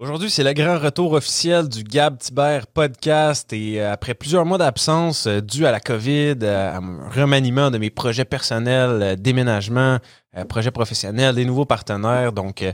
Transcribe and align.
Aujourd'hui, 0.00 0.28
c'est 0.28 0.42
le 0.42 0.52
grand 0.54 0.80
retour 0.80 1.12
officiel 1.12 1.68
du 1.68 1.84
Gab 1.84 2.18
Tibert 2.18 2.66
podcast 2.66 3.52
et 3.52 3.80
euh, 3.80 3.92
après 3.92 4.14
plusieurs 4.14 4.44
mois 4.44 4.58
d'absence 4.58 5.28
euh, 5.28 5.40
dû 5.40 5.66
à 5.66 5.70
la 5.70 5.78
COVID, 5.78 6.34
euh, 6.42 6.72
à 6.72 6.78
un 6.78 7.08
remaniement 7.10 7.70
de 7.70 7.78
mes 7.78 7.90
projets 7.90 8.24
personnels, 8.24 9.14
déménagement, 9.22 10.00
projets 10.48 10.72
professionnels, 10.72 11.36
des 11.36 11.44
nouveaux 11.44 11.64
partenaires. 11.64 12.32
Donc, 12.32 12.64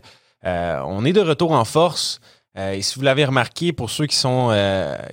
on 0.43 1.04
est 1.04 1.12
de 1.12 1.21
retour 1.21 1.53
en 1.53 1.67
force. 1.67 2.20
Et 2.56 2.80
si 2.80 2.98
vous 2.98 3.05
l'avez 3.05 3.27
remarqué, 3.27 3.75
pour 3.75 3.91
ceux 3.91 4.07
qui 4.07 4.16
sont, 4.16 4.50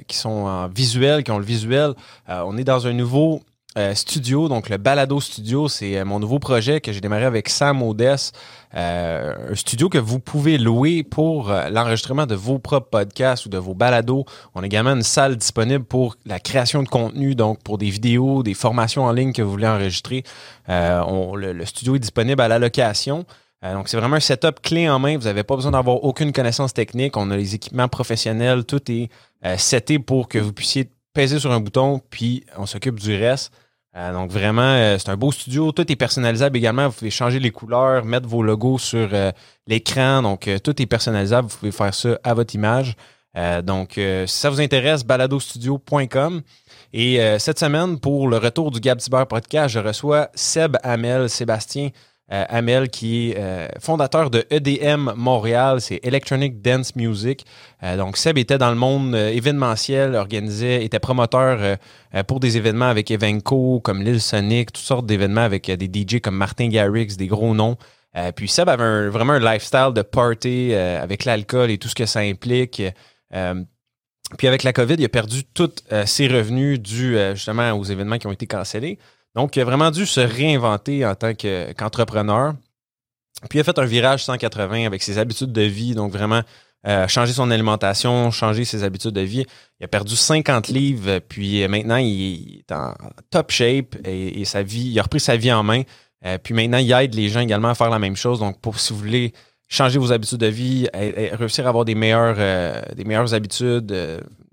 qui 0.08 0.16
sont 0.16 0.30
en 0.30 0.70
visuel, 0.70 1.26
qui 1.26 1.32
ont 1.32 1.40
le 1.40 1.46
visuel, 1.46 1.94
on 2.30 2.58
est 2.58 2.64
dans 2.64 2.88
un 2.88 2.94
nouveau 2.94 3.42
euh, 3.78 3.94
studio, 3.94 4.50
donc 4.50 4.70
le 4.70 4.78
Balado 4.78 5.22
Studio, 5.22 5.68
c'est 5.68 5.98
euh, 5.98 6.04
mon 6.04 6.20
nouveau 6.20 6.40
projet 6.40 6.82
que 6.82 6.92
j'ai 6.92 7.00
démarré 7.00 7.26
avec 7.26 7.48
Sam 7.48 7.82
Odess. 7.84 8.32
Euh, 8.76 9.52
un 9.52 9.56
studio 9.56 9.88
que 9.88 9.98
vous 9.98 10.20
pouvez 10.20 10.58
louer 10.58 11.04
pour 11.04 11.52
l'enregistrement 11.72 12.26
de 12.26 12.36
vos 12.36 12.60
propres 12.60 12.90
podcasts 12.90 13.46
ou 13.46 13.50
de 13.50 13.58
vos 13.58 13.74
balados. 13.74 14.26
On 14.56 14.64
a 14.64 14.66
également 14.66 14.94
une 14.94 15.04
salle 15.04 15.38
disponible 15.38 15.86
pour 15.86 16.16
la 16.26 16.40
création 16.40 16.84
de 16.84 16.90
contenu, 16.90 17.36
donc 17.36 17.62
pour 17.64 17.78
des 17.78 17.90
vidéos, 17.90 18.44
des 18.44 18.56
formations 18.56 19.06
en 19.06 19.12
ligne 19.12 19.32
que 19.32 19.42
vous 19.42 19.52
voulez 19.52 19.68
enregistrer. 19.68 20.24
Le, 20.68 21.66
studio 21.66 21.96
est 21.96 22.00
disponible 22.00 22.42
à 22.42 22.48
la 22.48 22.60
location. 22.60 23.26
Donc, 23.64 23.90
c'est 23.90 23.98
vraiment 23.98 24.18
un 24.18 24.22
setup 24.22 24.62
clé 24.62 24.90
en 24.90 25.00
main. 25.00 25.18
Vous 25.18 25.26
n'avez 25.26 25.44
pas 25.44 25.56
besoin 25.56 25.72
d'avoir 25.72 26.04
aucune 26.04 26.32
connaissance 26.32 26.74
technique. 26.74 27.18
On 27.18 27.32
a 27.32 27.38
les 27.38 27.56
équipements 27.56 27.88
professionnels. 27.88 28.66
Tout 28.66 28.92
est 28.92 29.10
euh, 29.46 29.58
seté 29.58 30.00
pour 30.00 30.28
que 30.28 30.40
vous 30.40 30.54
puissiez 30.54 30.90
peser 31.14 31.40
sur 31.40 31.52
un 31.52 31.60
bouton, 31.60 32.02
puis 32.10 32.46
on 32.58 32.66
s'occupe 32.66 33.00
du 33.00 33.16
reste. 33.16 33.52
Euh, 33.98 34.14
donc, 34.14 34.30
vraiment, 34.30 34.62
euh, 34.62 34.98
c'est 35.00 35.10
un 35.10 35.18
beau 35.18 35.32
studio. 35.32 35.72
Tout 35.72 35.92
est 35.92 35.96
personnalisable 35.96 36.56
également. 36.58 36.88
Vous 36.88 36.94
pouvez 36.94 37.10
changer 37.10 37.40
les 37.40 37.50
couleurs, 37.50 38.06
mettre 38.06 38.28
vos 38.28 38.44
logos 38.44 38.78
sur 38.78 39.10
euh, 39.12 39.32
l'écran. 39.66 40.22
Donc, 40.22 40.50
tout 40.64 40.80
est 40.82 40.86
personnalisable. 40.86 41.48
Vous 41.48 41.58
pouvez 41.58 41.72
faire 41.72 41.94
ça 41.94 42.20
à 42.24 42.34
votre 42.34 42.54
image. 42.56 42.96
Donc, 43.64 43.92
si 43.94 44.26
ça 44.36 44.50
vous 44.50 44.60
intéresse, 44.62 45.04
baladostudio.com. 45.04 46.42
Et 46.94 47.20
cette 47.38 47.60
semaine, 47.60 48.00
pour 48.00 48.28
le 48.28 48.38
retour 48.38 48.72
du 48.72 48.80
Gab 48.80 49.00
Cyber 49.00 49.28
Podcast, 49.28 49.76
je 49.76 49.80
reçois 49.80 50.30
Seb 50.34 50.76
Hamel, 50.82 51.30
Sébastien 51.30 51.92
euh, 52.30 52.44
Hamel, 52.50 52.90
qui 52.90 53.30
est 53.32 53.38
euh, 53.38 53.70
fondateur 53.80 54.30
de 54.30 54.46
EDM 54.50 55.14
Montréal, 55.16 55.80
c'est 55.80 56.02
Electronic 56.04 56.62
Dance 56.62 56.94
Music. 56.98 57.46
Euh, 57.84 57.96
donc, 57.96 58.18
Seb 58.18 58.38
était 58.38 58.58
dans 58.58 58.70
le 58.70 58.76
monde 58.76 59.16
événementiel, 59.16 60.14
organisait, 60.16 60.84
était 60.84 61.00
promoteur 61.00 61.78
pour 62.28 62.40
des 62.40 62.58
événements 62.58 62.90
avec 62.90 63.12
Evenco, 63.12 63.80
comme 63.80 64.02
Lil 64.02 64.20
Sonic, 64.20 64.74
toutes 64.74 64.84
sortes 64.84 65.06
d'événements 65.06 65.42
avec 65.42 65.72
des 65.72 65.86
DJ 65.86 66.20
comme 66.20 66.36
Martin 66.36 66.68
Garrix, 66.68 67.16
des 67.18 67.28
gros 67.28 67.54
noms. 67.54 67.78
Puis 68.36 68.48
Seb 68.48 68.68
avait 68.68 69.10
vraiment 69.10 69.34
un 69.34 69.54
lifestyle 69.54 69.92
de 69.94 70.02
party 70.02 70.74
avec 70.74 71.26
l'alcool 71.26 71.70
et 71.70 71.78
tout 71.78 71.88
ce 71.88 71.96
que 71.96 72.06
ça 72.06 72.22
implique. 72.22 72.82
Puis 74.38 74.48
avec 74.48 74.64
la 74.64 74.74
COVID, 74.74 74.96
il 74.98 75.06
a 75.06 75.10
perdu 75.10 75.44
tous 75.44 75.84
ses 76.06 76.28
revenus 76.28 76.80
dus 76.80 77.18
justement 77.34 77.72
aux 77.74 77.84
événements 77.84 78.18
qui 78.18 78.28
ont 78.28 78.32
été 78.32 78.48
cancellés. 78.48 78.98
Donc, 79.38 79.56
il 79.56 79.62
a 79.62 79.66
vraiment 79.66 79.92
dû 79.92 80.08
se 80.08 80.20
réinventer 80.20 81.06
en 81.06 81.14
tant 81.14 81.36
que- 81.36 81.72
qu'entrepreneur. 81.74 82.56
Puis 83.52 83.60
il 83.60 83.62
a 83.62 83.64
fait 83.64 83.78
un 83.78 83.86
virage 83.86 84.26
180 84.26 84.88
avec 84.88 85.04
ses 85.04 85.20
habitudes 85.20 85.52
de 85.52 85.62
vie, 85.62 85.94
donc 85.94 86.12
vraiment 86.12 86.42
euh, 86.88 87.08
changer 87.08 87.34
son 87.34 87.52
alimentation, 87.52 88.32
changer 88.32 88.66
ses 88.66 88.84
habitudes 88.84 89.12
de 89.12 89.22
vie. 89.22 89.46
Il 89.80 89.84
a 89.84 89.88
perdu 89.88 90.16
50 90.16 90.70
livres, 90.70 91.20
puis 91.20 91.62
euh, 91.62 91.68
maintenant 91.68 91.98
il 91.98 92.62
est 92.62 92.72
en 92.72 92.96
top 93.30 93.52
shape 93.52 93.96
et, 94.04 94.44
sa 94.44 94.64
vie, 94.64 94.90
il 94.90 95.00
a 95.00 95.04
repris 95.04 95.20
sa 95.20 95.38
vie 95.38 95.52
en 95.52 95.62
main. 95.62 95.84
Euh, 96.26 96.40
puis 96.40 96.56
maintenant, 96.56 96.80
il 96.80 96.92
aide 96.92 97.14
les 97.14 97.30
gens 97.30 97.42
également 97.42 97.70
à 97.70 97.76
faire 97.76 97.92
la 97.92 98.00
même 98.00 98.16
chose. 98.16 98.40
Donc, 98.40 98.60
pour 98.60 98.80
si 98.80 98.92
vous 98.92 98.98
voulez 98.98 99.34
changer 99.68 100.00
vos 100.00 100.12
habitudes 100.12 100.40
de 100.40 100.48
vie, 100.48 100.88
réussir 100.94 101.68
à 101.68 101.70
avoir 101.70 101.86
des 101.86 101.94
meilleures, 101.94 102.38
des 102.96 103.04
meilleures 103.04 103.36
habitudes, 103.36 103.94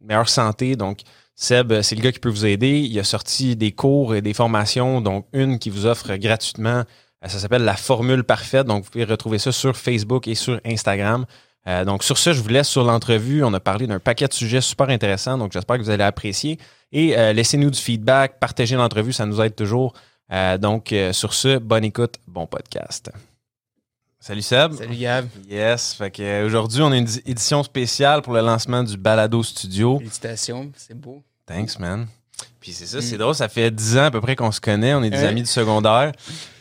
meilleure 0.02 0.28
santé. 0.28 0.76
Donc, 0.76 0.98
Seb, 1.36 1.72
euh, 1.72 1.82
c'est 1.82 1.96
le 1.96 2.02
gars 2.02 2.12
qui 2.12 2.20
peut 2.20 2.28
vous 2.28 2.46
aider. 2.46 2.78
Il 2.80 2.98
a 2.98 3.04
sorti 3.04 3.56
des 3.56 3.72
cours 3.72 4.14
et 4.14 4.22
des 4.22 4.34
formations, 4.34 5.00
donc 5.00 5.26
une 5.32 5.58
qui 5.58 5.70
vous 5.70 5.86
offre 5.86 6.14
gratuitement. 6.16 6.84
Euh, 7.24 7.28
Ça 7.28 7.38
s'appelle 7.38 7.64
la 7.64 7.76
formule 7.76 8.24
parfaite. 8.24 8.66
Donc, 8.66 8.84
vous 8.84 8.90
pouvez 8.90 9.04
retrouver 9.04 9.38
ça 9.38 9.52
sur 9.52 9.76
Facebook 9.76 10.28
et 10.28 10.34
sur 10.34 10.60
Instagram. 10.64 11.26
Euh, 11.66 11.84
donc, 11.84 12.04
sur 12.04 12.18
ce, 12.18 12.32
je 12.32 12.40
vous 12.40 12.48
laisse 12.48 12.68
sur 12.68 12.84
l'entrevue. 12.84 13.42
On 13.42 13.52
a 13.54 13.60
parlé 13.60 13.86
d'un 13.86 13.98
paquet 13.98 14.28
de 14.28 14.34
sujets 14.34 14.60
super 14.60 14.88
intéressants. 14.90 15.38
Donc, 15.38 15.52
j'espère 15.52 15.78
que 15.78 15.82
vous 15.82 15.90
allez 15.90 16.04
apprécier. 16.04 16.58
Et 16.92 17.16
laissez-nous 17.32 17.70
du 17.70 17.80
feedback, 17.80 18.38
partagez 18.38 18.76
l'entrevue, 18.76 19.12
ça 19.12 19.26
nous 19.26 19.40
aide 19.40 19.56
toujours. 19.56 19.94
Donc, 20.60 20.94
sur 21.10 21.34
ce, 21.34 21.58
bonne 21.58 21.82
écoute, 21.82 22.20
bon 22.28 22.46
podcast. 22.46 23.10
Salut 24.26 24.40
Seb. 24.40 24.72
Salut 24.72 24.96
Gab. 24.96 25.26
Yes. 25.50 25.92
Fait 25.92 26.10
que, 26.10 26.22
euh, 26.22 26.46
aujourd'hui, 26.46 26.80
on 26.80 26.90
a 26.92 26.96
une 26.96 27.06
édition 27.26 27.62
spéciale 27.62 28.22
pour 28.22 28.32
le 28.32 28.40
lancement 28.40 28.82
du 28.82 28.96
Balado 28.96 29.42
Studio. 29.42 29.98
Félicitations, 29.98 30.72
c'est 30.78 30.98
beau. 30.98 31.22
Thanks, 31.44 31.78
man. 31.78 32.06
Puis 32.58 32.72
c'est 32.72 32.86
ça, 32.86 32.96
Mm. 32.98 33.02
c'est 33.02 33.18
drôle, 33.18 33.34
ça 33.34 33.50
fait 33.50 33.70
10 33.70 33.98
ans 33.98 34.04
à 34.04 34.10
peu 34.10 34.22
près 34.22 34.34
qu'on 34.34 34.50
se 34.50 34.62
connaît, 34.62 34.94
on 34.94 35.02
est 35.02 35.10
des 35.10 35.18
Ouais. 35.18 35.26
amis 35.26 35.42
du 35.42 35.48
secondaire. 35.50 36.12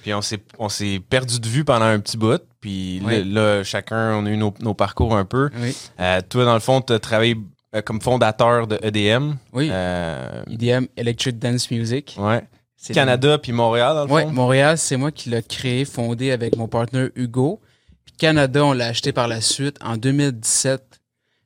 Puis 0.01 0.13
on 0.13 0.21
s'est, 0.21 0.43
on 0.59 0.67
s'est 0.67 0.99
perdu 1.09 1.39
de 1.39 1.47
vue 1.47 1.63
pendant 1.63 1.85
un 1.85 2.01
petit 2.01 2.17
bout. 2.17 2.41
Puis 2.59 2.99
là- 2.99 3.05
Ouais. 3.05 3.23
là, 3.23 3.63
chacun, 3.63 4.13
on 4.17 4.25
a 4.25 4.29
eu 4.29 4.35
nos, 4.35 4.53
nos 4.59 4.73
parcours 4.73 5.15
un 5.15 5.23
peu. 5.23 5.49
Oui. 5.61 5.73
Euh, 6.01 6.19
toi, 6.27 6.43
dans 6.43 6.55
le 6.55 6.59
fond, 6.59 6.81
tu 6.81 6.91
as 6.91 6.99
travaillé 6.99 7.37
euh, 7.75 7.81
comme 7.81 8.01
fondateur 8.01 8.67
de 8.67 8.77
EDM. 8.83 9.35
Oui. 9.53 9.69
Euh, 9.71 10.43
IDM 10.49 10.85
Electric 10.97 11.39
Dance 11.39 11.71
Music. 11.71 12.15
ouais. 12.19 12.43
C'est 12.85 12.93
Canada 12.93 13.37
puis 13.37 13.53
Montréal, 13.53 13.95
dans 13.95 14.03
le 14.03 14.23
fond. 14.25 14.31
Montréal, 14.31 14.77
c'est 14.77 14.97
moi 14.97 15.09
qui 15.11 15.29
l'ai 15.29 15.41
créé, 15.41 15.85
fondé 15.85 16.31
avec 16.31 16.57
mon 16.57 16.67
partenaire 16.67 17.09
Hugo. 17.15 17.61
Puis 18.03 18.13
Canada, 18.17 18.65
on 18.65 18.73
l'a 18.73 18.87
acheté 18.87 19.13
par 19.13 19.29
la 19.29 19.39
suite 19.39 19.77
en 19.81 19.95
2017. 19.95 20.99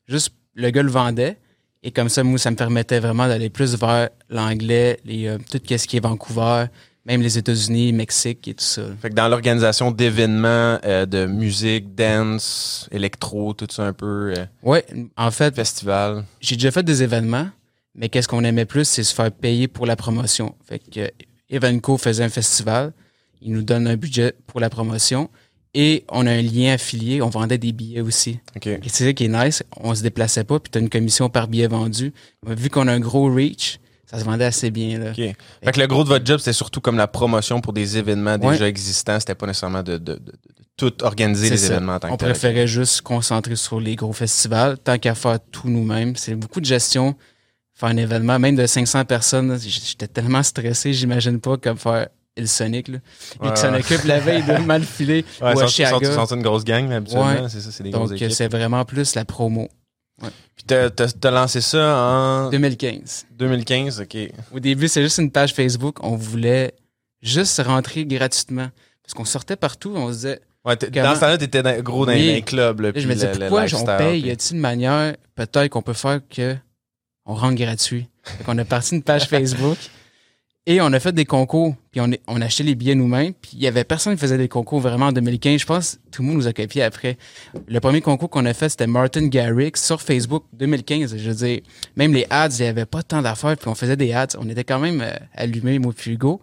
Juste, 0.08 0.34
le 0.56 0.72
gars 0.72 0.82
le 0.82 0.90
vendait. 0.90 1.38
Et 1.84 1.92
comme 1.92 2.10
ça, 2.10 2.24
moi, 2.24 2.40
ça 2.40 2.50
me 2.50 2.56
permettait 2.56 3.00
vraiment 3.00 3.28
d'aller 3.28 3.52
plus 3.52 3.76
vers 3.78 4.10
l'anglais, 4.30 5.00
les, 5.06 5.28
euh, 5.28 5.38
tout 5.52 5.60
ce 5.64 5.86
qui 5.88 5.98
est 5.98 6.00
Vancouver, 6.00 6.66
même 7.06 7.22
les 7.22 7.38
États-Unis, 7.38 7.94
Mexique 7.94 8.48
et 8.48 8.56
tout 8.56 8.64
ça. 8.64 8.82
Fait 9.00 9.12
que 9.12 9.14
dans 9.14 9.28
l'organisation 9.28 9.92
d'événements 9.92 10.80
euh, 10.84 11.06
de 11.06 11.28
musique, 11.28 11.94
dance, 11.94 12.90
électro, 12.92 13.54
tout 13.54 13.68
ça 13.70 13.84
un 13.84 13.94
peu, 13.94 14.34
euh, 14.36 14.46
Ouais, 14.64 14.84
en 15.18 15.30
fait, 15.30 15.54
festival. 15.56 16.26
j'ai 16.42 16.56
déjà 16.56 16.72
fait 16.72 16.84
des 16.84 17.04
événements, 17.04 17.48
mais 17.96 18.10
qu'est-ce 18.10 18.28
qu'on 18.28 18.44
aimait 18.44 18.66
plus, 18.66 18.86
c'est 18.86 19.04
se 19.04 19.14
faire 19.14 19.32
payer 19.32 19.68
pour 19.68 19.86
la 19.86 19.96
promotion. 19.96 20.56
Fait 20.68 20.80
que 20.80 21.12
Evenco 21.50 21.98
faisait 21.98 22.24
un 22.24 22.30
festival, 22.30 22.94
il 23.42 23.52
nous 23.52 23.62
donne 23.64 23.88
un 23.88 23.96
budget 23.96 24.34
pour 24.48 24.60
la 24.60 24.70
promotion 24.70 25.30
et 25.74 26.06
on 26.10 26.26
a 26.26 26.32
un 26.32 26.42
lien 26.42 26.74
affilié, 26.74 27.22
on 27.22 27.30
vendait 27.30 27.58
des 27.58 27.72
billets 27.72 28.02
aussi. 28.02 28.40
Et 28.66 28.80
c'est 28.90 29.06
ça 29.06 29.14
qui 29.14 29.26
est 29.26 29.28
nice, 29.28 29.64
on 29.78 29.94
se 29.94 30.02
déplaçait 30.02 30.44
pas, 30.44 30.60
puis 30.60 30.72
tu 30.72 30.78
as 30.78 30.82
une 30.82 30.90
commission 30.90 31.30
par 31.30 31.48
billet 31.48 31.68
vendu. 31.68 32.14
Mais 32.46 32.56
Vu 32.56 32.70
qu'on 32.70 32.88
a 32.88 32.94
un 32.94 33.00
gros 33.00 33.32
reach, 33.34 33.80
ça 34.10 34.20
se 34.20 34.24
vendait 34.24 34.46
assez 34.46 34.72
bien. 34.72 34.98
Là. 35.00 35.14
Fait 35.14 35.36
que 35.74 35.80
le 35.80 35.88
gros 35.88 36.04
de 36.04 36.10
votre 36.10 36.26
job, 36.26 36.40
c'était 36.40 36.54
surtout 36.54 36.82
comme 36.82 36.98
la 36.98 37.08
promotion 37.08 37.62
pour 37.62 37.74
des 37.74 37.98
événements 37.98 38.38
Ouais. 38.38 38.54
déjà 38.54 38.68
existants. 38.68 39.20
C'était 39.20 39.36
pas 39.36 39.46
nécessairement 39.48 39.84
de, 39.84 39.98
de- 39.98 40.14
de- 40.14 40.14
de- 40.14 40.32
de 40.32 40.32
tout 40.78 41.04
organiser 41.04 41.50
les 41.50 41.58
ça. 41.58 41.74
événements 41.74 41.96
en 41.96 42.00
tant 42.00 42.08
que 42.08 42.14
On 42.14 42.18
préférait 42.18 42.68
juste 42.68 42.94
se 42.94 43.02
concentrer 43.02 43.56
sur 43.58 43.80
les 43.82 43.96
gros 43.96 44.14
festivals, 44.14 44.78
tant 44.80 44.98
qu'à 44.98 45.14
faire 45.14 45.40
tout 45.52 45.68
nous-mêmes. 45.70 46.16
C'est 46.16 46.36
beaucoup 46.36 46.62
de 46.62 46.66
gestion, 46.66 47.16
faire 47.78 47.90
un 47.90 47.98
événement, 47.98 48.40
même 48.40 48.56
de 48.56 48.66
500 48.66 49.06
personnes. 49.06 49.58
J'étais 49.60 50.08
tellement 50.08 50.44
stressé, 50.44 50.94
j'imagine 50.94 51.40
pas 51.40 51.58
comme 51.58 51.78
faire 51.78 52.08
Il 52.36 52.48
Sonic. 52.48 52.88
Là. 52.88 52.98
Ouais, 53.42 53.54
qui 53.54 53.62
s'en 53.62 53.72
ouais. 53.74 53.80
occupe 53.80 54.04
la 54.06 54.20
veille 54.20 54.44
de 54.44 54.58
mal 54.66 54.84
filer 54.84 55.24
Ouais, 55.42 55.48
ou 55.48 55.48
à 55.48 55.54
sont, 55.54 55.60
sont, 55.62 55.68
Chiaga. 55.68 56.14
sont 56.14 56.36
une 56.36 56.42
grosse 56.44 56.64
gang, 56.64 56.88
mais 56.88 56.96
habituellement, 56.96 57.48
c'est 57.50 57.62
ça, 57.62 57.72
c'est 57.72 57.84
des 57.84 57.92
grosses 57.92 58.10
Donc, 58.10 58.22
équipes. 58.22 58.32
c'est 58.36 58.48
vraiment 58.52 58.84
plus 58.86 59.16
la 59.16 59.26
promo. 59.26 59.70
Puis 60.56 60.64
t'as, 60.66 61.32
lancé 61.32 61.62
ça 61.62 61.96
en 61.96 62.50
2015. 62.50 63.28
2015, 63.38 64.02
OK. 64.02 64.18
Au 64.52 64.60
début, 64.60 64.88
c'est 64.88 65.04
juste 65.04 65.20
une 65.20 65.30
page 65.32 65.54
Facebook. 65.54 65.98
On 66.04 66.16
voulait 66.16 66.74
juste 67.22 67.62
rentrer 67.64 68.06
gratuitement. 68.06 68.70
Parce 69.04 69.14
qu'on 69.14 69.26
sortait 69.26 69.56
partout, 69.56 69.94
on 69.96 70.10
se 70.10 70.14
disait, 70.16 70.42
Ouais, 70.66 70.76
Comment- 70.76 71.08
dans 71.10 71.16
ce 71.16 71.20
temps-là, 71.22 71.38
t'étais 71.38 71.82
gros 71.82 72.06
dans, 72.06 72.12
Oui. 72.12 72.28
dans 72.28 72.34
les 72.34 72.42
clubs. 72.42 72.82
Là, 72.82 72.92
je 72.96 73.08
me 73.08 73.14
disais, 73.14 73.28
le- 73.34 73.40
le 73.46 73.48
pourquoi 73.48 73.66
on 73.80 73.98
paye? 73.98 74.22
Y 74.22 74.32
a-t-il 74.32 74.56
une 74.56 74.62
manière, 74.62 75.16
peut-être, 75.36 75.70
qu'on 75.70 75.82
peut 75.82 75.94
faire 75.94 76.20
que 76.30 76.58
on 77.28 77.36
rentre 77.36 77.56
gratuit? 77.56 78.08
Qu'on 78.46 78.58
a 78.58 78.66
parti 78.66 78.96
une 78.96 79.04
page 79.04 79.28
Facebook 79.28 79.78
et 80.66 80.82
on 80.82 80.92
a 80.92 81.00
fait 81.00 81.14
des 81.14 81.24
concours. 81.26 81.76
Puis 81.92 82.02
on, 82.02 82.10
on 82.28 82.42
a 82.42 82.46
acheté 82.46 82.64
les 82.64 82.76
billets 82.76 82.96
nous-mêmes. 82.96 83.34
Puis 83.34 83.52
il 83.54 83.60
y 83.60 83.68
avait 83.68 83.84
personne 83.86 84.16
qui 84.16 84.20
faisait 84.20 84.38
des 84.38 84.50
concours 84.50 84.80
vraiment 84.82 85.08
en 85.08 85.12
2015. 85.14 85.62
Je 85.62 85.66
pense 85.66 85.92
que 85.96 85.98
tout 86.12 86.22
le 86.24 86.28
monde 86.28 86.38
nous 86.38 86.48
a 86.48 86.52
copié 86.54 86.84
après. 86.84 87.18
Le 87.68 87.80
premier 87.80 88.02
concours 88.02 88.30
qu'on 88.30 88.46
a 88.46 88.54
fait, 88.54 88.68
c'était 88.70 88.88
Martin 88.88 89.28
Garrix 89.28 89.74
sur 89.76 90.02
Facebook 90.02 90.44
2015. 90.54 91.16
Je 91.18 91.30
veux 91.30 91.36
dire, 91.36 91.60
même 91.96 92.14
les 92.14 92.26
ads, 92.30 92.50
il 92.60 92.64
n'y 92.64 92.68
avait 92.68 92.86
pas 92.86 93.02
tant 93.04 93.22
d'affaires. 93.22 93.56
Puis 93.56 93.70
on 93.70 93.76
faisait 93.76 93.96
des 93.96 94.12
ads. 94.12 94.36
On 94.40 94.50
était 94.50 94.64
quand 94.66 94.80
même 94.80 95.00
euh, 95.02 95.12
allumés, 95.36 95.80
moi 95.80 95.94
puis 95.96 96.12
Hugo. 96.14 96.42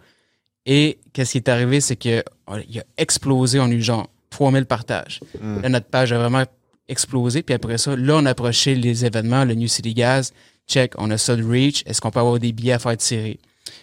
Et 0.67 0.99
qu'est-ce 1.13 1.33
qui 1.33 1.39
est 1.39 1.49
arrivé, 1.51 1.81
c'est 1.83 1.97
que 1.97 2.23
on- 2.47 2.57
il 2.69 2.79
a 2.81 2.85
explosé. 2.97 3.61
On 3.61 3.65
a 3.67 3.69
eu 3.73 3.83
genre 3.83 4.09
3000 4.31 4.65
partages. 4.65 5.21
Mm. 5.43 5.61
Là, 5.61 5.69
notre 5.69 5.87
page 5.87 6.13
a 6.13 6.19
vraiment 6.19 6.45
explosé. 6.89 7.43
Puis 7.43 7.55
après 7.55 7.77
ça, 7.79 7.95
là, 7.95 8.17
on 8.17 8.25
a 8.25 8.31
approché 8.31 8.75
les 8.75 9.05
événements, 9.05 9.45
le 9.45 9.55
New 9.55 9.69
City 9.69 9.93
Gas. 9.93 10.33
Check, 10.69 10.93
on 10.99 11.11
a 11.11 11.19
ça 11.19 11.37
de 11.37 11.45
reach. 11.45 11.83
Est-ce 11.87 12.01
qu'on 12.01 12.11
peut 12.11 12.21
avoir 12.21 12.39
des 12.39 12.53
billets 12.53 12.73
à 12.73 12.79
faire 12.79 12.97
tirer? 12.97 13.39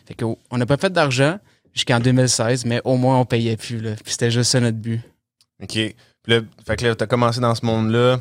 Fait 0.05 0.13
que, 0.13 0.25
on 0.49 0.57
n'a 0.57 0.65
pas 0.65 0.77
fait 0.77 0.91
d'argent 0.91 1.37
jusqu'en 1.73 1.99
2016, 1.99 2.65
mais 2.65 2.81
au 2.83 2.97
moins, 2.97 3.19
on 3.19 3.25
payait 3.25 3.57
plus. 3.57 3.79
Là. 3.79 3.91
Puis 4.03 4.11
c'était 4.13 4.31
juste 4.31 4.51
ça 4.51 4.59
notre 4.59 4.77
but. 4.77 4.99
OK. 5.61 5.69
Puis 5.73 5.95
là, 6.27 6.41
fait 6.65 6.75
que 6.75 6.85
là, 6.87 6.95
t'as 6.95 7.07
commencé 7.07 7.39
dans 7.39 7.55
ce 7.55 7.65
monde-là. 7.65 8.19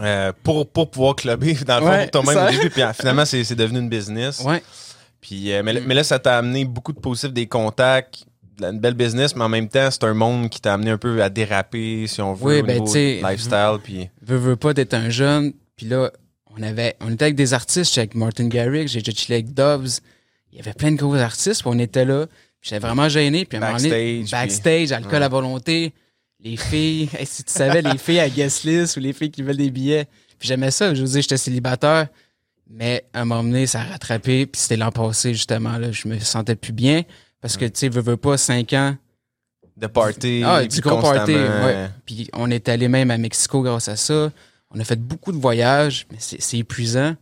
euh, 0.00 0.32
pour, 0.42 0.66
pour 0.70 0.90
pouvoir 0.90 1.14
clubber, 1.16 1.54
dans 1.66 1.80
le 1.80 1.86
fond, 1.86 2.08
pour 2.10 2.22
toi-même 2.22 2.46
au 2.48 2.50
début. 2.50 2.70
Puis 2.70 2.82
euh, 2.82 2.92
finalement, 2.98 3.24
c'est 3.26 3.44
c'est 3.44 3.54
devenu 3.54 3.78
une 3.80 3.88
business. 3.90 4.40
Ouais. 4.40 4.62
Puis, 5.20 5.52
euh, 5.52 5.62
mais, 5.62 5.72
là- 5.74 5.80
Mm. 5.80 5.84
mais 5.86 5.94
là, 5.94 6.04
ça 6.04 6.18
t'a 6.18 6.38
amené 6.38 6.64
beaucoup 6.64 6.92
de 6.92 7.00
positifs, 7.00 7.32
des 7.32 7.46
contacts, 7.46 8.24
une 8.60 8.78
belle 8.78 8.94
business, 8.94 9.34
mais 9.36 9.44
en 9.44 9.48
même 9.48 9.68
temps, 9.68 9.90
c'est 9.90 10.04
un 10.04 10.14
monde 10.14 10.48
qui 10.48 10.60
t'a 10.60 10.74
amené 10.74 10.90
un 10.90 10.98
peu 10.98 11.22
à 11.22 11.28
déraper, 11.28 12.06
si 12.06 12.20
on 12.22 12.34
veut, 12.34 12.46
Oui, 12.56 12.60
au 12.60 12.64
ben, 12.64 12.72
niveau 12.74 12.86
tu 12.86 12.92
sais, 12.92 13.20
lifestyle. 13.22 13.78
Puis, 13.82 14.08
veux, 14.22 14.36
veux 14.36 14.56
pas 14.56 14.72
d'être 14.74 14.94
un 14.94 15.10
jeune. 15.10 15.52
Puis 15.76 15.86
là, 15.86 16.10
on 16.56 16.62
avait, 16.62 16.96
on 17.00 17.12
était 17.12 17.24
avec 17.24 17.36
des 17.36 17.54
artistes, 17.54 17.90
j'étais 17.90 18.00
avec 18.00 18.14
Martin 18.14 18.48
Garrix, 18.48 18.88
j'ai 18.88 19.02
chillé 19.02 19.34
avec 19.36 19.52
Dobbs. 19.52 20.00
Il 20.52 20.58
y 20.58 20.60
avait 20.60 20.72
plein 20.72 20.92
de 20.92 20.96
gros 20.96 21.14
artistes, 21.16 21.62
puis 21.62 21.70
on 21.72 21.78
était 21.78 22.04
là. 22.04 22.26
Puis 22.60 22.70
j'étais 22.70 22.78
vraiment 22.78 23.08
gêné. 23.08 23.44
Puis 23.44 23.58
à 23.58 23.60
un 23.60 23.66
moment 23.66 23.76
donné, 23.78 24.20
Backstage, 24.20 24.30
backstage, 24.30 24.92
alcool 24.92 25.22
à 25.22 25.28
volonté, 25.28 25.92
les 26.40 26.56
filles, 26.56 27.08
hey, 27.18 27.26
si 27.26 27.42
tu 27.42 27.52
savais, 27.52 27.82
les 27.82 27.98
filles 27.98 28.20
à 28.20 28.28
guest 28.28 28.64
list 28.64 28.96
ou 28.96 29.00
les 29.00 29.12
filles 29.12 29.30
qui 29.30 29.42
veulent 29.42 29.56
des 29.56 29.70
billets. 29.70 30.06
Puis 30.38 30.48
j'aimais 30.48 30.70
ça. 30.70 30.94
Je 30.94 31.02
vous 31.02 31.08
dis, 31.08 31.22
j'étais 31.22 31.36
célibataire. 31.36 32.08
Mais 32.70 33.04
à 33.12 33.22
un 33.22 33.24
moment 33.24 33.42
donné, 33.42 33.66
ça 33.66 33.80
a 33.80 33.84
rattrapé. 33.84 34.46
Puis 34.46 34.60
c'était 34.62 34.76
l'an 34.76 34.92
passé, 34.92 35.34
justement. 35.34 35.76
Là, 35.78 35.92
je 35.92 36.08
me 36.08 36.18
sentais 36.18 36.56
plus 36.56 36.72
bien. 36.72 37.02
Parce 37.40 37.56
que, 37.56 37.64
tu 37.64 37.72
sais, 37.74 37.88
veux, 37.88 38.00
veux 38.00 38.16
pas, 38.16 38.38
cinq 38.38 38.72
ans, 38.72 38.96
de 39.76 39.86
party. 39.86 40.42
ah, 40.44 40.60
puis 40.60 40.68
du 40.68 40.80
gros 40.80 41.00
party, 41.00 41.34
ouais. 41.34 41.88
Puis 42.06 42.30
on 42.32 42.50
est 42.50 42.68
allé 42.68 42.88
même 42.88 43.10
à 43.10 43.18
Mexico 43.18 43.60
grâce 43.62 43.88
à 43.88 43.96
ça. 43.96 44.30
On 44.74 44.80
a 44.80 44.84
fait 44.84 45.00
beaucoup 45.00 45.32
de 45.32 45.38
voyages, 45.38 46.06
mais 46.10 46.18
c'est 46.18 46.58
épuisant. 46.58 47.14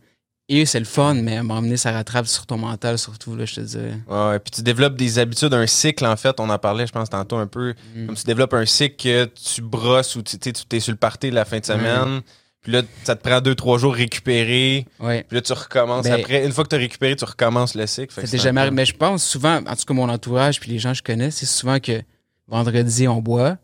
Et 0.49 0.65
c'est 0.65 0.79
le 0.79 0.85
fun, 0.85 1.13
mais 1.13 1.37
à 1.37 1.43
donné, 1.43 1.77
ça 1.77 1.91
rattrape 1.91 2.27
sur 2.27 2.45
ton 2.45 2.57
mental, 2.57 2.99
surtout, 2.99 3.35
là, 3.35 3.45
je 3.45 3.55
te 3.55 3.61
dirais. 3.61 3.97
Ouais. 4.09 4.39
Puis 4.39 4.51
tu 4.51 4.61
développes 4.61 4.97
des 4.97 5.17
habitudes, 5.17 5.53
un 5.53 5.65
cycle, 5.67 6.05
en 6.05 6.17
fait. 6.17 6.37
On 6.39 6.49
en 6.49 6.59
parlait, 6.59 6.85
je 6.85 6.91
pense, 6.91 7.09
tantôt 7.09 7.37
un 7.37 7.47
peu. 7.47 7.73
Mm. 7.95 8.07
Comme 8.07 8.15
tu 8.15 8.25
développes 8.25 8.53
un 8.53 8.65
cycle 8.65 8.95
que 9.01 9.25
tu 9.25 9.61
brosses 9.61 10.17
ou 10.17 10.21
tu 10.21 10.37
tu 10.37 10.49
sais, 10.49 10.53
tu 10.53 10.65
t'es 10.65 10.81
sur 10.81 10.91
le 10.91 10.97
party 10.97 11.31
la 11.31 11.45
fin 11.45 11.59
de 11.59 11.65
semaine. 11.65 12.21
Puis 12.61 12.71
là, 12.71 12.81
ça 13.03 13.15
te 13.15 13.27
prend 13.27 13.39
deux, 13.41 13.55
trois 13.55 13.77
jours 13.77 13.93
récupérer. 13.93 14.85
Ouais. 14.99 15.23
Puis 15.27 15.35
là, 15.35 15.41
tu 15.41 15.53
recommences 15.53 16.05
Ben, 16.05 16.19
après. 16.19 16.45
Une 16.45 16.51
fois 16.51 16.65
que 16.65 16.69
tu 16.69 16.75
as 16.75 16.79
récupéré, 16.79 17.15
tu 17.15 17.25
recommences 17.25 17.75
le 17.75 17.87
cycle. 17.87 18.13
C'était 18.13 18.37
jamais. 18.37 18.69
Mais 18.71 18.85
je 18.85 18.95
pense 18.95 19.23
souvent, 19.23 19.57
en 19.57 19.75
tout 19.75 19.85
cas, 19.85 19.93
mon 19.93 20.09
entourage 20.09 20.59
puis 20.59 20.71
les 20.71 20.79
gens 20.79 20.91
que 20.91 20.97
je 20.97 21.03
connais, 21.03 21.31
c'est 21.31 21.45
souvent 21.45 21.79
que 21.79 22.01
vendredi, 22.47 23.07
on 23.07 23.21
boit. 23.21 23.57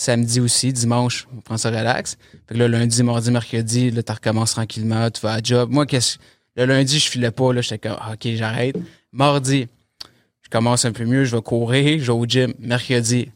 Samedi 0.00 0.40
aussi, 0.40 0.72
dimanche, 0.72 1.28
on 1.36 1.42
prend 1.42 1.58
ça 1.58 1.68
relax. 1.68 2.16
Fait 2.48 2.54
que 2.54 2.58
là, 2.58 2.68
lundi, 2.68 3.02
mardi, 3.02 3.30
mercredi, 3.30 3.90
là, 3.90 4.02
tu 4.02 4.10
recommences 4.10 4.52
tranquillement, 4.52 5.10
tu 5.10 5.20
vas 5.20 5.34
à 5.34 5.42
job. 5.42 5.68
Moi, 5.70 5.84
qu'est-ce 5.84 6.16
le 6.56 6.64
lundi, 6.64 6.98
je 6.98 7.10
filais 7.10 7.30
pas, 7.30 7.52
là, 7.52 7.60
j'étais 7.60 7.86
comme, 7.86 7.98
ah, 8.00 8.12
OK, 8.14 8.26
j'arrête. 8.34 8.76
Mardi, 9.12 9.68
je 10.40 10.48
commence 10.48 10.86
un 10.86 10.92
peu 10.92 11.04
mieux, 11.04 11.24
je 11.24 11.36
vais 11.36 11.42
courir, 11.42 11.98
je 11.98 12.06
vais 12.06 12.18
au 12.18 12.24
gym. 12.24 12.54
Mercredi, 12.58 13.30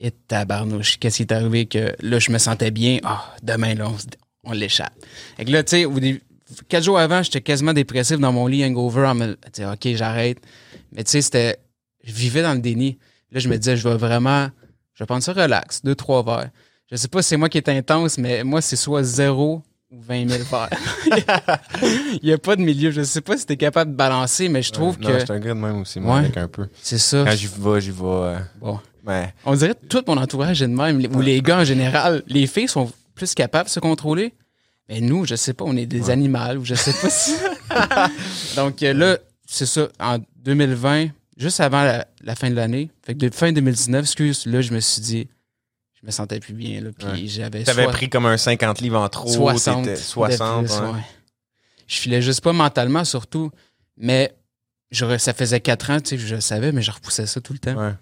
et 0.00 0.10
tabarnouche, 0.10 0.98
qu'est-ce 0.98 1.18
qui 1.18 1.22
est 1.22 1.32
arrivé 1.32 1.66
que 1.66 1.94
là, 2.00 2.18
je 2.18 2.32
me 2.32 2.38
sentais 2.38 2.72
bien? 2.72 2.98
Ah, 3.04 3.36
demain, 3.44 3.76
là, 3.76 3.88
on, 3.88 3.96
on 4.50 4.52
l'échappe. 4.54 4.94
Fait 5.36 5.44
que 5.44 5.52
là, 5.52 5.62
tu 5.62 5.84
sais, 5.84 6.20
quatre 6.68 6.82
jours 6.82 6.98
avant, 6.98 7.22
j'étais 7.22 7.42
quasiment 7.42 7.72
dépressif 7.72 8.18
dans 8.18 8.32
mon 8.32 8.48
lit, 8.48 8.64
hangover, 8.64 9.06
en 9.06 9.14
me 9.14 9.32
OK, 9.34 9.88
j'arrête. 9.94 10.38
Mais 10.90 11.04
tu 11.04 11.12
sais, 11.12 11.22
c'était. 11.22 11.58
Je 12.02 12.12
vivais 12.12 12.42
dans 12.42 12.54
le 12.54 12.60
déni. 12.60 12.98
Là, 13.30 13.38
je 13.38 13.48
me 13.48 13.56
disais, 13.56 13.76
je 13.76 13.88
vais 13.88 13.96
vraiment. 13.96 14.48
Je 14.98 15.04
vais 15.04 15.06
prendre 15.06 15.22
ça 15.22 15.32
relax, 15.32 15.80
deux, 15.84 15.94
trois 15.94 16.24
verres. 16.24 16.50
Je 16.90 16.96
sais 16.96 17.06
pas 17.06 17.22
si 17.22 17.28
c'est 17.28 17.36
moi 17.36 17.48
qui 17.48 17.56
est 17.58 17.68
intense, 17.68 18.18
mais 18.18 18.42
moi, 18.42 18.60
c'est 18.60 18.74
soit 18.74 19.04
zéro 19.04 19.62
ou 19.92 20.00
20 20.02 20.28
000 20.28 20.42
verres. 20.50 20.70
Il 21.82 22.20
n'y 22.24 22.32
a 22.32 22.38
pas 22.38 22.56
de 22.56 22.62
milieu. 22.62 22.90
Je 22.90 23.02
sais 23.02 23.20
pas 23.20 23.36
si 23.36 23.46
tu 23.46 23.52
es 23.52 23.56
capable 23.56 23.92
de 23.92 23.96
balancer, 23.96 24.48
mais 24.48 24.60
je 24.62 24.72
trouve 24.72 24.96
Ouais, 24.96 25.02
non, 25.04 25.08
que 25.10 25.18
je 25.20 25.24
suis 25.24 25.32
un 25.32 25.38
gars 25.38 25.54
de 25.54 25.60
même 25.60 25.80
aussi, 25.82 26.00
moi, 26.00 26.14
Ouais. 26.16 26.20
avec 26.24 26.36
un 26.36 26.48
peu. 26.48 26.66
c'est 26.82 26.98
ça. 26.98 27.24
Quand 27.24 27.36
j'y 27.36 27.46
vais, 27.46 27.80
j'y 27.80 27.90
vais. 27.92 27.96
euh, 28.02 28.38
Bon. 28.60 28.80
ouais. 29.06 29.32
On 29.44 29.54
dirait 29.54 29.74
que 29.74 29.86
tout 29.86 30.02
mon 30.08 30.16
entourage 30.16 30.62
est 30.62 30.66
de 30.66 30.72
même, 30.74 31.00
ou 31.14 31.20
les 31.20 31.40
gars 31.42 31.58
en 31.60 31.64
général. 31.64 32.24
Les 32.26 32.48
filles 32.48 32.66
sont 32.68 32.90
plus 33.14 33.34
capables 33.34 33.66
de 33.68 33.70
se 33.72 33.78
contrôler. 33.80 34.34
Mais 34.88 35.00
nous, 35.00 35.26
je 35.26 35.36
sais 35.36 35.52
pas, 35.52 35.64
on 35.64 35.76
est 35.76 35.86
des 35.86 36.04
Ouais. 36.06 36.10
animaux, 36.10 36.56
ou 36.60 36.64
je 36.64 36.74
sais 36.74 36.92
pas 36.94 37.10
si. 37.10 37.34
Donc 38.56 38.82
euh, 38.82 38.92
là, 38.94 39.18
c'est 39.46 39.66
ça, 39.66 39.88
en 40.00 40.18
2020, 40.42 41.08
juste 41.38 41.60
avant 41.60 41.82
la, 41.84 42.06
la 42.22 42.34
fin 42.34 42.50
de 42.50 42.54
l'année, 42.54 42.90
fait 43.06 43.14
que 43.14 43.18
de 43.20 43.30
fin 43.34 43.52
2019, 43.52 44.02
excuse, 44.04 44.44
là, 44.44 44.60
je 44.60 44.72
me 44.74 44.80
suis 44.80 45.00
dit, 45.00 45.28
je 46.00 46.06
me 46.06 46.10
sentais 46.10 46.38
plus 46.40 46.52
bien, 46.52 46.80
là, 46.82 46.90
puis 46.96 47.06
Ouais. 47.06 47.26
j'avais 47.26 47.62
T'avais 47.64 47.86
pris 47.86 48.10
comme 48.10 48.26
un 48.26 48.36
50 48.36 48.80
livres 48.82 49.00
en 49.00 49.08
trop. 49.08 49.28
60. 49.28 49.84
t'étais- 49.84 49.96
de 49.96 50.00
60. 50.02 50.66
plus, 50.66 50.74
ouais. 50.74 50.86
ouais. 50.92 51.00
Je 51.86 51.96
filais 51.96 52.20
juste 52.20 52.42
pas 52.42 52.52
mentalement, 52.52 53.04
surtout, 53.04 53.50
mais 53.96 54.34
ça 55.18 55.32
faisait 55.32 55.60
quatre 55.60 55.90
ans, 55.90 56.00
tu 56.00 56.10
sais, 56.10 56.18
je 56.18 56.34
le 56.34 56.40
savais, 56.40 56.72
mais 56.72 56.82
je 56.82 56.90
repoussais 56.90 57.26
ça 57.26 57.40
tout 57.40 57.52
le 57.54 57.58
temps. 57.58 57.74
Ouais. 57.74 57.92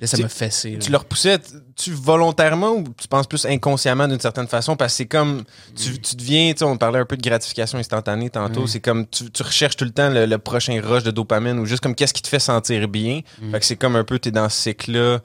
Là, 0.00 0.06
ça 0.06 0.16
Tu- 0.16 0.22
m'a 0.22 0.28
fessé. 0.28 0.70
là. 0.72 0.78
Tu 0.78 0.90
le 0.92 0.96
repoussais, 0.96 1.38
tu 1.74 1.90
volontairement 1.92 2.70
ou 2.72 2.84
tu 2.96 3.08
penses 3.08 3.26
plus 3.26 3.44
inconsciemment 3.46 4.06
d'une 4.06 4.20
certaine 4.20 4.46
façon? 4.46 4.76
Parce 4.76 4.92
que 4.92 4.96
c'est 4.98 5.06
comme, 5.06 5.42
tu, 5.74 5.98
tu 6.00 6.14
deviens, 6.14 6.52
tu 6.52 6.58
sais, 6.58 6.64
on 6.64 6.76
parlait 6.76 7.00
un 7.00 7.04
peu 7.04 7.16
de 7.16 7.22
gratification 7.22 7.78
instantanée 7.78 8.30
tantôt, 8.30 8.62
Mm. 8.62 8.66
c'est 8.68 8.80
comme, 8.80 9.06
tu, 9.08 9.28
tu 9.30 9.42
recherches 9.42 9.76
tout 9.76 9.84
le 9.84 9.90
temps 9.90 10.08
le, 10.10 10.26
le 10.26 10.38
prochain 10.38 10.80
rush 10.80 11.02
de 11.02 11.10
dopamine 11.10 11.58
ou 11.58 11.66
juste 11.66 11.82
comme 11.82 11.94
qu'est-ce 11.96 12.14
qui 12.14 12.22
te 12.22 12.28
fait 12.28 12.38
sentir 12.38 12.86
bien. 12.86 13.22
Mm. 13.42 13.50
Fait 13.50 13.58
que 13.60 13.66
c'est 13.66 13.76
comme 13.76 13.96
un 13.96 14.04
peu, 14.04 14.18
t'es 14.20 14.30
dans 14.30 14.48
ce 14.48 14.56
cycle-là 14.62 15.18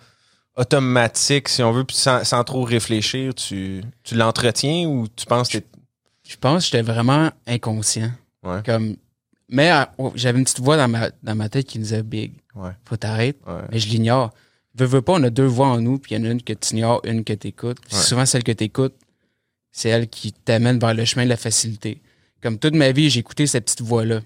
automatique, 0.56 1.50
si 1.50 1.64
on 1.64 1.72
veut, 1.72 1.84
puis 1.84 1.96
sans, 1.98 2.24
sans 2.24 2.44
trop 2.44 2.64
réfléchir, 2.64 3.34
tu, 3.34 3.84
tu 4.04 4.16
l'entretiens 4.16 4.88
ou 4.88 5.08
tu 5.16 5.26
penses 5.26 5.50
que. 5.50 5.58
Je 6.28 6.38
pense 6.38 6.64
que 6.64 6.72
j'étais 6.72 6.82
vraiment 6.84 7.32
inconscient. 7.48 8.12
Ouais. 8.44 8.62
Comme, 8.66 8.96
mais 9.50 9.72
euh, 9.72 9.84
oh, 9.98 10.12
j'avais 10.16 10.38
une 10.40 10.46
petite 10.46 10.62
voix 10.62 10.78
dans 10.78 10.88
ma, 10.88 11.10
dans 11.22 11.36
ma 11.36 11.50
tête 11.50 11.68
qui 11.68 11.80
me 11.80 11.84
disait 11.84 12.02
Big, 12.04 12.34
Ouais. 12.56 12.72
faut 12.86 12.96
t'arrêter. 12.98 13.38
Ouais. 13.48 13.62
Mais 13.72 13.80
je 13.80 13.88
l'ignore. 13.90 14.32
Veux, 14.76 14.86
veux 14.88 15.02
pas, 15.02 15.14
on 15.14 15.24
a 15.24 15.30
deux 15.30 15.46
voix 15.46 15.68
en 15.68 15.80
nous, 15.82 16.00
puis 16.00 16.16
il 16.16 16.20
y 16.20 16.22
en 16.22 16.28
a 16.28 16.32
une 16.32 16.42
que 16.42 16.54
tu 16.54 16.74
ignores, 16.74 17.02
une 17.06 17.24
que 17.24 17.34
tu 17.34 17.48
écoutes. 17.48 17.78
Ouais. 17.92 18.00
Souvent, 18.00 18.26
celle 18.26 18.44
que 18.44 18.52
tu 18.52 18.64
écoutes, 18.64 18.96
c'est 19.72 19.90
elle 19.90 20.08
qui 20.08 20.32
t'amène 20.34 20.80
vers 20.80 20.94
le 20.94 21.06
chemin 21.06 21.26
de 21.26 21.30
la 21.30 21.38
facilité. 21.38 22.02
Comme 22.42 22.58
toute 22.58 22.74
ma 22.74 22.92
vie, 22.92 23.10
j'ai 23.10 23.20
écouté 23.20 23.46
cette 23.48 23.66
petite 23.66 23.82
voix-là. 23.82 24.22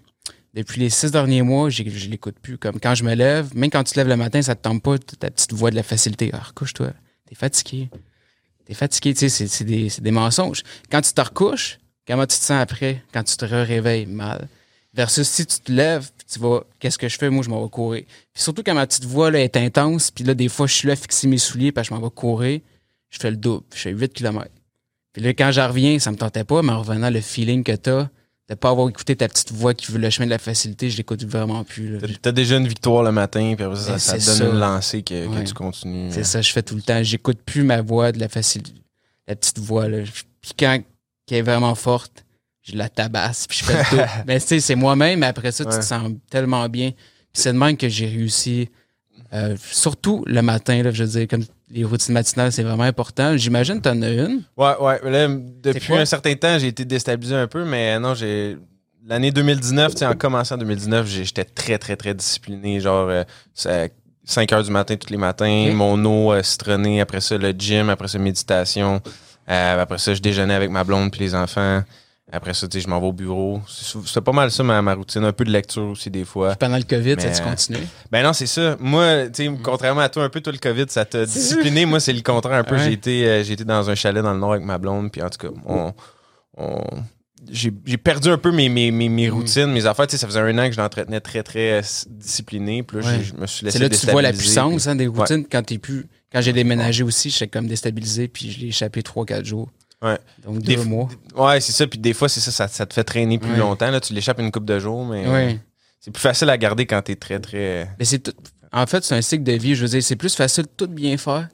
Depuis 0.53 0.79
les 0.79 0.89
six 0.89 1.11
derniers 1.11 1.41
mois, 1.41 1.69
je 1.69 1.83
l'écoute 1.83 2.37
plus. 2.41 2.57
Comme 2.57 2.79
quand 2.79 2.95
je 2.95 3.03
me 3.03 3.13
lève, 3.13 3.55
même 3.55 3.69
quand 3.69 3.83
tu 3.83 3.93
te 3.93 3.99
lèves 3.99 4.07
le 4.07 4.15
matin, 4.15 4.41
ça 4.41 4.55
te 4.55 4.61
tombe 4.61 4.81
pas 4.81 4.97
ta 4.97 5.29
petite 5.29 5.53
voix 5.53 5.69
de 5.69 5.75
la 5.75 5.83
facilité. 5.83 6.31
Ah, 6.33 6.39
recouche-toi. 6.39 6.93
T'es 7.27 7.35
fatigué. 7.35 7.89
T'es 8.65 8.73
fatigué, 8.73 9.13
tu 9.13 9.29
sais, 9.29 9.47
c'est- 9.47 9.63
des, 9.63 9.89
c'est 9.89 10.01
des 10.01 10.11
mensonges. 10.11 10.63
Quand 10.89 11.01
tu 11.01 11.13
te 11.13 11.21
recouches, 11.21 11.77
comment 12.07 12.25
tu 12.25 12.37
te 12.37 12.43
sens 12.43 12.59
après, 12.61 13.03
quand 13.13 13.23
tu 13.23 13.37
te 13.37 13.45
réveilles 13.45 14.05
mal? 14.07 14.47
Versus 14.97 15.27
si 15.29 15.45
tu 15.45 15.59
te 15.59 15.71
lèves, 15.71 16.09
puis 16.17 16.25
tu 16.33 16.39
vas, 16.39 16.63
qu'est-ce 16.79 16.97
que 16.97 17.07
je 17.07 17.17
fais? 17.17 17.29
Moi, 17.29 17.43
je 17.43 17.49
m'en 17.49 17.63
vais 17.63 17.69
courir. 17.69 18.03
Puis 18.33 18.43
surtout 18.43 18.63
quand 18.65 18.73
ma 18.73 18.85
petite 18.87 19.05
voix 19.05 19.29
là, 19.31 19.39
est 19.39 19.55
intense, 19.55 20.09
puis 20.11 20.23
là, 20.23 20.33
des 20.33 20.49
fois, 20.49 20.65
je 20.67 20.73
suis 20.73 20.87
là 20.87 20.93
à 20.93 20.95
fixer 20.97 21.27
mes 21.27 21.37
souliers, 21.37 21.71
puis 21.71 21.83
je 21.85 21.93
m'en 21.93 22.01
vais 22.01 22.09
courir, 22.09 22.59
je 23.09 23.17
fais 23.19 23.29
le 23.31 23.37
double, 23.37 23.63
je 23.73 23.79
fais 23.79 23.91
8 23.91 24.11
km. 24.11 24.49
Puis 25.13 25.21
là, 25.21 25.29
quand 25.33 25.51
j'en 25.51 25.67
reviens, 25.67 25.99
ça 25.99 26.11
me 26.11 26.17
tentait 26.17 26.43
pas, 26.43 26.61
mais 26.63 26.71
en 26.71 26.79
revenant, 26.81 27.09
le 27.11 27.21
feeling 27.21 27.63
que 27.63 27.71
t'as, 27.73 28.07
de 28.49 28.55
pas 28.55 28.69
avoir 28.69 28.87
écouté 28.89 29.15
ta 29.15 29.27
petite 29.27 29.51
voix 29.51 29.73
qui 29.73 29.91
veut 29.91 29.99
le 29.99 30.09
chemin 30.09 30.25
de 30.25 30.31
la 30.31 30.39
facilité, 30.39 30.89
je 30.89 30.97
l'écoute 30.97 31.23
vraiment 31.25 31.63
plus. 31.63 31.99
là. 31.99 32.07
T'as- 32.21 32.31
déjà 32.31 32.57
une 32.57 32.67
victoire 32.67 33.03
le 33.03 33.11
matin, 33.11 33.53
puis 33.55 33.65
après 33.65 33.77
ça, 33.79 33.91
Ben, 33.93 33.99
ça 33.99 34.17
te 34.17 34.25
donne 34.25 34.35
ça. 34.35 34.45
une 34.45 34.59
lancée 34.59 35.03
que, 35.03 35.43
tu 35.43 35.53
continues. 35.53 36.09
C'est 36.11 36.23
ça, 36.23 36.41
je 36.41 36.51
fais 36.51 36.63
tout 36.63 36.75
le 36.75 36.81
temps. 36.81 37.03
J'écoute 37.03 37.39
plus 37.45 37.63
ma 37.63 37.81
voix 37.81 38.11
de 38.11 38.19
la 38.19 38.29
facilité, 38.29 38.73
la 39.27 39.35
petite 39.35 39.59
voix. 39.59 39.87
Là. 39.89 39.99
Puis 40.41 40.51
quand 40.57 40.79
elle 41.29 41.37
est 41.37 41.41
vraiment 41.41 41.75
forte, 41.75 42.23
je 42.69 42.75
la 42.77 42.89
tabasse, 42.89 43.47
puis 43.47 43.59
je 43.59 43.63
fais 43.65 43.73
le 43.77 43.89
double. 43.89 44.09
mais 44.27 44.39
tu 44.39 44.47
sais, 44.47 44.59
c'est 44.59 44.75
moi-même, 44.75 45.19
mais 45.19 45.27
après 45.27 45.51
ça, 45.51 45.63
tu 45.65 45.71
te 45.79 45.83
sens 45.83 46.11
tellement 46.29 46.67
bien. 46.69 46.91
Puis 46.91 47.41
c'est 47.43 47.53
de 47.53 47.57
même 47.57 47.77
que 47.77 47.87
j'ai 47.89 48.07
réussi, 48.07 48.69
euh, 49.33 49.55
surtout 49.71 50.23
le 50.27 50.41
matin, 50.41 50.81
là, 50.83 50.91
je 50.91 51.03
veux 51.03 51.09
dire, 51.09 51.27
comme 51.27 51.43
les 51.69 51.83
routines 51.83 52.13
matinales, 52.13 52.51
c'est 52.51 52.63
vraiment 52.63 52.83
important. 52.83 53.35
J'imagine 53.37 53.77
que 53.81 53.89
tu 53.89 53.89
en 53.89 54.01
as 54.01 54.09
une. 54.09 54.43
Ouais, 54.55 54.73
ouais. 54.79 54.99
Là, 55.11 55.27
depuis 55.61 55.93
un 55.93 56.05
certain 56.05 56.33
temps, 56.35 56.57
j'ai 56.59 56.67
été 56.67 56.85
déstabilisé 56.85 57.35
un 57.35 57.47
peu, 57.47 57.65
mais 57.65 57.99
non, 57.99 58.13
j'ai. 58.13 58.57
L'année 59.05 59.31
2019, 59.31 59.93
tu 59.93 59.99
sais, 59.99 60.05
en 60.05 60.15
commençant 60.15 60.55
en 60.55 60.57
2019, 60.57 61.07
j'ai- 61.07 61.23
j'étais 61.23 61.45
très, 61.45 61.77
très, 61.77 61.95
très 61.95 62.13
discipliné. 62.13 62.79
Genre, 62.81 63.07
euh, 63.09 63.23
c'est 63.53 63.93
5 64.25 64.51
heures 64.51 64.63
du 64.63 64.71
matin 64.71 64.95
tous 64.97 65.09
les 65.09 65.17
matins, 65.17 65.71
mon 65.73 66.03
eau 66.03 66.33
euh, 66.33 66.43
citronnée, 66.43 66.99
après 66.99 67.21
ça, 67.21 67.37
le 67.37 67.51
gym, 67.51 67.89
après 67.89 68.09
ça, 68.09 68.19
méditation. 68.19 69.01
Euh, 69.49 69.81
après 69.81 69.97
ça, 69.97 70.13
je 70.13 70.21
déjeunais 70.21 70.53
avec 70.53 70.69
ma 70.69 70.83
blonde 70.83 71.09
puis 71.11 71.21
les 71.21 71.35
enfants. 71.35 71.83
Après 72.29 72.53
ça, 72.53 72.67
je 72.69 72.87
m'en 72.89 72.99
vais 72.99 73.07
au 73.07 73.13
bureau. 73.13 73.61
C'est 73.67 74.19
pas 74.21 74.33
mal 74.33 74.51
ça, 74.51 74.61
ma, 74.61 74.81
ma 74.81 74.93
routine. 74.95 75.23
Un 75.23 75.31
peu 75.31 75.45
de 75.45 75.49
lecture 75.51 75.83
aussi, 75.87 76.09
des 76.09 76.25
fois. 76.25 76.55
Pendant 76.55 76.75
le 76.77 76.83
COVID, 76.83 77.15
ça 77.19 77.29
tu 77.31 77.41
continué? 77.41 77.79
Ben 78.11 78.21
non, 78.21 78.33
c'est 78.33 78.47
ça. 78.47 78.75
Moi, 78.81 79.29
tu 79.33 79.49
contrairement 79.63 80.01
à 80.01 80.09
toi, 80.09 80.25
un 80.25 80.29
peu 80.29 80.41
tout 80.41 80.51
le 80.51 80.57
COVID, 80.57 80.85
ça 80.89 81.05
t'a 81.05 81.25
discipliné. 81.25 81.85
Moi, 81.85 82.01
c'est 82.01 82.11
le 82.11 82.21
contraire 82.21 82.57
un 82.59 82.63
peu. 82.65 82.75
Ouais. 82.75 82.83
J'ai 82.83 82.91
été, 82.91 83.25
euh, 83.27 83.43
j'ai 83.43 83.53
été 83.53 83.63
dans 83.63 83.89
un 83.89 83.95
chalet 83.95 84.21
dans 84.21 84.33
le 84.33 84.39
nord 84.39 84.53
avec 84.53 84.65
ma 84.65 84.77
blonde, 84.77 85.09
puis 85.09 85.21
en 85.21 85.29
tout 85.29 85.37
cas, 85.47 85.53
on, 85.65 85.93
on- 86.57 86.83
j'ai, 87.49 87.71
perdu 87.97 88.27
un 88.27 88.37
peu 88.37 88.51
mes, 88.51 88.67
mes, 88.67 88.91
mes, 88.91 89.07
mes 89.07 89.29
Mm. 89.29 89.33
routines, 89.33 89.67
mes 89.71 89.85
affaires. 89.85 90.07
Tu 90.07 90.11
sais, 90.11 90.17
ça 90.17 90.27
faisait 90.27 90.41
un 90.41 90.57
an 90.57 90.67
que 90.67 90.73
je 90.75 90.81
l'entretenais 90.81 91.21
très, 91.21 91.43
très 91.43 91.79
euh, 91.79 91.81
discipliné. 92.09 92.83
Puis 92.83 92.97
là, 92.97 93.07
Ouais. 93.07 93.23
je 93.23 93.33
me 93.35 93.47
suis 93.47 93.63
laissé 93.63 93.77
C'est 93.77 93.83
là 93.85 93.89
que 93.89 93.95
tu 93.95 94.05
vois 94.07 94.21
la 94.21 94.33
puissance 94.33 94.87
hein, 94.87 94.95
des 94.97 95.07
Ouais. 95.07 95.19
routines 95.19 95.45
quand 95.49 95.63
t'es 95.63 95.77
plus. 95.77 96.07
Quand 96.33 96.41
j'ai 96.41 96.51
déménagé 96.51 97.03
aussi, 97.03 97.29
j'étais 97.29 97.47
comme 97.47 97.67
déstabilisé, 97.67 98.27
puis 98.27 98.51
je 98.51 98.59
l'ai 98.59 98.67
échappé 98.67 99.01
3-4 99.01 99.45
jours. 99.45 99.69
Ouais. 100.01 100.17
Donc 100.43 100.59
Des 100.59 100.75
deux 100.75 100.83
f- 100.83 100.85
mois. 100.85 101.09
Ouais, 101.35 101.59
c'est 101.59 101.71
ça. 101.71 101.87
Puis 101.87 101.97
des 101.99 102.13
fois, 102.13 102.29
c'est 102.29 102.39
ça, 102.39 102.51
ça, 102.51 102.67
ça 102.67 102.85
te 102.85 102.93
fait 102.93 103.03
traîner 103.03 103.39
plus 103.39 103.51
Ouais. 103.51 103.57
longtemps. 103.57 103.89
Là, 103.89 103.99
tu 103.99 104.13
l'échappes 104.13 104.39
une 104.39 104.51
couple 104.51 104.67
de 104.67 104.79
jours, 104.79 105.05
mais 105.05 105.23
euh, 105.25 105.53
c'est 105.99 106.11
plus 106.11 106.21
facile 106.21 106.49
à 106.49 106.57
garder 106.57 106.85
quand 106.85 107.01
t'es 107.01 107.15
très, 107.15 107.39
très. 107.39 107.89
Mais 107.97 108.05
c'est 108.05 108.19
tout- 108.19 108.33
En 108.71 108.85
fait, 108.85 109.03
c'est 109.03 109.15
un 109.15 109.21
cycle 109.21 109.43
de 109.43 109.53
vie. 109.53 109.75
Je 109.75 109.81
veux 109.83 109.87
dire, 109.89 110.03
c'est 110.03 110.15
plus 110.15 110.35
facile 110.35 110.65
de 110.65 110.69
tout 110.75 110.87
bien 110.87 111.17
faire 111.17 111.47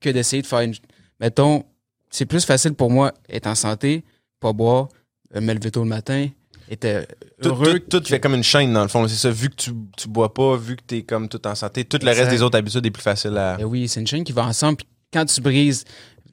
que 0.00 0.08
d'essayer 0.08 0.40
de 0.40 0.46
faire 0.46 0.60
une. 0.60 0.74
Mettons, 1.20 1.64
c'est 2.10 2.26
plus 2.26 2.44
facile 2.44 2.74
pour 2.74 2.90
moi 2.90 3.12
être 3.28 3.46
en 3.46 3.54
santé 3.54 4.02
pas 4.40 4.52
boire, 4.54 4.88
euh, 5.36 5.40
me 5.42 5.52
lever 5.52 5.70
tôt 5.70 5.82
le 5.82 5.88
matin, 5.88 6.28
était 6.70 7.06
Tout, 7.42 7.50
heureux. 7.50 7.78
tout, 7.80 8.02
fait 8.06 8.20
comme 8.20 8.34
une 8.34 8.42
chaîne, 8.42 8.72
dans 8.72 8.82
le 8.82 8.88
fond. 8.88 9.06
C'est 9.08 9.16
ça. 9.16 9.30
Vu 9.30 9.50
que 9.50 9.56
tu, 9.56 9.72
tu 9.98 10.08
bois 10.08 10.32
pas, 10.32 10.56
vu 10.56 10.76
que 10.76 10.82
t'es 10.86 11.02
comme 11.02 11.28
tout 11.28 11.46
en 11.46 11.54
santé, 11.54 11.84
tout 11.84 11.98
le 12.00 12.08
reste 12.10 12.30
des 12.30 12.40
autres 12.40 12.56
habitudes 12.56 12.86
est 12.86 12.90
plus 12.90 13.02
facile 13.02 13.36
à. 13.36 13.56
Ben 13.58 13.64
oui, 13.64 13.86
c'est 13.88 14.00
une 14.00 14.06
chaîne 14.06 14.24
qui 14.24 14.32
va 14.32 14.44
ensemble. 14.46 14.76
Puis 14.78 14.86
quand 15.12 15.26
tu 15.26 15.40
brises, 15.42 15.84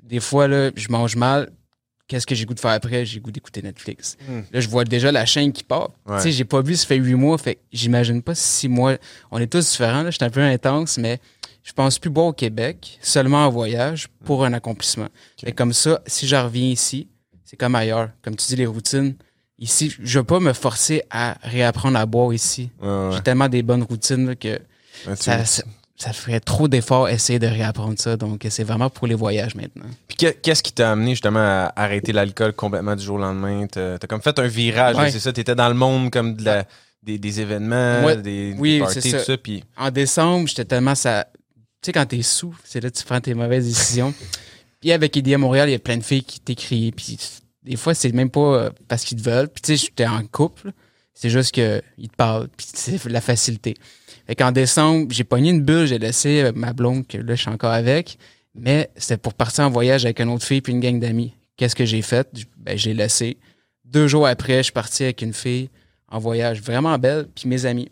des 0.08 0.20
fois, 0.20 0.48
là, 0.48 0.72
je 0.76 0.88
mange 0.90 1.16
mal. 1.16 1.52
Qu'est-ce 2.08 2.26
que 2.26 2.36
j'ai 2.36 2.46
goût 2.46 2.54
de 2.54 2.60
faire 2.60 2.72
après? 2.72 3.06
J'ai 3.06 3.20
goût 3.20 3.32
d'écouter 3.32 3.62
Netflix. 3.62 4.16
Hmm. 4.30 4.42
Là, 4.52 4.60
je 4.62 4.70
vois 4.70 4.86
déjà 4.86 5.12
la 5.12 5.26
chaîne 5.26 5.52
qui 5.52 5.64
part. 5.66 5.90
Ouais. 6.06 6.16
Tu 6.18 6.24
sais, 6.24 6.32
j'ai 6.32 6.46
pas 6.46 6.62
vu, 6.62 6.76
ça 6.78 6.86
fait 6.88 6.96
huit 6.96 7.16
mois. 7.16 7.38
Fait 7.38 7.56
que 7.56 7.60
j'imagine 7.74 8.22
pas 8.22 8.34
six 8.34 8.70
mois. 8.70 8.96
On 9.30 9.40
est 9.40 9.48
tous 9.48 9.70
différents, 9.72 10.04
là. 10.04 10.10
Je 10.12 10.16
suis 10.16 10.24
un 10.26 10.30
peu 10.30 10.40
intense, 10.42 10.98
mais 10.98 11.20
je 11.64 11.74
pense 11.74 12.00
plus 12.00 12.10
boire 12.10 12.28
au 12.28 12.34
Québec, 12.34 12.98
seulement 13.02 13.46
en 13.46 13.50
voyage, 13.50 14.08
pour 14.24 14.46
un 14.46 14.54
accomplissement. 14.54 15.10
Et 15.46 15.52
comme 15.52 15.74
ça, 15.74 16.02
si 16.08 16.26
je 16.28 16.36
reviens 16.38 16.70
ici, 16.70 17.10
c'est 17.44 17.58
comme 17.58 17.76
ailleurs. 17.76 18.12
Comme 18.22 18.38
tu 18.38 18.48
dis, 18.48 18.56
les 18.56 18.66
routines. 18.66 19.16
Ici, 19.60 19.94
je 20.02 20.20
veux 20.20 20.24
pas 20.26 20.40
me 20.40 20.54
forcer 20.54 21.02
à 21.10 21.36
réapprendre 21.42 21.98
à 21.98 22.06
boire 22.06 22.32
ici. 22.34 22.70
Ouais, 22.82 22.88
ouais. 22.88 23.10
J'ai 23.16 23.22
tellement 23.22 23.50
des 23.50 23.64
bonnes 23.64 23.84
routines 23.84 24.28
là, 24.28 24.36
que 24.36 24.60
Ouais, 25.08 25.16
tu- 25.18 25.24
ça, 25.24 25.44
ça, 25.46 25.64
ça 26.00 26.14
ferait 26.14 26.40
trop 26.40 26.68
d'efforts 26.68 27.10
essayer 27.10 27.40
de 27.40 27.48
réapprendre 27.48 27.96
ça. 27.98 28.16
Donc, 28.18 28.46
c'est 28.50 28.64
vraiment 28.64 28.90
pour 28.90 29.08
les 29.08 29.16
voyages 29.16 29.56
maintenant. 29.56 29.86
Puis 30.08 30.16
que- 30.18 30.30
qu'est-ce 30.32 30.62
qui 30.62 30.72
t'a 30.72 30.92
amené 30.92 31.12
justement 31.12 31.40
à 31.40 31.74
arrêter 31.76 32.14
l'alcool 32.14 32.54
complètement 32.54 32.96
du 32.96 33.04
jour 33.04 33.16
au 33.16 33.20
lendemain? 33.20 33.66
T'as 33.66 33.98
t'as 33.98 34.06
comme 34.08 34.22
fait 34.22 34.38
un 34.38 34.48
virage, 34.48 34.96
Ouais. 34.96 35.10
c'est 35.12 35.20
ça? 35.20 35.34
T'étais 35.34 35.56
dans 35.56 35.68
le 35.70 35.74
monde 35.76 36.12
comme 36.12 36.36
de 36.36 36.46
la- 36.46 36.66
des, 37.02 37.18
des 37.18 37.42
événements, 37.42 38.06
Ouais. 38.06 38.18
des, 38.18 38.56
parties, 38.80 39.10
ça. 39.10 39.18
tout 39.20 39.24
ça. 39.26 39.38
Puis 39.38 39.64
En 39.76 39.90
décembre, 39.90 40.48
j'étais 40.48 40.66
tellement 40.66 40.94
ça. 40.96 41.26
Tu 41.82 41.88
sais, 41.88 41.92
quand 41.94 42.06
t'es 42.06 42.22
sous, 42.22 42.56
c'est 42.64 42.80
là 42.82 42.90
que 42.92 42.96
tu 42.98 43.04
prends 43.04 43.22
tes 43.22 43.34
mauvaises 43.34 43.66
décisions. 43.68 44.14
puis 44.82 44.92
avec 44.92 45.16
IDA 45.16 45.38
Montréal, 45.38 45.70
il 45.70 45.72
y 45.72 45.76
a 45.76 45.80
plein 45.80 45.98
de 45.98 46.04
filles 46.04 46.24
qui 46.24 46.40
t'écrivent. 46.40 46.94
Puis 46.94 47.18
des 47.64 47.76
fois, 47.76 47.94
c'est 47.96 48.12
même 48.12 48.30
pas 48.30 48.40
euh, 48.56 48.70
parce 48.88 49.04
qu'ils 49.04 49.18
te 49.22 49.28
veulent. 49.28 49.48
Puis 49.48 49.62
tu 49.64 49.76
sais, 49.78 49.86
j'étais 49.88 50.06
en 50.06 50.22
couple. 50.28 50.72
C'est 51.20 51.32
juste 51.32 51.52
qu'ils 51.52 51.82
te 52.10 52.16
parlent. 52.16 52.48
Puis 52.56 52.68
c'est 52.72 53.04
la 53.06 53.22
facilité. 53.22 53.74
Fait 54.28 54.36
qu'en 54.36 54.52
décembre, 54.52 55.08
j'ai 55.10 55.24
pogné 55.24 55.50
une 55.50 55.64
bulle, 55.64 55.88
j'ai 55.88 55.98
laissé 55.98 56.44
euh, 56.44 56.52
ma 56.54 56.74
blonde, 56.74 57.08
que 57.08 57.18
là, 57.18 57.34
je 57.34 57.42
suis 57.42 57.50
encore 57.50 57.72
avec. 57.72 58.20
Mais 58.54 58.92
c'était 58.96 59.18
pour 59.18 59.34
partir 59.34 59.64
en 59.64 59.72
voyage 59.72 60.06
avec 60.06 60.20
une 60.20 60.30
autre 60.30 60.46
fille 60.46 60.62
puis 60.62 60.74
une 60.74 60.80
gang 60.80 61.00
d'amis. 61.00 61.34
Qu'est-ce 61.56 61.76
que 61.76 61.86
j'ai 61.86 62.04
fait? 62.04 62.30
Ben, 62.58 62.78
j'ai 62.78 62.94
laissé. 62.94 63.38
Deux 63.84 64.08
jours 64.08 64.28
après, 64.28 64.58
je 64.58 64.64
suis 64.64 64.72
parti 64.72 65.06
avec 65.06 65.24
une 65.24 65.34
fille 65.34 65.72
en 66.08 66.20
voyage 66.20 66.62
vraiment 66.62 66.96
belle, 67.00 67.28
puis 67.34 67.50
mes 67.50 67.66
amis. 67.66 67.90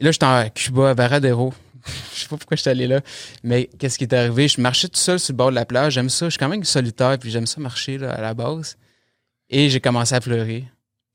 Et 0.00 0.04
là, 0.04 0.10
j'étais 0.10 0.26
à 0.26 0.50
Cuba, 0.50 0.90
à 0.90 0.94
Varadero. 0.94 1.54
je 2.14 2.20
sais 2.20 2.28
pas 2.28 2.36
pourquoi 2.36 2.56
j'étais 2.56 2.70
allé 2.70 2.88
là. 2.88 3.00
Mais 3.44 3.70
qu'est-ce 3.78 3.96
qui 3.96 4.04
est 4.04 4.12
arrivé? 4.12 4.48
Je 4.48 4.60
marchais 4.60 4.88
tout 4.88 4.98
seul 4.98 5.20
sur 5.20 5.34
le 5.34 5.36
bord 5.36 5.50
de 5.50 5.54
la 5.54 5.66
plage. 5.66 5.92
J'aime 5.92 6.10
ça. 6.10 6.26
Je 6.26 6.30
suis 6.30 6.38
quand 6.40 6.48
même 6.48 6.64
solitaire, 6.64 7.16
puis 7.16 7.30
j'aime 7.30 7.46
ça 7.46 7.60
marcher 7.60 7.96
là, 7.96 8.10
à 8.10 8.20
la 8.20 8.34
base. 8.34 8.76
Et 9.50 9.70
j'ai 9.70 9.80
commencé 9.80 10.16
à 10.16 10.20
pleurer. 10.20 10.64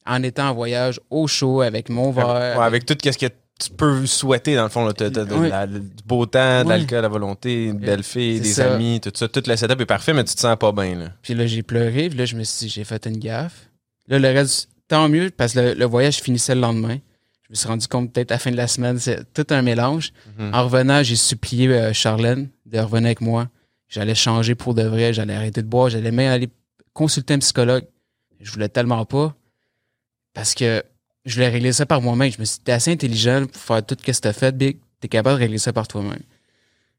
En 0.09 0.23
étant 0.23 0.49
en 0.49 0.53
voyage 0.53 0.99
au 1.09 1.27
chaud, 1.27 1.61
avec 1.61 1.89
mon 1.89 2.11
verre. 2.11 2.27
Ouais, 2.57 2.63
avec 2.65 2.85
tout 2.85 2.95
ce 3.01 3.17
que 3.17 3.25
tu 3.27 3.69
peux 3.77 4.05
souhaiter, 4.05 4.55
dans 4.55 4.63
le 4.63 4.69
fond, 4.69 4.85
là, 4.85 4.93
t'as- 4.93 5.11
t'as 5.11 5.25
de 5.25 5.35
Oui. 5.35 5.49
la- 5.49 5.67
du 5.67 5.81
beau 6.05 6.25
temps, 6.25 6.61
de 6.63 6.63
Oui. 6.63 6.69
l'alcool 6.69 7.05
à 7.05 7.07
volonté, 7.09 7.65
une 7.65 7.77
belle 7.79 8.03
fille, 8.03 8.39
des 8.39 8.47
ça. 8.47 8.73
amis, 8.73 8.99
tout 9.01 9.11
ça. 9.13 9.27
Tout 9.27 9.43
le 9.45 9.55
setup 9.55 9.79
est 9.81 9.85
parfait, 9.85 10.13
mais 10.13 10.23
tu 10.23 10.33
te 10.33 10.39
sens 10.39 10.55
pas 10.57 10.71
bien. 10.71 10.95
Là. 10.95 11.05
Puis 11.21 11.33
là, 11.33 11.45
j'ai 11.45 11.61
pleuré. 11.61 12.09
Puis 12.09 12.17
là, 12.17 12.25
je 12.25 12.35
me 12.35 12.43
suis 12.43 12.67
dit, 12.67 12.73
j'ai 12.73 12.83
fait 12.85 13.05
une 13.05 13.17
gaffe. 13.19 13.69
Là, 14.07 14.17
le 14.17 14.27
reste, 14.29 14.69
tant 14.87 15.07
mieux, 15.09 15.29
parce 15.29 15.53
que 15.53 15.59
le, 15.59 15.73
le 15.75 15.85
voyage 15.85 16.17
finissait 16.21 16.55
le 16.55 16.61
lendemain. 16.61 16.97
Je 17.43 17.49
me 17.51 17.55
suis 17.55 17.67
rendu 17.67 17.87
compte 17.87 18.13
peut-être 18.13 18.31
à 18.31 18.35
la 18.35 18.39
fin 18.39 18.51
de 18.51 18.55
la 18.57 18.67
semaine, 18.67 18.97
c'est 18.97 19.31
tout 19.33 19.45
un 19.49 19.61
mélange. 19.61 20.11
Mhm. 20.37 20.51
En 20.53 20.63
revenant, 20.63 21.03
j'ai 21.03 21.15
supplié 21.15 21.67
euh, 21.67 21.93
Charlène 21.93 22.47
de 22.65 22.79
revenir 22.79 23.07
avec 23.07 23.21
moi. 23.21 23.49
J'allais 23.89 24.15
changer 24.15 24.55
pour 24.55 24.73
de 24.73 24.83
vrai, 24.83 25.13
j'allais 25.13 25.33
arrêter 25.35 25.61
de 25.63 25.67
boire, 25.67 25.89
j'allais 25.89 26.11
même 26.11 26.31
aller 26.31 26.49
consulter 26.93 27.33
un 27.33 27.39
psychologue. 27.39 27.83
Je 28.39 28.51
voulais 28.51 28.69
tellement 28.69 29.03
pas 29.05 29.35
parce 30.33 30.53
que 30.53 30.83
je 31.25 31.35
voulais 31.35 31.49
régler 31.49 31.73
ça 31.73 31.85
par 31.85 32.01
moi-même. 32.01 32.31
Je 32.31 32.39
me 32.39 32.45
suis 32.45 32.57
dit, 32.57 32.63
t'es 32.63 32.71
assez 32.71 32.91
intelligent 32.91 33.45
pour 33.45 33.61
faire 33.61 33.85
tout 33.85 33.95
ce 33.99 34.03
que 34.03 34.11
t'as 34.11 34.33
fait, 34.33 34.55
Big. 34.55 34.77
T'es 34.99 35.07
capable 35.07 35.37
de 35.37 35.43
régler 35.43 35.57
ça 35.57 35.73
par 35.73 35.87
toi-même. 35.87 36.19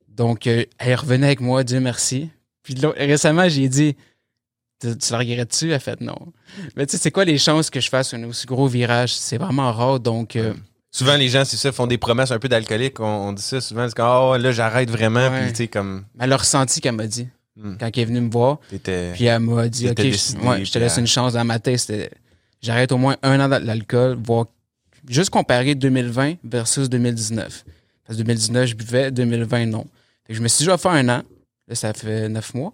Donc, 0.08 0.46
euh, 0.46 0.64
elle 0.78 0.94
revenait 0.94 1.26
avec 1.26 1.40
moi, 1.40 1.64
Dieu 1.64 1.80
merci. 1.80 2.30
Puis 2.62 2.74
récemment, 2.96 3.48
j'ai 3.48 3.68
dit, 3.68 3.96
tu, 4.80 4.96
tu 4.96 5.12
la 5.12 5.18
regrettes-tu? 5.18 5.66
Elle 5.68 5.74
a 5.74 5.78
fait 5.78 6.00
non. 6.00 6.16
Mais 6.76 6.86
tu 6.86 6.92
sais, 6.92 6.98
c'est 6.98 7.10
quoi 7.10 7.24
les 7.24 7.38
chances 7.38 7.70
que 7.70 7.80
je 7.80 7.88
fasse 7.88 8.12
un 8.14 8.24
aussi 8.24 8.46
gros 8.46 8.66
virage? 8.66 9.14
C'est 9.14 9.38
vraiment 9.38 9.72
rare. 9.72 10.00
Donc, 10.00 10.36
euh, 10.36 10.54
Souvent, 10.90 11.16
les 11.16 11.28
gens, 11.28 11.44
c'est 11.44 11.56
ça, 11.56 11.70
font 11.72 11.86
des 11.86 11.98
promesses 11.98 12.32
un 12.32 12.38
peu 12.38 12.48
d'alcoolique. 12.48 12.98
On, 13.00 13.28
on 13.28 13.32
dit 13.32 13.42
ça 13.42 13.60
souvent. 13.60 13.86
C'est 13.88 13.94
comme, 13.94 14.08
oh, 14.08 14.36
là, 14.36 14.52
j'arrête 14.52 14.90
vraiment. 14.90 15.28
Ouais. 15.30 15.42
Puis, 15.44 15.50
tu 15.50 15.56
sais, 15.56 15.68
comme, 15.68 16.04
elle 16.18 16.32
a 16.32 16.36
ressenti 16.36 16.80
qu'elle 16.80 16.96
m'a 16.96 17.06
dit 17.06 17.28
Hmm. 17.56 17.76
quand 17.78 17.86
elle 17.92 17.98
est 17.98 18.04
venue 18.06 18.20
me 18.20 18.30
voir. 18.30 18.58
Puis 18.68 19.24
elle 19.24 19.40
m'a 19.40 19.68
dit, 19.68 19.90
OK, 19.90 19.98
je, 20.00 20.46
ouais, 20.46 20.64
je 20.64 20.70
te 20.72 20.78
laisse 20.78 20.96
une 20.96 21.06
chance 21.06 21.32
dans 21.34 21.44
ma 21.44 21.58
tête. 21.58 21.78
C'était, 21.80 22.10
j'arrête 22.60 22.92
au 22.92 22.98
moins 22.98 23.16
un 23.22 23.40
an 23.40 23.48
de 23.48 23.64
l'alcool, 23.64 24.18
voir, 24.22 24.46
juste 25.08 25.30
comparer 25.30 25.74
2020 25.74 26.34
versus 26.44 26.88
2019. 26.88 27.64
Parce 28.06 28.18
que 28.18 28.22
2019, 28.22 28.66
je 28.66 28.74
buvais, 28.74 29.10
2020, 29.10 29.66
non. 29.66 29.86
Fait 30.26 30.32
que 30.32 30.34
je 30.34 30.42
me 30.42 30.48
suis 30.48 30.58
dit, 30.58 30.64
je 30.64 30.70
vais 30.70 30.78
faire 30.78 30.92
un 30.92 31.08
an. 31.08 31.22
Là, 31.68 31.74
ça 31.74 31.92
fait 31.92 32.28
neuf 32.28 32.54
mois. 32.54 32.72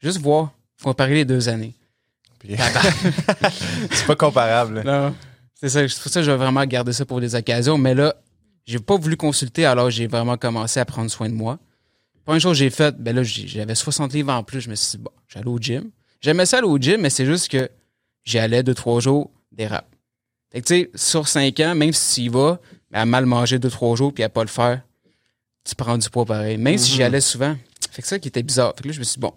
Juste 0.00 0.18
voir, 0.18 0.52
comparer 0.82 1.14
les 1.14 1.24
deux 1.24 1.48
années. 1.48 1.74
Puis- 2.38 2.56
c'est 3.90 4.06
pas 4.06 4.16
comparable. 4.16 4.82
Non. 4.84 5.14
C'est 5.54 5.68
ça, 5.68 5.86
c'est 5.88 6.00
pour 6.02 6.10
ça 6.12 6.20
que 6.20 6.26
je 6.26 6.30
vais 6.30 6.36
vraiment 6.36 6.64
garder 6.64 6.92
ça 6.92 7.04
pour 7.04 7.20
des 7.20 7.34
occasions. 7.34 7.76
Mais 7.78 7.94
là, 7.94 8.14
j'ai 8.64 8.78
pas 8.78 8.96
voulu 8.96 9.16
consulter, 9.16 9.64
alors 9.66 9.90
j'ai 9.90 10.06
vraiment 10.06 10.36
commencé 10.36 10.78
à 10.78 10.84
prendre 10.84 11.10
soin 11.10 11.28
de 11.28 11.34
moi. 11.34 11.58
Première 12.24 12.40
chose 12.40 12.52
que 12.52 12.58
j'ai 12.58 12.70
faite, 12.70 12.96
ben 12.98 13.16
là, 13.16 13.22
j'avais 13.22 13.74
60 13.74 14.12
livres 14.12 14.32
en 14.32 14.42
plus. 14.42 14.60
Je 14.60 14.70
me 14.70 14.74
suis 14.74 14.96
dit, 14.98 15.02
bon, 15.02 15.10
j'allais 15.26 15.48
au 15.48 15.58
gym. 15.58 15.90
J'aimais 16.20 16.46
ça 16.46 16.58
aller 16.58 16.66
au 16.66 16.78
gym, 16.78 17.00
mais 17.00 17.10
c'est 17.10 17.26
juste 17.26 17.48
que 17.48 17.68
j'y 18.28 18.38
allais 18.38 18.62
deux, 18.62 18.74
trois 18.74 19.00
jours, 19.00 19.30
des 19.52 19.66
raps. 19.66 19.88
Fait 20.52 20.60
que, 20.60 20.66
tu 20.66 20.74
sais, 20.74 20.90
sur 20.94 21.28
cinq 21.28 21.60
ans, 21.60 21.74
même 21.74 21.92
si 21.92 22.14
tu 22.14 22.20
y 22.26 22.28
vas, 22.28 22.60
à 22.92 23.04
mal 23.04 23.26
manger 23.26 23.58
deux, 23.58 23.70
trois 23.70 23.96
jours 23.96 24.12
puis 24.12 24.22
à 24.24 24.28
pas 24.28 24.42
le 24.42 24.48
faire, 24.48 24.82
tu 25.64 25.74
prends 25.74 25.98
du 25.98 26.08
poids 26.10 26.24
pareil. 26.24 26.56
Même 26.56 26.78
si 26.78 26.92
j'y 26.92 26.98
Mhm. 27.00 27.04
allais 27.06 27.20
souvent. 27.20 27.56
Fait 27.90 28.02
que 28.02 28.08
ça 28.08 28.18
qui 28.18 28.28
était 28.28 28.42
bizarre. 28.42 28.72
Fait 28.76 28.82
que 28.82 28.88
là, 28.88 28.92
je 28.94 28.98
me 28.98 29.04
suis 29.04 29.14
dit, 29.14 29.20
bon, 29.20 29.32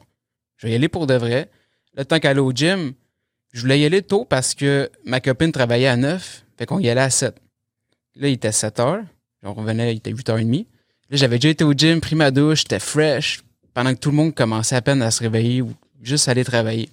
je 0.58 0.68
vais 0.68 0.74
y 0.74 0.76
aller 0.76 0.88
pour 0.90 1.08
de 1.08 1.14
vrai. 1.16 1.50
Le 1.96 2.06
temps 2.06 2.20
qu'aller 2.20 2.40
au 2.40 2.52
gym, 2.54 2.94
je 3.54 3.62
voulais 3.62 3.80
y 3.80 3.86
aller 3.86 4.02
tôt 4.02 4.24
parce 4.26 4.54
que 4.56 4.90
ma 5.06 5.20
copine 5.20 5.52
travaillait 5.52 5.88
à 5.88 5.98
9, 5.98 6.46
fait 6.58 6.66
qu'on 6.66 6.80
y 6.80 6.90
allait 6.90 7.02
à 7.02 7.10
7. 7.10 7.36
Là, 8.16 8.28
il 8.30 8.34
était 8.34 8.52
7 8.52 8.80
heures. 8.80 9.04
On 9.44 9.54
revenait, 9.54 9.94
il 9.94 9.98
était 9.98 10.12
8h30. 10.12 10.68
Là, 11.10 11.18
j'avais 11.18 11.38
déjà 11.38 11.50
été 11.50 11.64
au 11.66 11.74
gym, 11.74 12.00
pris 12.00 12.16
ma 12.16 12.32
douche, 12.32 12.60
j'étais 12.60 12.80
fresh, 12.80 13.42
pendant 13.74 13.94
que 13.94 14.00
tout 14.00 14.12
le 14.12 14.16
monde 14.16 14.34
commençait 14.36 14.76
à 14.76 14.82
peine 14.82 15.02
à 15.02 15.12
se 15.12 15.20
réveiller 15.22 15.62
ou 15.62 15.74
juste 16.02 16.30
aller 16.30 16.46
travailler. 16.46 16.90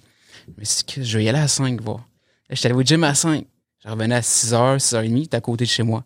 Mais 0.57 0.63
que 0.87 1.03
je 1.03 1.17
vais 1.17 1.23
y 1.23 1.29
aller 1.29 1.39
à 1.39 1.47
5 1.47 1.81
voir. 1.81 1.99
Là, 2.49 2.55
j'étais 2.55 2.67
allé 2.67 2.75
au 2.75 2.81
gym 2.81 3.03
à 3.03 3.13
5. 3.15 3.45
Je 3.83 3.89
revenais 3.89 4.15
à 4.15 4.21
6h, 4.21 4.77
6h30, 4.77 5.23
c'était 5.23 5.37
à 5.37 5.41
côté 5.41 5.65
de 5.65 5.69
chez 5.69 5.83
moi. 5.83 6.03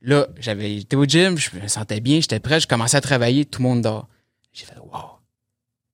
Là, 0.00 0.26
j'avais 0.38 0.76
été 0.76 0.96
au 0.96 1.04
gym, 1.04 1.38
je 1.38 1.50
me 1.56 1.68
sentais 1.68 2.00
bien, 2.00 2.20
j'étais 2.20 2.40
prêt, 2.40 2.60
je 2.60 2.66
commençais 2.66 2.96
à 2.96 3.00
travailler, 3.00 3.44
tout 3.44 3.62
le 3.62 3.68
monde 3.68 3.82
dort. 3.82 4.08
J'ai 4.52 4.66
fait 4.66 4.78
wow. 4.78 5.18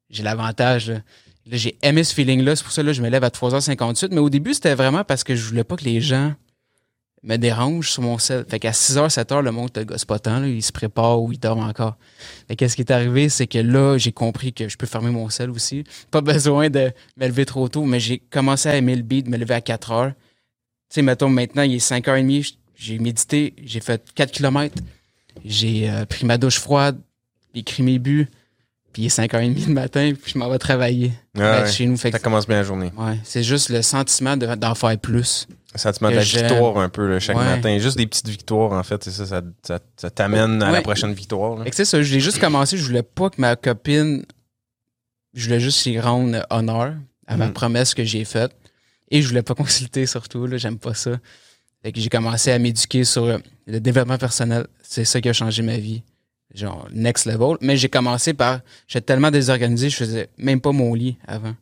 J'ai 0.08 0.22
l'avantage. 0.22 0.90
Là, 0.90 1.00
Là, 1.46 1.56
j'ai 1.56 1.78
aimé 1.82 2.04
ce 2.04 2.14
feeling-là, 2.14 2.54
c'est 2.54 2.62
pour 2.62 2.72
ça 2.72 2.82
que 2.82 2.92
je 2.92 3.02
me 3.02 3.08
lève 3.08 3.24
à 3.24 3.28
3h58. 3.28 4.08
Mais 4.12 4.18
au 4.18 4.30
début, 4.30 4.54
c'était 4.54 4.74
vraiment 4.74 5.04
parce 5.04 5.24
que 5.24 5.34
je 5.34 5.44
voulais 5.46 5.64
pas 5.64 5.76
que 5.76 5.84
les 5.84 6.00
gens 6.00 6.34
me 7.22 7.36
dérangent 7.36 7.90
sur 7.90 8.02
mon 8.02 8.16
sel. 8.18 8.44
Fait 8.48 8.58
qu'à 8.58 8.70
6h, 8.70 9.10
7h, 9.12 9.42
le 9.42 9.50
monde 9.52 9.72
te 9.72 9.80
gosse 9.80 10.04
pas 10.06 10.18
tant, 10.18 10.40
là, 10.40 10.48
il 10.48 10.62
se 10.62 10.72
prépare 10.72 11.20
ou 11.22 11.32
il 11.32 11.38
dort 11.38 11.58
encore. 11.58 11.96
Fait 12.48 12.56
qu'est-ce 12.56 12.76
qui 12.76 12.82
est 12.82 12.90
arrivé, 12.90 13.28
c'est 13.28 13.46
que 13.46 13.58
là, 13.58 13.98
j'ai 13.98 14.12
compris 14.12 14.52
que 14.54 14.68
je 14.68 14.76
peux 14.78 14.86
fermer 14.86 15.10
mon 15.10 15.28
sel 15.28 15.50
aussi. 15.50 15.84
Pas 16.10 16.22
besoin 16.22 16.70
de 16.70 16.90
me 17.18 17.26
lever 17.26 17.44
trop 17.44 17.68
tôt, 17.68 17.84
mais 17.84 18.00
j'ai 18.00 18.18
commencé 18.18 18.68
à 18.70 18.76
aimer 18.76 18.96
le 18.96 19.02
beat, 19.02 19.28
me 19.28 19.36
lever 19.36 19.54
à 19.54 19.60
4h. 19.60 20.12
Tu 20.12 20.14
sais, 20.88 21.02
mettons, 21.02 21.28
maintenant, 21.28 21.62
il 21.62 21.74
est 21.74 21.86
5h30, 21.90 22.54
j'ai 22.74 22.98
médité, 22.98 23.54
j'ai 23.62 23.80
fait 23.80 24.02
4 24.14 24.30
km, 24.32 24.74
j'ai 25.44 25.90
euh, 25.90 26.04
pris 26.06 26.24
ma 26.24 26.38
douche 26.38 26.58
froide, 26.58 26.98
écrit 27.54 27.82
mes 27.82 27.98
buts, 27.98 28.28
puis 28.92 29.02
il 29.02 29.06
est 29.06 29.16
5h30 29.16 29.66
le 29.68 29.72
matin, 29.74 30.12
puis 30.20 30.32
je 30.32 30.38
m'en 30.38 30.48
vais 30.48 30.58
travailler. 30.58 31.08
Ouais, 31.36 31.42
Ben, 31.42 31.62
ouais. 31.64 31.70
Chez 31.70 31.86
nous, 31.86 31.96
fait 31.96 32.10
Ça 32.10 32.18
que, 32.18 32.24
commence 32.24 32.46
bien 32.46 32.56
la 32.56 32.64
journée. 32.64 32.90
ouais, 32.96 33.18
c'est 33.24 33.42
juste 33.42 33.68
le 33.68 33.82
sentiment 33.82 34.36
de- 34.36 34.54
d'en 34.56 34.74
faire 34.74 34.98
plus. 34.98 35.46
Sentiment 35.76 36.10
de 36.10 36.16
la 36.16 36.22
victoire 36.22 36.78
un 36.78 36.88
peu 36.88 37.06
là, 37.08 37.20
chaque 37.20 37.36
Ouais. 37.36 37.44
matin. 37.44 37.78
Juste 37.78 37.96
des 37.96 38.06
petites 38.06 38.28
victoires, 38.28 38.72
en 38.72 38.82
fait. 38.82 39.04
C'est 39.04 39.12
ça, 39.12 39.24
ça, 39.26 39.42
ça, 39.62 39.78
ça 39.96 40.10
t'amène 40.10 40.62
à 40.62 40.72
la 40.72 40.82
prochaine 40.82 41.12
victoire. 41.12 41.64
c'est 41.72 41.84
ça, 41.84 42.02
j'ai 42.02 42.18
juste 42.20 42.40
commencé, 42.40 42.76
je 42.76 42.84
voulais 42.84 43.04
pas 43.04 43.30
que 43.30 43.40
ma 43.40 43.54
copine, 43.54 44.24
je 45.34 45.44
voulais 45.44 45.60
juste 45.60 45.86
lui 45.86 46.00
rendre 46.00 46.44
honneur 46.50 46.94
à 47.28 47.36
ma 47.36 47.46
Mhm. 47.46 47.52
promesse 47.52 47.94
que 47.94 48.02
j'ai 48.04 48.24
faite. 48.24 48.50
Et 49.12 49.22
je 49.22 49.28
voulais 49.28 49.42
pas 49.42 49.54
consulter 49.90 50.06
surtout, 50.06 50.46
là, 50.46 50.56
j'aime 50.56 50.78
pas 50.78 50.94
ça. 50.94 51.12
Fait 51.82 51.92
que 51.92 52.00
j'ai 52.00 52.08
commencé 52.10 52.50
à 52.50 52.58
m'éduquer 52.58 53.04
sur 53.04 53.38
le 53.66 53.80
développement 53.80 54.18
personnel. 54.18 54.66
C'est 54.82 55.04
ça 55.04 55.20
qui 55.20 55.28
a 55.28 55.32
changé 55.32 55.62
ma 55.62 55.76
vie. 55.78 56.02
Genre, 56.52 56.88
next 56.92 57.26
level. 57.26 57.56
Mais 57.60 57.76
j'ai 57.76 57.88
commencé 57.88 58.34
par, 58.34 58.60
j'étais 58.88 59.06
tellement 59.06 59.30
désorganisé, 59.30 59.88
je 59.88 59.96
faisais 59.96 60.28
même 60.36 60.60
pas 60.60 60.72
mon 60.72 60.94
lit 60.94 61.16
avant. 61.28 61.54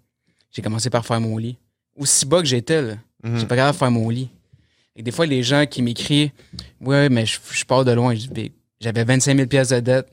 J'ai 0.50 0.62
commencé 0.62 0.88
par 0.88 1.04
faire 1.04 1.20
mon 1.20 1.36
lit. 1.36 1.58
Aussi 1.94 2.24
bas 2.24 2.40
que 2.40 2.46
j'étais, 2.46 2.80
là. 2.80 2.94
J'ai 3.24 3.46
pas 3.46 3.56
capable 3.56 3.74
de 3.74 3.78
faire 3.78 3.90
mon 3.90 4.08
lit. 4.08 4.30
Et 4.96 5.02
des 5.02 5.10
fois, 5.10 5.26
les 5.26 5.42
gens 5.42 5.66
qui 5.66 5.82
m'écrivent 5.82 6.30
Ouais, 6.80 7.08
mais 7.08 7.24
je, 7.26 7.38
je 7.50 7.64
pars 7.64 7.84
de 7.84 7.92
loin. 7.92 8.14
Big, 8.30 8.52
J'avais 8.80 9.04
25 9.04 9.36
000 9.36 9.48
pièces 9.48 9.68
de 9.70 9.80
dette. 9.80 10.08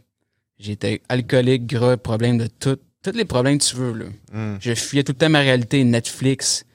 J'étais 0.60 1.02
alcoolique, 1.10 1.66
gras, 1.68 1.98
problème 1.98 2.38
de 2.38 2.48
tout. 2.48 2.78
Tous 3.04 3.12
les 3.12 3.26
problèmes 3.26 3.58
que 3.58 3.64
tu 3.64 3.76
veux. 3.76 3.94
Là. 3.94 4.06
Mhm. 4.32 4.58
Je 4.60 4.74
fuyais 4.74 5.04
tout 5.04 5.12
le 5.12 5.18
temps 5.18 5.30
ma 5.30 5.40
réalité, 5.40 5.84
Netflix. 5.84 6.66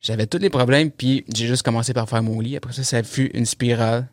J'avais 0.00 0.26
tous 0.26 0.38
les 0.38 0.50
problèmes, 0.50 0.90
puis 0.90 1.24
j'ai 1.34 1.46
juste 1.46 1.62
commencé 1.62 1.92
par 1.92 2.08
faire 2.08 2.22
mon 2.22 2.40
lit. 2.40 2.56
Après 2.56 2.72
ça, 2.72 2.84
ça 2.84 3.02
fut 3.02 3.30
une 3.34 3.46
spirale 3.46 4.08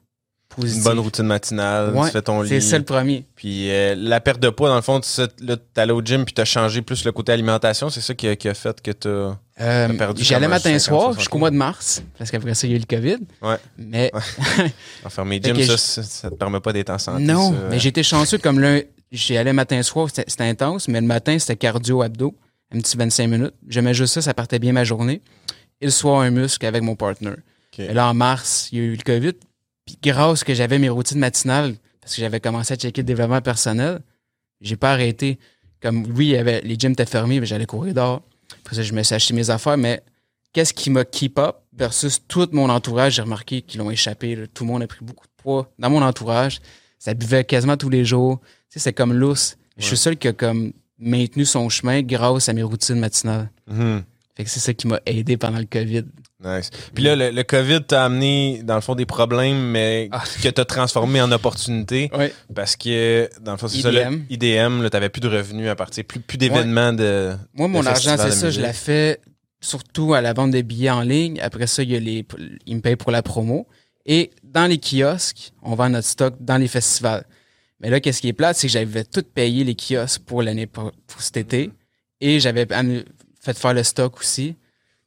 Une 0.57 0.83
bonne 0.83 0.99
routine 0.99 1.25
matinale, 1.25 1.93
Ouais, 1.93 2.05
tu 2.07 2.11
fais 2.11 2.21
ton 2.21 2.41
lit. 2.41 2.49
C'est 2.49 2.61
ça 2.61 2.77
le 2.77 2.83
premier. 2.85 3.25
Puis 3.35 3.69
euh, 3.71 3.95
la 3.97 4.19
perte 4.21 4.39
de 4.39 4.49
poids, 4.49 4.69
dans 4.69 4.75
le 4.75 4.81
fond, 4.81 4.99
tu 4.99 5.07
sais, 5.07 5.27
là, 5.41 5.57
t'es 5.57 5.81
allé 5.81 5.91
au 5.91 6.01
gym 6.01 6.25
puis 6.25 6.33
t'as 6.33 6.45
changé 6.45 6.81
plus 6.81 7.03
le 7.05 7.11
côté 7.11 7.31
alimentation. 7.31 7.89
C'est 7.89 8.01
ça 8.01 8.13
qui 8.13 8.27
a, 8.27 8.35
qui 8.35 8.47
a 8.49 8.53
fait 8.53 8.81
que 8.81 8.91
t'as... 8.91 9.09
Euh, 9.09 9.87
T'as 9.87 9.93
perdu 9.93 10.33
allais 10.33 10.45
un 10.45 10.49
matin 10.49 10.77
50, 10.77 10.81
soir 10.81 11.01
60. 11.03 11.19
jusqu'au 11.19 11.37
mois 11.37 11.49
de 11.51 11.55
mars, 11.55 12.03
parce 12.17 12.29
qu'après 12.29 12.53
ça, 12.55 12.67
il 12.67 12.71
y 12.71 12.73
a 12.73 12.75
eu 12.77 12.79
le 12.79 12.85
COVID. 12.85 13.17
Ouais. 13.41 13.55
Mais 13.77 14.11
Enfermé 15.05 15.39
Fait 15.41 15.55
gym, 15.55 15.63
ça, 15.65 15.77
ça, 15.77 16.03
ça 16.03 16.29
te 16.29 16.35
permet 16.35 16.59
pas 16.59 16.73
d'être 16.73 16.89
en 16.89 16.97
santé. 16.97 17.23
non, 17.23 17.51
ça. 17.51 17.57
mais 17.69 17.79
j'étais 17.79 18.03
chanceux 18.03 18.37
comme 18.37 18.59
là, 18.59 18.79
j'y 19.11 19.37
allais 19.37 19.53
matin 19.53 19.81
soir, 19.83 20.09
c'était 20.09 20.43
intense, 20.43 20.87
mais 20.87 20.99
le 20.99 21.07
matin, 21.07 21.37
c'était 21.39 21.55
cardio-abdo, 21.55 22.35
un 22.73 22.79
petit 22.79 22.97
25 22.97 23.27
minutes. 23.27 23.53
J'aimais 23.67 23.93
juste 23.93 24.15
ça, 24.15 24.21
ça 24.21 24.33
partait 24.33 24.59
bien 24.59 24.73
ma 24.73 24.83
journée. 24.83 25.21
Et 25.81 25.85
le 25.85 25.91
soir, 25.91 26.21
un 26.21 26.31
muscle 26.31 26.65
avec 26.65 26.81
mon 26.83 26.95
partner. 26.95 27.33
Et 27.77 27.93
là, 27.93 28.07
en 28.09 28.13
mars, 28.13 28.69
il 28.71 28.77
y 28.77 28.81
a 28.81 28.85
eu 28.85 28.95
le 28.95 29.03
COVID. 29.03 29.33
Puis 29.85 29.97
grâce 30.01 30.43
que 30.43 30.53
j'avais 30.53 30.79
mes 30.79 30.89
routines 30.89 31.19
matinales, 31.19 31.75
parce 32.01 32.15
que 32.15 32.21
j'avais 32.21 32.39
commencé 32.39 32.73
à 32.73 32.77
checker 32.77 33.01
le 33.01 33.05
développement 33.05 33.41
personnel, 33.41 33.99
j'ai 34.61 34.75
pas 34.75 34.91
arrêté. 34.91 35.39
Comme 35.81 36.05
oui, 36.15 36.27
il 36.27 36.31
y 36.31 36.37
avait, 36.37 36.61
les 36.61 36.75
gyms 36.77 36.93
étaient 36.93 37.05
fermés, 37.05 37.39
mais 37.39 37.45
j'allais 37.45 37.65
courir 37.65 37.93
dehors. 37.93 38.21
Après 38.63 38.75
ça, 38.75 38.83
je 38.83 38.93
me 38.93 39.03
suis 39.03 39.13
acheté 39.15 39.33
mes 39.33 39.49
affaires, 39.49 39.77
mais 39.77 40.01
qu'est-ce 40.53 40.73
qui 40.73 40.89
m'a 40.89 41.05
keep 41.05 41.37
up 41.37 41.57
versus 41.73 42.21
tout 42.27 42.47
mon 42.51 42.69
entourage, 42.69 43.15
j'ai 43.15 43.21
remarqué 43.21 43.61
qu'ils 43.61 43.79
l'ont 43.79 43.91
échappé. 43.91 44.35
là. 44.35 44.47
Tout 44.47 44.63
le 44.63 44.71
monde 44.71 44.83
a 44.83 44.87
pris 44.87 45.03
beaucoup 45.03 45.27
de 45.27 45.33
poids. 45.43 45.71
Dans 45.77 45.89
mon 45.89 46.01
entourage, 46.01 46.61
ça 46.97 47.13
buvait 47.13 47.43
quasiment 47.43 47.77
tous 47.77 47.89
les 47.89 48.05
jours. 48.05 48.39
Tu 48.69 48.79
sais, 48.79 48.79
c'est 48.79 48.93
comme 48.93 49.13
lousse. 49.13 49.57
Je 49.77 49.85
suis 49.85 49.97
seul 49.97 50.17
qui 50.17 50.29
a 50.29 50.33
comme 50.33 50.71
maintenu 50.97 51.45
son 51.45 51.67
chemin 51.69 52.01
grâce 52.01 52.47
à 52.47 52.53
mes 52.53 52.63
routines 52.63 52.99
matinales. 52.99 53.49
Mhm. 53.67 54.03
Fait 54.35 54.43
que 54.43 54.49
c'est 54.49 54.59
ça 54.59 54.73
qui 54.73 54.87
m'a 54.87 54.99
aidé 55.05 55.37
pendant 55.37 55.59
le 55.59 55.65
COVID. 55.65 56.05
Nice. 56.45 56.69
Puis 56.93 57.03
là, 57.03 57.15
le, 57.15 57.31
le 57.31 57.43
COVID 57.43 57.81
t'a 57.87 58.05
amené, 58.05 58.61
dans 58.63 58.75
le 58.75 58.81
fond, 58.81 58.93
des 58.95 59.05
problèmes, 59.07 59.71
mais 59.71 60.09
Ah. 60.11 60.23
que 60.43 60.49
t'as 60.49 60.65
transformé 60.65 61.19
en 61.21 61.31
opportunité. 61.31 62.09
Ouais. 62.13 62.31
Parce 62.53 62.75
que, 62.75 63.27
dans 63.41 63.53
le 63.53 63.57
fond, 63.57 63.67
c'est 63.67 63.81
ça, 63.81 63.91
le 63.91 64.21
IDM. 64.29 64.81
Là, 64.83 64.89
t'avais 64.89 65.09
plus 65.09 65.21
de 65.21 65.27
revenus 65.29 65.67
à 65.69 65.75
partir, 65.75 66.03
plus, 66.05 66.19
plus 66.19 66.37
d'événements 66.37 66.93
de. 66.93 67.35
Moi, 67.53 67.67
mon 67.67 67.85
argent, 67.85 68.15
c'est 68.17 68.31
ça, 68.31 68.49
je 68.51 68.61
la 68.61 68.73
fais 68.73 69.19
surtout 69.61 70.13
à 70.13 70.21
la 70.21 70.33
vente 70.33 70.51
de 70.51 70.61
billets 70.61 70.91
en 70.91 71.01
ligne. 71.01 71.39
Après 71.41 71.65
ça, 71.67 71.81
il 71.81 71.91
y 71.91 71.95
a 71.95 71.99
les, 71.99 72.25
ils 72.67 72.75
me 72.75 72.81
payent 72.81 72.95
pour 72.95 73.11
la 73.11 73.23
promo. 73.23 73.67
Et 74.05 74.29
dans 74.43 74.67
les 74.67 74.77
kiosques, 74.77 75.51
on 75.63 75.73
vend 75.73 75.89
notre 75.89 76.07
stock 76.07 76.35
dans 76.39 76.57
les 76.57 76.67
festivals. 76.67 77.25
Mais 77.79 77.89
là, 77.89 77.99
qu'est-ce 77.99 78.21
qui 78.21 78.27
est 78.27 78.33
plate, 78.33 78.55
c'est 78.55 78.67
que 78.67 78.73
j'avais 78.73 79.03
tout 79.03 79.23
payé 79.23 79.63
les 79.63 79.75
kiosques 79.75 80.21
pour 80.25 80.43
l'année 80.43 80.67
pour, 80.67 80.91
pour 81.07 81.21
cet 81.21 81.37
été. 81.37 81.71
Et 82.21 82.39
j'avais 82.39 82.67
fait 83.41 83.57
faire 83.57 83.73
le 83.73 83.81
stock 83.83 84.19
aussi. 84.19 84.55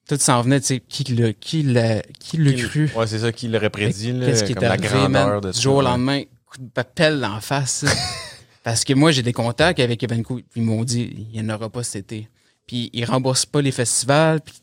Tout 0.08 0.16
s'en 0.16 0.40
venait, 0.40 0.60
tu 0.60 0.66
sais, 0.66 0.80
qui 0.80 1.04
l'a, 1.04 1.32
qui 1.34 1.62
l'a, 1.62 2.00
qui 2.18 2.38
l'a 2.38 2.52
cru? 2.54 2.90
Ouais, 2.96 3.06
c'est 3.06 3.18
ça 3.18 3.30
qui 3.30 3.46
l'aurait 3.46 3.70
prédit, 3.70 4.12
là. 4.12 4.26
Qu'est-ce 4.26 4.42
qui 4.42 4.52
est 4.52 4.54
comme 4.54 4.64
la 4.64 4.70
arrivé, 4.70 4.88
grandeur 4.88 5.28
man, 5.28 5.40
de 5.40 5.52
du 5.52 5.60
jour 5.60 5.76
au 5.76 5.82
lendemain, 5.82 6.22
coup 6.46 6.58
de 6.58 6.82
pelle 6.82 7.24
en 7.24 7.40
face. 7.40 7.84
Parce 8.64 8.84
que 8.84 8.94
moi, 8.94 9.12
j'ai 9.12 9.22
des 9.22 9.32
contacts 9.32 9.80
avec 9.80 10.02
Evenco, 10.02 10.36
puis 10.36 10.60
ils 10.60 10.62
m'ont 10.62 10.82
dit, 10.82 11.28
il 11.32 11.40
n'y 11.42 11.50
en 11.50 11.54
aura 11.54 11.68
pas 11.68 11.82
cet 11.82 12.12
été. 12.12 12.28
Puis 12.66 12.90
ils 12.92 13.04
remboursent 13.04 13.46
pas 13.46 13.60
les 13.60 13.70
festivals, 13.70 14.40
puis 14.40 14.54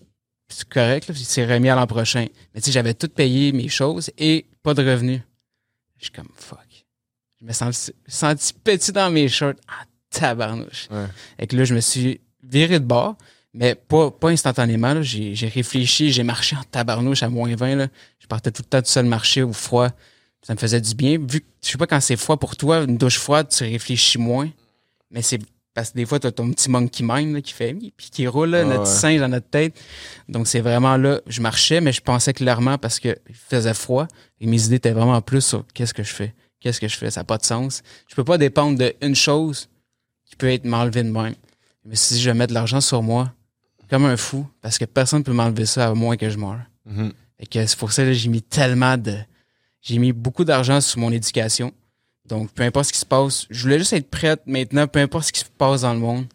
c'est 0.48 0.68
correct, 0.68 1.08
là, 1.08 1.16
c'est 1.16 1.46
remis 1.46 1.70
à 1.70 1.76
l'an 1.76 1.88
prochain. 1.88 2.28
Mais 2.54 2.62
tu 2.62 2.66
sais, 2.66 2.72
j'avais 2.72 2.94
tout 2.94 3.08
payé 3.08 3.52
mes 3.52 3.68
choses 3.68 4.12
et 4.18 4.48
pas 4.64 4.74
de 4.74 4.84
revenus. 4.88 5.22
Je 5.98 6.06
suis 6.06 6.12
comme, 6.12 6.30
fuck. 6.36 6.60
Je 7.40 7.46
me 7.46 7.52
sens 7.52 7.92
senti 8.08 8.54
petit 8.54 8.92
dans 8.92 9.12
mes 9.12 9.28
shorts. 9.28 9.54
Ah, 9.68 9.86
tabarnouche. 10.10 10.88
Ouais. 10.90 11.06
Et 11.40 11.48
que 11.48 11.56
là, 11.56 11.66
je 11.66 11.76
me 11.76 11.82
suis 11.82 12.22
viré 12.44 12.80
de 12.80 12.86
bord, 12.86 13.16
mais 13.56 13.74
pas, 13.74 14.12
pas 14.12 14.30
instantanément. 14.30 14.94
là. 14.94 15.02
J'ai 15.02 15.48
réfléchi, 15.48 16.12
j'ai 16.12 16.24
marché 16.24 16.58
en 16.58 16.64
tabarnouche 16.64 17.24
à 17.24 17.30
moins 17.30 17.56
20. 17.56 17.76
Là. 17.76 17.88
Je 18.20 18.28
partais 18.28 18.52
tout 18.52 18.62
le 18.62 18.70
temps 18.70 18.82
tout 18.82 18.90
seul 18.90 19.06
marcher 19.06 19.44
au 19.44 19.54
froid. 19.54 19.90
Ça 20.42 20.54
me 20.54 20.60
faisait 20.60 20.82
du 20.82 20.94
bien. 20.94 21.18
Vu 21.18 21.40
que, 21.40 21.46
je 21.64 21.70
sais 21.70 21.78
pas, 21.78 21.88
quand 21.88 22.02
c'est 22.02 22.18
froid 22.18 22.38
pour 22.38 22.58
toi, 22.58 22.84
une 22.84 22.98
douche 22.98 23.18
froide, 23.18 23.48
tu 23.50 23.64
réfléchis 23.64 24.18
moins. 24.18 24.50
Mais 25.10 25.22
c'est 25.22 25.40
parce 25.74 25.92
que 25.92 25.96
des 25.96 26.06
fois, 26.06 26.20
tu 26.20 26.28
as 26.28 26.34
ton 26.34 26.52
petit 26.52 26.70
monkey 26.70 27.04
mind 27.04 27.34
là, 27.34 27.42
qui 27.42 27.54
fait 27.54 27.74
puis 27.74 28.10
qui 28.12 28.28
roule, 28.28 28.50
là, 28.50 28.66
notre 28.66 28.82
ouais. 28.82 28.86
singe 28.86 29.20
dans 29.22 29.30
notre 29.30 29.50
tête. 29.50 29.74
Donc, 30.28 30.48
c'est 30.48 30.60
vraiment 30.60 30.98
là. 30.98 31.22
Je 31.28 31.42
marchais, 31.42 31.80
mais 31.80 31.94
je 31.94 32.02
pensais 32.02 32.34
clairement 32.34 32.78
parce 32.78 33.00
que 33.00 33.18
il 33.30 33.36
faisait 33.36 33.74
froid. 33.74 34.08
Et 34.42 34.48
mes 34.48 34.66
idées 34.66 34.76
étaient 34.76 34.92
vraiment 34.92 35.22
plus 35.22 35.42
sur 35.42 35.66
qu'est-ce 35.74 35.94
que 35.94 36.04
je 36.04 36.14
fais. 36.14 36.34
Qu'est-ce 36.60 36.82
que 36.82 36.90
je 36.90 36.98
fais? 36.98 37.10
Ça 37.10 37.22
n'a 37.22 37.26
pas 37.26 37.38
de 37.38 37.46
sens. 37.46 37.84
Je 38.10 38.16
peux 38.16 38.24
pas 38.26 38.38
dépendre 38.38 38.78
d'une 39.02 39.16
chose 39.16 39.70
qui 40.26 40.36
peut 40.36 40.52
être 40.52 40.66
m'enlever 40.66 41.04
de 41.04 41.10
même. 41.10 41.36
Mais 41.86 41.96
si 41.96 42.20
je 42.20 42.30
vais 42.30 42.34
mettre 42.34 42.50
de 42.50 42.56
l'argent 42.56 42.82
sur 42.82 43.04
moi, 43.04 43.32
comme 43.90 44.06
un 44.06 44.18
fou, 44.18 44.48
parce 44.62 44.78
que 44.78 44.86
personne 44.86 45.20
ne 45.20 45.24
peut 45.24 45.34
m'enlever 45.34 45.66
ça 45.66 45.88
à 45.88 45.94
moins 45.94 46.18
que 46.18 46.30
je 46.30 46.38
meure. 46.38 46.62
Mhm. 46.86 47.12
Et 47.40 47.48
que 47.48 47.66
c'est 47.66 47.78
pour 47.78 47.92
ça 47.92 48.04
que 48.04 48.14
j'ai 48.14 48.30
mis 48.30 48.42
tellement 48.42 48.98
de. 48.98 49.16
J'ai 49.82 49.98
mis 50.00 50.14
beaucoup 50.14 50.46
d'argent 50.46 50.82
sur 50.82 51.00
mon 51.00 51.12
éducation. 51.12 51.72
Donc, 52.28 52.52
peu 52.52 52.64
importe 52.64 52.88
ce 52.88 52.94
qui 52.94 53.00
se 53.00 53.06
passe, 53.06 53.46
je 53.50 53.62
voulais 53.62 53.78
juste 53.78 53.94
être 53.94 54.10
prête 54.10 54.42
maintenant, 54.48 54.88
peu 54.88 55.00
importe 55.00 55.26
ce 55.28 55.32
qui 55.32 55.42
se 55.42 55.46
passe 55.46 55.82
dans 55.82 55.94
le 55.94 56.00
monde. 56.00 56.26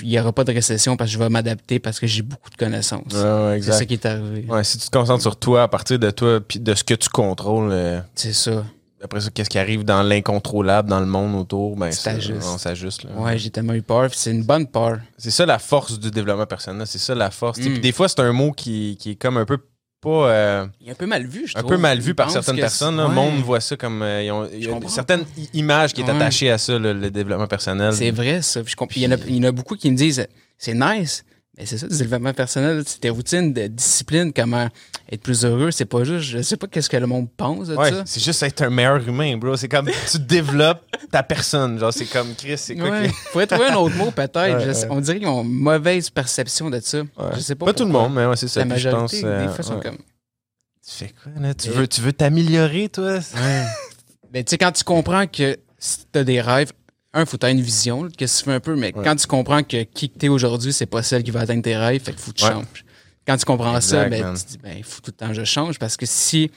Il 0.00 0.08
n'y 0.08 0.18
aura 0.18 0.32
pas 0.32 0.44
de 0.44 0.52
récession 0.52 0.96
parce 0.96 1.10
que 1.10 1.14
je 1.14 1.18
vais 1.18 1.28
m'adapter 1.28 1.78
parce 1.78 2.00
que 2.00 2.06
j'ai 2.06 2.22
beaucoup 2.22 2.48
de 2.48 2.56
connaissances. 2.56 3.12
Ouais, 3.12 3.20
ouais, 3.20 3.60
c'est 3.60 3.72
ça 3.72 3.84
qui 3.84 3.94
est 3.94 4.06
arrivé. 4.06 4.46
Ouais, 4.48 4.64
si 4.64 4.78
tu 4.78 4.86
te 4.86 4.96
concentres 4.96 5.20
sur 5.20 5.36
toi, 5.36 5.64
à 5.64 5.68
partir 5.68 5.98
de 5.98 6.10
toi, 6.10 6.40
puis 6.40 6.60
de 6.60 6.74
ce 6.74 6.82
que 6.82 6.94
tu 6.94 7.10
contrôles, 7.10 7.70
euh, 7.72 8.00
C'est 8.14 8.32
ça. 8.32 8.64
Après 9.02 9.20
ça, 9.20 9.30
qu'est-ce 9.30 9.50
qui 9.50 9.58
arrive 9.58 9.84
dans 9.84 10.02
l'incontrôlable, 10.02 10.88
dans 10.88 11.00
le 11.00 11.06
monde 11.06 11.34
autour, 11.34 11.76
ben, 11.76 11.90
ça, 11.92 12.12
on 12.44 12.58
s'ajuste. 12.58 13.06
Ouais, 13.16 13.38
j'ai 13.38 13.50
tellement 13.50 13.74
eu 13.74 13.82
peur. 13.82 14.08
puis 14.08 14.18
C'est 14.18 14.30
une 14.30 14.44
bonne 14.44 14.66
peur. 14.66 14.98
C'est 15.18 15.30
ça 15.30 15.44
la 15.46 15.58
force 15.58 15.98
du 15.98 16.10
développement 16.10 16.46
personnel, 16.46 16.86
c'est 16.86 16.98
ça 16.98 17.14
la 17.14 17.30
force. 17.30 17.58
Mm. 17.58 17.62
Puis 17.64 17.80
des 17.80 17.92
fois, 17.92 18.08
c'est 18.08 18.20
un 18.20 18.32
mot 18.32 18.52
qui, 18.52 18.96
qui 19.00 19.10
est 19.12 19.14
comme 19.16 19.36
un 19.36 19.44
peu 19.44 19.58
pas. 20.00 20.08
euh, 20.30 20.66
Il 20.80 20.88
est 20.88 20.92
un 20.92 20.94
peu 20.96 21.06
mal 21.06 21.26
vu, 21.26 21.46
je 21.46 21.56
un 21.56 21.60
trouve. 21.60 21.72
peu 21.72 21.78
mal 21.78 22.00
vu 22.00 22.10
Ils 22.10 22.14
par 22.14 22.30
certaines 22.30 22.56
personnes. 22.56 22.96
Le 22.96 23.04
ouais. 23.06 23.14
monde 23.14 23.40
voit 23.42 23.60
ça 23.60 23.76
comme. 23.76 24.02
euh, 24.02 24.22
ils 24.22 24.30
ont- 24.32 24.48
il 24.52 24.64
y 24.64 24.68
a 24.68 24.72
comprends 24.72 24.88
certaines 24.88 25.24
images 25.54 25.92
qui 25.92 26.00
est 26.00 26.04
Ouais. 26.04 26.10
attachée 26.10 26.50
à 26.50 26.58
ça, 26.58 26.76
le, 26.78 26.92
le 26.92 27.10
développement 27.10 27.46
personnel. 27.46 27.92
C'est 27.92 28.10
vrai, 28.10 28.42
ça. 28.42 28.62
Je 28.66 28.74
comprends. 28.74 28.94
Il 28.96 29.02
y, 29.02 29.06
en 29.06 29.12
a, 29.12 29.16
il 29.28 29.36
y 29.36 29.40
en 29.40 29.48
a 29.48 29.52
beaucoup 29.52 29.76
qui 29.76 29.90
me 29.90 29.96
disent 29.96 30.26
c'est 30.58 30.74
nice, 30.74 31.24
mais 31.58 31.66
c'est 31.66 31.76
ça, 31.78 31.86
du 31.86 31.96
développement 31.98 32.32
personnel, 32.32 32.82
c'est 32.86 33.00
tes 33.00 33.10
routines 33.10 33.52
de 33.52 33.66
discipline, 33.66 34.32
comment 34.32 34.68
être 35.10 35.22
plus 35.22 35.44
heureux. 35.44 35.70
C'est 35.70 35.84
pas 35.84 36.02
juste, 36.04 36.24
je 36.30 36.40
sais 36.40 36.56
pas 36.56 36.66
qu'est-ce 36.66 36.88
que 36.88 36.96
le 36.96 37.06
monde 37.06 37.28
pense 37.36 37.68
de 37.68 37.76
Ouais, 37.76 37.90
ça. 37.90 38.02
c'est 38.06 38.22
juste 38.24 38.42
être 38.42 38.62
un 38.62 38.70
meilleur 38.70 39.06
humain, 39.06 39.36
bro. 39.36 39.56
C'est 39.56 39.68
comme 39.68 39.90
tu 40.10 40.18
développes 40.18 40.82
ta 41.10 41.22
personne. 41.22 41.78
Genre, 41.78 41.92
c'est 41.92 42.06
comme 42.06 42.34
Chris, 42.34 42.56
c'est 42.56 42.74
quoi 42.76 42.88
Ouais. 42.88 43.08
qui- 43.08 43.14
Faudrait 43.32 43.46
trouver 43.46 43.66
un 43.68 43.74
autre 43.76 43.94
mot, 43.96 44.10
peut-être. 44.10 44.36
Ouais. 44.38 44.86
On 44.90 45.00
dirait 45.00 45.18
qu'ils 45.18 45.28
ont 45.28 45.42
une 45.42 45.50
mauvaise 45.50 46.08
perception 46.08 46.70
de 46.70 46.80
ça. 46.80 47.02
Je 47.34 47.40
sais 47.40 47.54
pas. 47.54 47.66
Pas 47.66 47.74
tout 47.74 47.84
le 47.84 47.90
monde, 47.92 48.14
mais 48.14 48.24
ouais, 48.24 48.36
c'est 48.36 48.48
ça. 48.48 48.60
La 48.64 48.66
Puis 48.74 48.80
je 48.82 48.88
majorité, 48.88 49.20
pense, 49.20 49.30
euh, 49.30 49.46
des 49.46 49.52
fois, 49.52 49.62
sont 49.64 49.80
comme. 49.80 49.98
Tu 50.84 50.94
fais 51.04 51.12
quoi, 51.22 51.32
là? 51.40 51.52
Tu 51.54 51.68
veux, 51.68 51.86
tu 51.86 52.00
veux 52.00 52.12
t'améliorer, 52.14 52.88
toi? 52.88 53.18
Mais 54.32 54.42
tu 54.44 54.50
sais, 54.50 54.58
quand 54.58 54.72
tu 54.72 54.82
comprends 54.84 55.26
que 55.26 55.58
si 55.78 55.98
t'as 56.10 56.24
des 56.24 56.40
rêves, 56.40 56.72
un, 57.14 57.26
faut 57.26 57.36
que 57.38 57.46
une 57.50 57.60
vision, 57.60 58.08
qu'est-ce 58.16 58.38
que 58.38 58.44
tu 58.44 58.44
fais 58.50 58.54
un 58.56 58.60
peu, 58.60 58.74
mais 58.76 58.94
Ouais. 58.96 59.04
quand 59.04 59.16
tu 59.16 59.26
comprends 59.26 59.62
que 59.62 59.82
qui 59.82 60.08
que 60.10 60.18
t'es 60.18 60.28
aujourd'hui, 60.28 60.72
c'est 60.72 60.86
pas 60.86 61.02
celle 61.02 61.22
qui 61.22 61.30
va 61.30 61.40
atteindre 61.40 61.62
tes 61.62 61.76
rêves, 61.76 62.02
fait 62.02 62.12
qu'il 62.12 62.20
faut 62.20 62.32
que 62.32 62.38
tu 62.38 62.44
Ouais. 62.44 62.52
changes. 62.52 62.84
Quand 63.26 63.36
tu 63.36 63.44
comprends 63.44 63.80
ça, 63.80 64.08
ben, 64.08 64.34
tu 64.34 64.42
te 64.44 64.48
dis, 64.50 64.58
ben, 64.58 64.74
il 64.78 64.82
faut 64.84 65.00
tout 65.00 65.10
le 65.12 65.16
temps 65.16 65.28
que 65.28 65.34
je 65.34 65.44
change 65.44 65.78
parce 65.78 65.96
que 65.96 66.06
si 66.06 66.50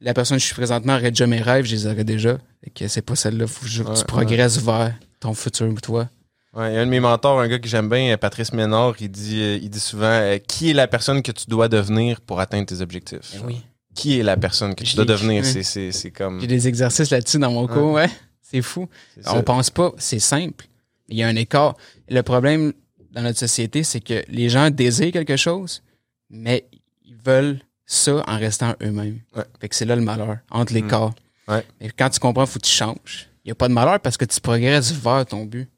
la 0.00 0.12
personne 0.14 0.38
que 0.38 0.40
je 0.40 0.46
suis 0.46 0.54
présentement 0.54 0.94
aurait 0.96 1.10
déjà 1.10 1.26
mes 1.26 1.40
rêves, 1.40 1.66
je 1.66 1.72
les 1.72 1.86
aurais 1.86 2.04
déjà. 2.04 2.38
Fait 2.64 2.70
que 2.70 2.88
c'est 2.88 3.02
pas 3.02 3.14
celle-là, 3.14 3.46
faut 3.46 3.64
que 3.66 3.88
Ouais, 3.88 3.94
tu 3.96 4.04
progresses 4.06 4.58
vers 4.58 4.94
ton 5.20 5.34
futur, 5.34 5.72
toi. 5.82 6.08
Ouais, 6.52 6.76
un 6.78 6.84
de 6.86 6.90
mes 6.90 6.98
mentors, 6.98 7.38
un 7.40 7.46
gars 7.46 7.60
que 7.60 7.68
j'aime 7.68 7.88
bien, 7.88 8.16
Patrice 8.16 8.52
Ménard, 8.52 8.94
il 9.00 9.08
dit, 9.10 9.40
euh, 9.40 9.58
il 9.62 9.70
dit 9.70 9.78
souvent 9.78 10.06
euh, 10.06 10.38
Qui 10.38 10.70
est 10.70 10.72
la 10.74 10.88
personne 10.88 11.22
que 11.22 11.30
tu 11.30 11.44
dois 11.46 11.68
devenir 11.68 12.20
pour 12.22 12.40
atteindre 12.40 12.66
tes 12.66 12.80
objectifs 12.80 13.34
Ben 13.34 13.42
oui. 13.46 13.60
Qui 13.94 14.18
est 14.18 14.22
la 14.24 14.36
personne 14.36 14.74
que 14.74 14.82
tu 14.82 14.96
dois 14.96 15.04
devenir? 15.04 15.44
c'est 15.44 16.10
comme. 16.10 16.40
J'ai 16.40 16.46
des 16.48 16.66
exercices 16.66 17.10
là-dessus 17.10 17.38
dans 17.38 17.52
mon 17.52 17.68
cours, 17.68 17.92
ouais. 17.92 18.08
C'est 18.50 18.62
fou. 18.62 18.88
c'est 19.14 19.24
ça. 19.24 19.36
On 19.36 19.42
pense 19.42 19.70
pas, 19.70 19.92
c'est 19.98 20.18
simple. 20.18 20.66
Il 21.08 21.16
y 21.16 21.22
a 21.22 21.28
un 21.28 21.36
écart. 21.36 21.76
Le 22.08 22.22
problème 22.22 22.72
dans 23.12 23.22
notre 23.22 23.38
société, 23.38 23.82
c'est 23.84 24.00
que 24.00 24.24
les 24.28 24.48
gens 24.48 24.70
désirent 24.70 25.12
quelque 25.12 25.36
chose, 25.36 25.82
mais 26.30 26.64
ils 27.04 27.16
veulent 27.16 27.60
ça 27.86 28.22
en 28.26 28.38
restant 28.38 28.74
eux-mêmes. 28.82 29.18
Ouais. 29.36 29.44
Fait 29.60 29.68
que 29.68 29.74
c'est 29.74 29.84
là 29.84 29.96
le 29.96 30.02
malheur, 30.02 30.38
entre 30.50 30.72
les 30.72 30.82
Mm. 30.82 30.88
corps. 30.88 31.14
Ouais. 31.48 31.64
Mais 31.80 31.90
quand 31.90 32.08
tu 32.10 32.20
comprends, 32.20 32.44
il 32.44 32.48
faut 32.48 32.58
que 32.60 32.66
tu 32.66 32.70
changes. 32.72 33.28
Il 33.44 33.48
n'y 33.48 33.52
a 33.52 33.56
pas 33.56 33.68
de 33.68 33.72
malheur 33.72 33.98
parce 34.00 34.16
que 34.16 34.24
tu 34.24 34.40
progresses 34.40 34.92
vers 34.92 35.26
ton 35.26 35.44
but. 35.44 35.68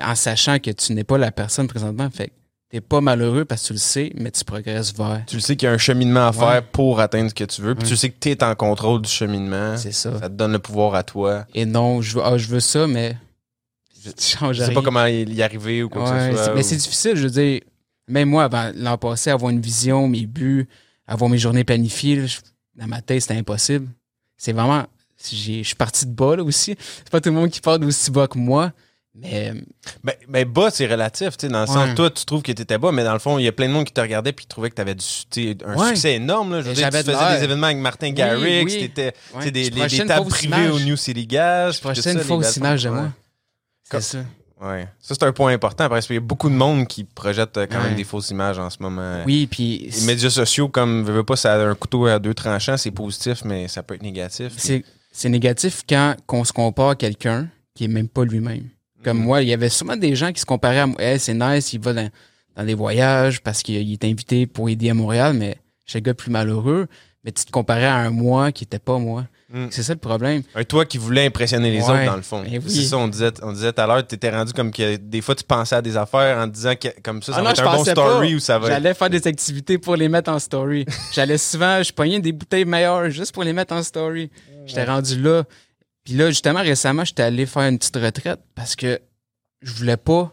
En 0.00 0.14
sachant 0.14 0.58
que 0.58 0.70
tu 0.70 0.92
n'es 0.94 1.04
pas 1.04 1.18
la 1.18 1.30
personne 1.30 1.68
présentement. 1.68 2.08
Fait 2.10 2.32
t'es 2.72 2.80
pas 2.80 3.00
malheureux 3.02 3.44
parce 3.44 3.62
que 3.62 3.66
tu 3.68 3.72
le 3.74 3.78
sais, 3.78 4.12
mais 4.16 4.30
tu 4.30 4.42
progresses 4.44 4.94
vers. 4.94 5.22
Tu 5.26 5.36
le 5.36 5.42
sais 5.42 5.54
qu'il 5.56 5.66
y 5.66 5.68
a 5.68 5.74
un 5.74 5.78
cheminement 5.78 6.26
à 6.28 6.32
faire 6.32 6.48
Ouais. 6.48 6.62
pour 6.62 6.98
atteindre 7.00 7.28
ce 7.28 7.34
que 7.34 7.44
tu 7.44 7.60
veux, 7.60 7.74
puis 7.74 7.84
Ouais. 7.84 7.90
tu 7.90 7.96
sais 7.96 8.08
que 8.08 8.16
tu 8.18 8.30
es 8.30 8.42
en 8.42 8.54
contrôle 8.54 9.02
du 9.02 9.10
cheminement. 9.10 9.76
C'est 9.76 9.92
ça. 9.92 10.18
Ça 10.18 10.28
te 10.30 10.34
donne 10.34 10.52
le 10.52 10.58
pouvoir 10.58 10.94
à 10.94 11.02
toi. 11.02 11.44
Et 11.54 11.66
non, 11.66 12.00
je 12.00 12.16
veux, 12.16 12.24
ah, 12.24 12.38
je 12.38 12.48
veux 12.48 12.60
ça, 12.60 12.86
mais 12.86 13.16
Je- 14.04 14.10
Je 14.10 14.14
sais 14.18 14.36
rien. 14.64 14.72
pas 14.74 14.82
comment 14.82 15.06
y 15.06 15.42
arriver 15.42 15.82
ou 15.84 15.88
quoi 15.88 16.02
que 16.02 16.08
ce 16.08 16.36
soit. 16.44 16.54
mais 16.54 16.60
ou- 16.60 16.64
c'est 16.64 16.76
difficile, 16.76 17.14
je 17.14 17.22
veux 17.24 17.30
dire. 17.30 17.60
Même 18.08 18.30
moi, 18.30 18.44
avant 18.44 18.72
l'an 18.74 18.98
passé, 18.98 19.30
avoir 19.30 19.50
une 19.50 19.60
vision, 19.60 20.08
mes 20.08 20.26
buts, 20.26 20.66
avoir 21.06 21.30
mes 21.30 21.38
journées 21.38 21.62
planifiées, 21.62 22.26
je- 22.26 22.40
dans 22.74 22.88
ma 22.88 23.00
tête, 23.00 23.20
c'était 23.22 23.36
impossible. 23.36 23.86
C'est 24.36 24.52
vraiment. 24.52 24.84
Je 25.22 25.62
suis 25.62 25.74
parti 25.76 26.04
de 26.06 26.10
bas 26.10 26.34
là 26.34 26.42
aussi. 26.42 26.74
C'est 26.98 27.10
pas 27.10 27.20
tout 27.20 27.28
le 27.28 27.36
monde 27.36 27.50
qui 27.50 27.60
part 27.60 27.78
d'aussi 27.78 28.10
bas 28.10 28.26
que 28.26 28.38
moi, 28.38 28.72
Mais 29.14 29.52
Ben, 30.02 30.14
ben, 30.26 30.44
bas, 30.48 30.70
c'est 30.70 30.86
relatif, 30.86 31.36
tu 31.36 31.46
sais, 31.46 31.52
dans 31.52 31.60
le 31.60 31.66
sens, 31.66 31.88
Ouais. 31.88 31.94
toi, 31.94 32.10
tu 32.10 32.24
trouves 32.24 32.40
que 32.42 32.50
t'étais 32.52 32.78
bas, 32.78 32.92
mais 32.92 33.04
dans 33.04 33.12
le 33.12 33.18
fond, 33.18 33.38
il 33.38 33.44
y 33.44 33.48
a 33.48 33.52
plein 33.52 33.68
de 33.68 33.72
monde 33.72 33.84
qui 33.84 33.92
te 33.92 34.00
regardait 34.00 34.32
puis 34.32 34.44
qui 34.46 34.48
trouvait 34.48 34.70
que 34.70 34.74
t'avais 34.74 34.94
du, 34.94 35.04
tu 35.30 35.50
sais, 35.50 35.56
un 35.66 35.76
Ouais. 35.76 35.88
succès 35.88 36.14
énorme, 36.14 36.52
là. 36.52 36.56
Je 36.62 36.62
veux 36.64 36.70
Mais 36.70 36.76
dire, 36.76 36.88
tu 36.90 36.96
faisais 37.10 37.38
des 37.38 37.44
événements 37.44 37.66
avec 37.66 37.78
Martin 37.78 38.10
Garrix, 38.12 38.64
oui. 38.64 38.78
t'étais, 38.80 39.12
tu 39.12 39.36
ouais, 39.36 39.44
sais, 39.44 39.50
des, 39.50 39.68
les- 39.70 39.86
des 39.86 40.06
tables 40.06 40.28
privées 40.28 40.70
au 40.70 40.80
New 40.80 40.96
City 40.96 41.26
Gas. 41.26 41.72
Je 41.72 41.80
projetais 41.80 42.12
une 42.12 42.20
fausse 42.20 42.56
image 42.56 42.84
de 42.84 42.88
moi. 42.90 43.08
Comme- 43.90 44.00
C'est 44.00 44.18
ça. 44.18 44.24
Ouais. 44.62 44.86
Ça, 45.00 45.14
c'est 45.14 45.24
un 45.24 45.32
point 45.32 45.52
important 45.52 45.88
parce 45.88 46.06
qu'il 46.06 46.14
y 46.14 46.18
a 46.18 46.20
beaucoup 46.20 46.48
de 46.48 46.54
monde 46.54 46.86
qui 46.86 47.02
projette 47.04 47.56
euh, 47.58 47.66
quand 47.68 47.78
Ouais. 47.78 47.88
même 47.88 47.96
des 47.96 48.04
fausses 48.04 48.30
images 48.30 48.60
en 48.60 48.70
ce 48.70 48.76
moment. 48.80 49.18
Oui, 49.26 49.46
puis 49.50 49.90
Les 49.92 50.06
médias 50.06 50.30
sociaux, 50.30 50.68
comme, 50.68 51.02
veux, 51.02 51.12
veux 51.12 51.24
pas, 51.24 51.34
ça 51.36 51.52
a 51.54 51.58
un 51.66 51.74
couteau 51.74 52.06
à 52.06 52.18
deux 52.20 52.32
tranchants, 52.32 52.76
c'est 52.76 52.92
positif, 52.92 53.44
mais 53.44 53.66
ça 53.68 53.82
peut 53.82 53.94
être 53.96 54.02
négatif. 54.02 54.52
c'est 54.56 54.84
c'est 55.10 55.28
négatif 55.28 55.82
quand 55.86 56.14
on 56.28 56.44
se 56.44 56.52
compare 56.54 56.90
à 56.90 56.94
quelqu'un 56.94 57.48
qui 57.74 57.84
est 57.84 57.88
même 57.88 58.08
pas 58.08 58.24
lui-même. 58.24 58.68
Comme 59.04 59.18
Mhm. 59.18 59.24
moi, 59.24 59.42
il 59.42 59.48
y 59.48 59.52
avait 59.52 59.68
sûrement 59.68 59.96
des 59.96 60.14
gens 60.14 60.32
qui 60.32 60.40
se 60.40 60.46
comparaient 60.46 60.80
à 60.80 60.86
moi. 60.86 61.00
Hey, 61.00 61.18
c'est 61.18 61.34
nice, 61.34 61.72
il 61.72 61.80
va 61.80 61.92
dans, 61.92 62.10
dans 62.56 62.64
des 62.64 62.74
voyages 62.74 63.40
parce 63.42 63.62
qu'il 63.62 63.76
il 63.76 63.92
est 63.92 64.04
invité 64.04 64.46
pour 64.46 64.68
aider 64.68 64.90
à 64.90 64.94
Montréal, 64.94 65.34
mais 65.34 65.56
j'ai 65.86 65.98
le 65.98 66.04
gars 66.04 66.14
plus 66.14 66.30
malheureux. 66.30 66.86
Mais 67.24 67.30
tu 67.30 67.44
te 67.44 67.52
comparais 67.52 67.86
à 67.86 67.94
un 67.94 68.10
moi 68.10 68.50
qui 68.50 68.64
était 68.64 68.80
pas 68.80 68.98
moi. 68.98 69.26
Mm. 69.48 69.66
C'est 69.70 69.84
ça 69.84 69.92
le 69.92 70.00
problème. 70.00 70.42
Un 70.56 70.64
toi 70.64 70.84
qui 70.84 70.98
voulait 70.98 71.24
impressionner 71.26 71.70
les 71.70 71.78
Ouais. 71.78 71.84
autres, 71.90 72.04
dans 72.04 72.16
le 72.16 72.22
fond. 72.22 72.42
Oui. 72.44 72.58
C'est 72.66 72.82
ça, 72.82 72.98
on 72.98 73.06
disait, 73.06 73.30
on 73.42 73.52
disait 73.52 73.72
tout 73.72 73.80
à 73.80 73.86
l'heure, 73.86 74.04
tu 74.04 74.16
étais 74.16 74.30
rendu 74.30 74.52
comme 74.52 74.72
que 74.72 74.96
des 74.96 75.20
fois, 75.20 75.36
tu 75.36 75.44
pensais 75.44 75.76
à 75.76 75.82
des 75.82 75.96
affaires 75.96 76.38
en 76.38 76.48
disant 76.48 76.74
que 76.74 76.88
comme 77.00 77.22
ça, 77.22 77.32
ça 77.32 77.38
Ah 77.38 77.42
va 77.42 77.48
non, 77.50 77.54
être 77.54 77.68
un 77.68 77.76
bon 77.76 77.84
story 77.84 78.34
ou 78.34 78.40
ça 78.40 78.58
va 78.58 78.66
être. 78.66 78.72
J'allais 78.74 78.94
faire 78.94 79.08
des 79.10 79.24
activités 79.24 79.78
pour 79.78 79.94
les 79.94 80.08
mettre 80.08 80.32
en 80.32 80.40
story. 80.40 80.84
J'allais 81.12 81.38
souvent, 81.38 81.80
je 81.80 81.92
pognais 81.92 82.18
des 82.18 82.32
bouteilles 82.32 82.64
meilleures 82.64 83.08
juste 83.10 83.32
pour 83.32 83.44
les 83.44 83.52
mettre 83.52 83.72
en 83.74 83.84
story. 83.84 84.28
J'étais 84.66 84.84
rendu 84.84 85.20
là. 85.22 85.44
Puis 86.04 86.14
là, 86.14 86.30
justement, 86.30 86.60
récemment, 86.60 87.04
j'étais 87.04 87.22
allé 87.22 87.46
faire 87.46 87.62
une 87.62 87.78
petite 87.78 87.96
retraite 87.96 88.40
parce 88.54 88.76
que 88.76 89.00
je 89.60 89.72
voulais 89.72 89.96
pas 89.96 90.30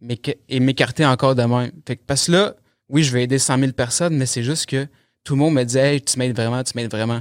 m'écarter 0.00 1.04
encore 1.04 1.34
de 1.34 1.42
même. 1.42 1.72
Fait 1.86 1.96
que, 1.96 2.02
parce 2.06 2.26
que 2.26 2.32
là, 2.32 2.54
oui, 2.88 3.02
je 3.02 3.12
vais 3.12 3.24
aider 3.24 3.38
100 3.38 3.58
000 3.58 3.72
personnes, 3.72 4.16
mais 4.16 4.26
c'est 4.26 4.42
juste 4.42 4.66
que 4.66 4.86
tout 5.24 5.34
le 5.34 5.40
monde 5.40 5.54
me 5.54 5.64
disait, 5.64 5.94
hey, 5.94 6.00
tu 6.00 6.18
m'aides 6.18 6.34
vraiment, 6.34 6.62
tu 6.62 6.72
m'aides 6.76 6.90
vraiment. 6.90 7.20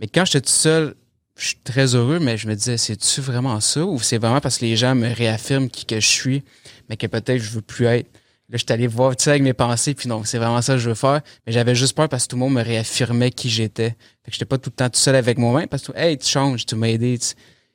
Mais 0.00 0.06
quand 0.08 0.24
j'étais 0.24 0.40
tout 0.40 0.52
seul, 0.52 0.94
je 1.36 1.48
suis 1.48 1.58
très 1.58 1.94
heureux, 1.94 2.18
mais 2.18 2.36
je 2.36 2.48
me 2.48 2.54
disais, 2.54 2.76
c'est-tu 2.76 3.20
vraiment 3.20 3.60
ça? 3.60 3.84
Ou 3.84 4.00
c'est 4.00 4.18
vraiment 4.18 4.40
parce 4.40 4.58
que 4.58 4.64
les 4.64 4.76
gens 4.76 4.94
me 4.94 5.12
réaffirment 5.12 5.68
qui 5.68 5.84
que 5.84 6.00
je 6.00 6.06
suis, 6.06 6.42
mais 6.88 6.96
que 6.96 7.06
peut-être 7.06 7.38
je 7.38 7.50
veux 7.50 7.62
plus 7.62 7.86
être? 7.86 8.10
Là, 8.50 8.56
j'étais 8.56 8.72
allé 8.72 8.86
voir, 8.86 9.14
tu 9.14 9.24
sais, 9.24 9.30
avec 9.30 9.42
mes 9.42 9.52
pensées, 9.52 9.92
puis 9.94 10.08
non, 10.08 10.24
c'est 10.24 10.38
vraiment 10.38 10.62
ça 10.62 10.72
que 10.74 10.78
je 10.78 10.88
veux 10.88 10.94
faire. 10.94 11.20
Mais 11.46 11.52
j'avais 11.52 11.74
juste 11.74 11.94
peur 11.94 12.08
parce 12.08 12.24
que 12.24 12.30
tout 12.30 12.36
le 12.36 12.40
monde 12.40 12.54
me 12.54 12.62
réaffirmait 12.62 13.30
qui 13.30 13.50
j'étais. 13.50 13.90
Fait 14.24 14.30
que 14.30 14.32
j'étais 14.32 14.46
pas 14.46 14.56
tout 14.56 14.70
le 14.70 14.74
temps 14.76 14.88
tout 14.88 14.98
seul 14.98 15.16
avec 15.16 15.36
moi-même 15.36 15.68
parce 15.68 15.82
que, 15.82 15.92
hey, 15.96 16.16
tu 16.16 16.26
changes, 16.26 16.64
tu 16.64 16.74
m'as 16.74 16.88
aidé. 16.88 17.18
tu- 17.18 17.34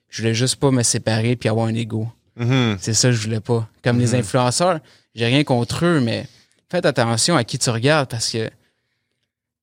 Je 0.09 0.21
voulais 0.21 0.33
juste 0.33 0.55
pas 0.57 0.69
me 0.71 0.81
séparer 0.83 1.36
puis 1.36 1.49
avoir 1.49 1.67
un 1.67 1.73
ego. 1.75 2.07
Mhm. 2.38 2.77
C'est 2.79 2.93
ça 2.95 3.09
que 3.09 3.15
je 3.15 3.21
voulais 3.23 3.39
pas. 3.39 3.67
Comme 3.83 3.99
les 3.99 4.07
Mhm. 4.13 4.19
influenceurs, 4.21 4.79
j'ai 5.15 5.25
rien 5.25 5.43
contre 5.43 5.86
eux, 5.86 5.99
mais 6.01 6.27
faites 6.71 6.86
attention 6.86 7.36
à 7.36 7.43
qui 7.43 7.57
tu 7.59 7.69
regardes 7.69 8.09
parce 8.09 8.29
que 8.31 8.47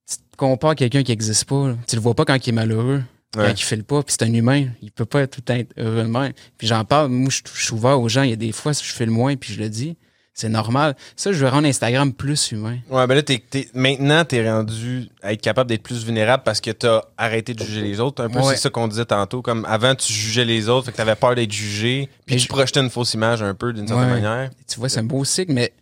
tu 0.08 0.16
te 0.16 0.36
compares 0.36 0.70
à 0.70 0.74
quelqu'un 0.74 1.02
qui 1.02 1.12
existe 1.12 1.44
pas. 1.44 1.68
là. 1.68 1.76
Tu 1.88 1.96
le 1.96 2.02
vois 2.02 2.14
pas 2.14 2.24
quand 2.24 2.36
il 2.46 2.48
est 2.48 2.52
malheureux, 2.52 3.02
Ouais. 3.36 3.46
quand 3.48 3.52
il 3.60 3.62
fait 3.62 3.76
le 3.76 3.82
pas, 3.84 4.02
puis 4.02 4.14
c'est 4.18 4.24
un 4.24 4.32
humain. 4.32 4.66
Il 4.82 4.90
peut 4.90 5.04
pas 5.04 5.26
tout 5.26 5.40
le 5.40 5.44
temps 5.44 5.54
être 5.54 5.72
heureux 5.76 6.02
de 6.02 6.08
même. 6.08 6.32
Puis 6.58 6.66
j'en 6.66 6.84
parle, 6.84 7.10
moi, 7.10 7.30
je 7.30 7.40
je 7.52 7.64
suis 7.64 7.72
ouvert 7.74 8.00
aux 8.00 8.08
gens. 8.08 8.22
Il 8.22 8.30
y 8.30 8.32
a 8.32 8.36
des 8.36 8.52
fois, 8.52 8.72
je 8.72 8.80
fais 8.82 9.06
le 9.06 9.12
moins, 9.12 9.36
puis 9.36 9.54
je 9.54 9.60
le 9.60 9.68
dis. 9.68 9.96
C'est 10.32 10.48
normal. 10.48 10.96
Ça, 11.16 11.32
je 11.32 11.38
veux 11.44 11.48
rendre 11.50 11.66
Instagram 11.66 12.12
plus 12.14 12.52
humain. 12.52 12.78
Ouais, 12.88 13.06
ben 13.06 13.14
là, 13.14 13.22
t'es, 13.22 13.38
t'es- 13.38 13.68
maintenant, 13.74 14.24
t'es 14.24 14.48
rendu 14.50 15.08
à 15.22 15.32
être 15.32 15.42
capable 15.42 15.68
d'être 15.68 15.82
plus 15.82 16.04
vulnérable 16.04 16.44
parce 16.44 16.60
que 16.60 16.70
t'as 16.70 17.02
arrêté 17.18 17.52
de 17.52 17.62
juger 17.62 17.82
les 17.82 18.00
autres. 18.00 18.22
Un 18.24 18.30
peu, 18.30 18.38
Ouais. 18.38 18.54
c'est 18.54 18.56
ça 18.60 18.70
qu'on 18.70 18.88
disait 18.88 19.04
tantôt. 19.04 19.42
Comme 19.42 19.64
avant, 19.66 19.94
tu 19.94 20.12
jugeais 20.12 20.44
les 20.44 20.68
autres, 20.68 20.86
fait 20.86 20.92
que 20.92 20.96
t'avais 20.96 21.16
peur 21.16 21.34
d'être 21.34 21.52
jugé, 21.52 22.08
puis 22.26 22.36
Mais 22.36 22.40
tu 22.40 22.44
je- 22.44 22.48
projetais 22.48 22.80
une 22.80 22.90
fausse 22.90 23.12
image 23.14 23.42
un 23.42 23.54
peu, 23.54 23.72
d'une 23.72 23.86
certaine 23.88 24.06
Ouais. 24.06 24.20
manière. 24.20 24.50
Tu 24.68 24.78
vois, 24.78 24.88
c'est 24.88 25.00
un 25.00 25.04
beau 25.04 25.24
cycle, 25.24 25.52
mais 25.52 25.72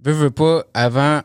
veux, 0.00 0.12
veux 0.12 0.30
pas, 0.30 0.64
avant, 0.74 1.22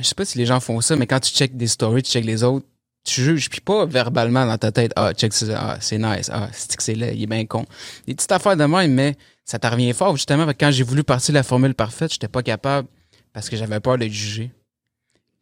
je 0.00 0.04
sais 0.04 0.14
pas 0.14 0.24
si 0.24 0.38
les 0.38 0.46
gens 0.46 0.58
font 0.58 0.80
ça, 0.80 0.96
mais 0.96 1.06
quand 1.06 1.20
tu 1.20 1.32
checkes 1.32 1.56
des 1.56 1.68
stories, 1.68 2.02
tu 2.02 2.10
checkes 2.10 2.24
les 2.24 2.42
autres, 2.42 2.66
tu 3.06 3.22
juges, 3.22 3.48
puis 3.48 3.60
pas 3.60 3.86
verbalement 3.86 4.46
dans 4.46 4.58
ta 4.58 4.72
tête, 4.72 4.92
ah, 4.96 5.12
check 5.14 5.32
ça, 5.32 5.46
ah, 5.56 5.76
c'est 5.80 5.98
nice, 5.98 6.30
ah, 6.32 6.48
c'est 6.52 6.76
que 6.76 6.82
c'est 6.82 6.94
là, 6.94 7.12
il 7.12 7.22
est 7.22 7.26
bien 7.26 7.46
con. 7.46 7.64
Des 8.06 8.14
petites 8.14 8.32
affaires 8.32 8.56
de 8.56 8.64
même, 8.64 8.92
mais 8.92 9.16
ça 9.44 9.58
t'a 9.58 9.70
revient 9.70 9.92
fort, 9.92 10.16
justement, 10.16 10.44
parce 10.44 10.56
que 10.56 10.64
quand 10.64 10.70
j'ai 10.70 10.82
voulu 10.82 11.04
partir 11.04 11.32
de 11.32 11.38
la 11.38 11.42
formule 11.42 11.74
parfaite, 11.74 12.12
j'étais 12.12 12.28
pas 12.28 12.42
capable 12.42 12.88
parce 13.32 13.48
que 13.48 13.56
j'avais 13.56 13.80
peur 13.80 13.98
d'être 13.98 14.12
jugé. 14.12 14.50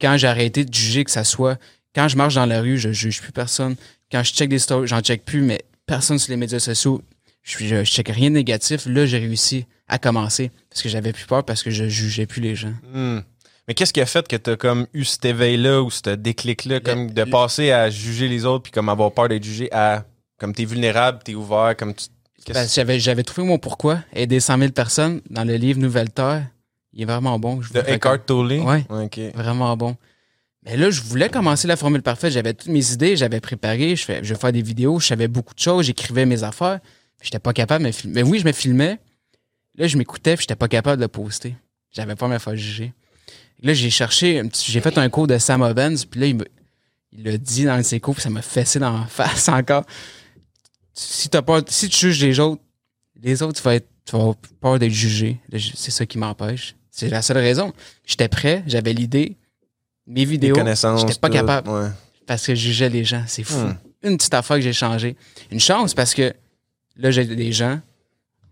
Quand 0.00 0.16
j'ai 0.16 0.26
arrêté 0.26 0.64
de 0.64 0.74
juger, 0.74 1.04
que 1.04 1.10
ça 1.10 1.24
soit, 1.24 1.58
quand 1.94 2.08
je 2.08 2.16
marche 2.16 2.34
dans 2.34 2.46
la 2.46 2.60
rue, 2.60 2.76
je 2.76 2.92
juge 2.92 3.22
plus 3.22 3.32
personne. 3.32 3.76
Quand 4.10 4.22
je 4.22 4.32
check 4.32 4.48
des 4.48 4.58
stories, 4.58 4.88
j'en 4.88 5.00
check 5.00 5.24
plus, 5.24 5.40
mais 5.40 5.64
personne 5.86 6.18
sur 6.18 6.30
les 6.30 6.36
médias 6.36 6.58
sociaux, 6.58 7.02
je, 7.42 7.58
je, 7.58 7.84
je 7.84 7.90
check 7.90 8.08
rien 8.08 8.30
de 8.30 8.34
négatif. 8.34 8.86
Là, 8.86 9.06
j'ai 9.06 9.18
réussi 9.18 9.66
à 9.88 9.98
commencer 9.98 10.50
parce 10.70 10.82
que 10.82 10.88
j'avais 10.88 11.12
plus 11.12 11.26
peur 11.26 11.44
parce 11.44 11.62
que 11.62 11.70
je 11.70 11.88
jugeais 11.88 12.26
plus 12.26 12.40
les 12.40 12.56
gens. 12.56 12.74
Hmm. 12.92 13.20
Mais 13.66 13.74
qu'est-ce 13.74 13.92
qui 13.92 14.00
a 14.00 14.06
fait 14.06 14.28
que 14.28 14.36
t'as 14.36 14.56
comme 14.56 14.86
eu 14.92 15.04
cet 15.04 15.24
éveil-là 15.24 15.82
ou 15.82 15.90
ce 15.90 16.10
déclic-là, 16.10 16.80
comme 16.80 17.10
de 17.10 17.24
passer 17.24 17.70
à 17.70 17.88
juger 17.88 18.28
les 18.28 18.44
autres 18.44 18.64
puis 18.64 18.72
comme 18.72 18.88
avoir 18.88 19.12
peur 19.12 19.28
d'être 19.28 19.44
jugé 19.44 19.68
à 19.72 20.04
comme 20.38 20.54
t'es 20.54 20.64
vulnérable, 20.64 21.20
t'es 21.24 21.34
ouvert, 21.34 21.74
comme 21.76 21.94
tu. 21.94 22.06
que 22.44 22.52
j'avais, 22.52 23.00
j'avais 23.00 23.22
trouvé 23.22 23.46
mon 23.46 23.58
pourquoi. 23.58 24.00
Aider 24.12 24.40
100 24.40 24.58
000 24.58 24.72
personnes 24.72 25.20
dans 25.30 25.44
le 25.44 25.54
livre 25.54 25.78
Nouvelle 25.78 26.10
Terre. 26.10 26.46
Il 26.92 27.02
est 27.02 27.06
vraiment 27.06 27.38
bon. 27.38 27.62
Je 27.62 27.72
De 27.72 27.80
Eckhart 27.80 28.24
Tolle? 28.26 28.60
Ok. 28.90 29.18
Vraiment 29.34 29.76
bon. 29.76 29.96
Mais 30.64 30.76
là, 30.76 30.90
je 30.90 31.02
voulais 31.02 31.28
commencer 31.28 31.68
la 31.68 31.76
formule 31.76 32.02
parfaite. 32.02 32.32
J'avais 32.32 32.54
toutes 32.54 32.70
mes 32.70 32.92
idées, 32.92 33.16
j'avais 33.16 33.40
préparé, 33.40 33.96
je, 33.96 34.04
fais, 34.04 34.24
je 34.24 34.32
vais 34.32 34.40
faire 34.40 34.52
des 34.52 34.62
vidéos, 34.62 34.98
je 34.98 35.06
savais 35.06 35.28
beaucoup 35.28 35.54
de 35.54 35.58
choses, 35.58 35.86
j'écrivais 35.86 36.24
mes 36.24 36.42
affaires. 36.42 36.80
J'étais 37.22 37.38
pas 37.38 37.52
capable 37.52 37.84
de 37.84 37.88
me 37.88 37.92
filmer. 37.92 38.22
Mais 38.22 38.28
oui, 38.28 38.38
je 38.38 38.46
me 38.46 38.52
filmais. 38.52 38.98
Là, 39.76 39.86
je 39.86 39.96
m'écoutais, 39.96 40.36
puis 40.36 40.42
j'étais 40.42 40.56
pas 40.56 40.68
capable 40.68 40.98
de 40.98 41.02
le 41.02 41.08
poster. 41.08 41.56
J'avais 41.90 42.14
pas 42.14 42.28
me 42.28 42.38
faire 42.38 42.56
juger. 42.56 42.92
Là, 43.62 43.72
j'ai 43.72 43.90
cherché, 43.90 44.42
j'ai 44.66 44.80
fait 44.80 44.98
un 44.98 45.08
cours 45.08 45.26
de 45.26 45.38
Sam 45.38 45.62
Ovens, 45.62 46.04
puis 46.04 46.20
là, 46.20 46.26
il 46.26 46.36
me, 46.36 46.44
il 47.12 47.24
l'a 47.24 47.38
dit 47.38 47.64
dans 47.64 47.82
ses 47.82 48.00
cours, 48.00 48.14
puis 48.14 48.22
ça 48.22 48.30
m'a 48.30 48.42
fessé 48.42 48.78
dans 48.78 48.98
la 48.98 49.06
face 49.08 49.48
encore. 49.48 49.84
Si, 50.92 51.28
t'as 51.28 51.42
peur, 51.42 51.62
si 51.68 51.88
tu 51.88 52.06
juges 52.12 52.22
les 52.22 52.38
autres, 52.40 52.62
les 53.22 53.42
autres, 53.42 53.56
tu 53.58 53.62
vas, 53.62 53.76
être, 53.76 53.88
tu 54.04 54.12
vas 54.12 54.18
avoir 54.20 54.36
peur 54.60 54.78
d'être 54.78 54.92
jugé. 54.92 55.38
C'est 55.74 55.90
ça 55.90 56.04
qui 56.06 56.18
m'empêche. 56.18 56.76
C'est 56.90 57.08
la 57.08 57.22
seule 57.22 57.38
raison. 57.38 57.72
J'étais 58.04 58.28
prêt, 58.28 58.62
j'avais 58.66 58.92
l'idée. 58.92 59.36
Mes 60.06 60.24
vidéos, 60.24 60.54
j'étais 60.54 61.18
pas 61.18 61.30
capable 61.30 61.68
Ouais. 61.70 61.88
parce 62.26 62.46
que 62.46 62.54
je 62.54 62.60
jugeais 62.60 62.90
les 62.90 63.04
gens. 63.04 63.24
C'est 63.26 63.42
fou. 63.42 63.56
Hmm. 63.56 63.76
Une 64.02 64.16
petite 64.18 64.34
affaire 64.34 64.58
que 64.58 64.62
j'ai 64.62 64.74
changé. 64.74 65.16
Une 65.50 65.58
chance 65.60 65.94
parce 65.94 66.12
que 66.14 66.34
là, 66.96 67.10
j'ai 67.10 67.24
des 67.24 67.52
gens, 67.52 67.80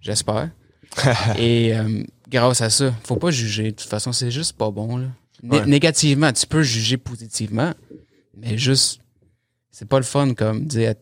j'espère. 0.01 0.49
Et 1.39 1.75
euh, 1.77 2.03
grâce 2.33 2.61
à 2.61 2.71
ça, 2.71 2.93
faut 3.05 3.17
pas 3.17 3.31
juger. 3.31 3.65
De 3.73 3.77
toute 3.77 3.89
façon, 3.89 4.13
c'est 4.13 4.31
juste 4.31 4.55
pas 4.55 4.71
bon. 4.71 4.97
Là. 4.97 5.07
Né- 5.43 5.59
Ouais. 5.61 5.67
Négativement, 5.67 6.33
tu 6.33 6.47
peux 6.47 6.63
juger 6.63 6.97
positivement, 6.97 7.73
mais 8.37 8.57
juste, 8.59 9.01
c'est 9.71 9.89
pas 9.89 9.99
le 9.99 10.05
fun 10.05 10.35
comme 10.35 10.65
dire 10.67 10.95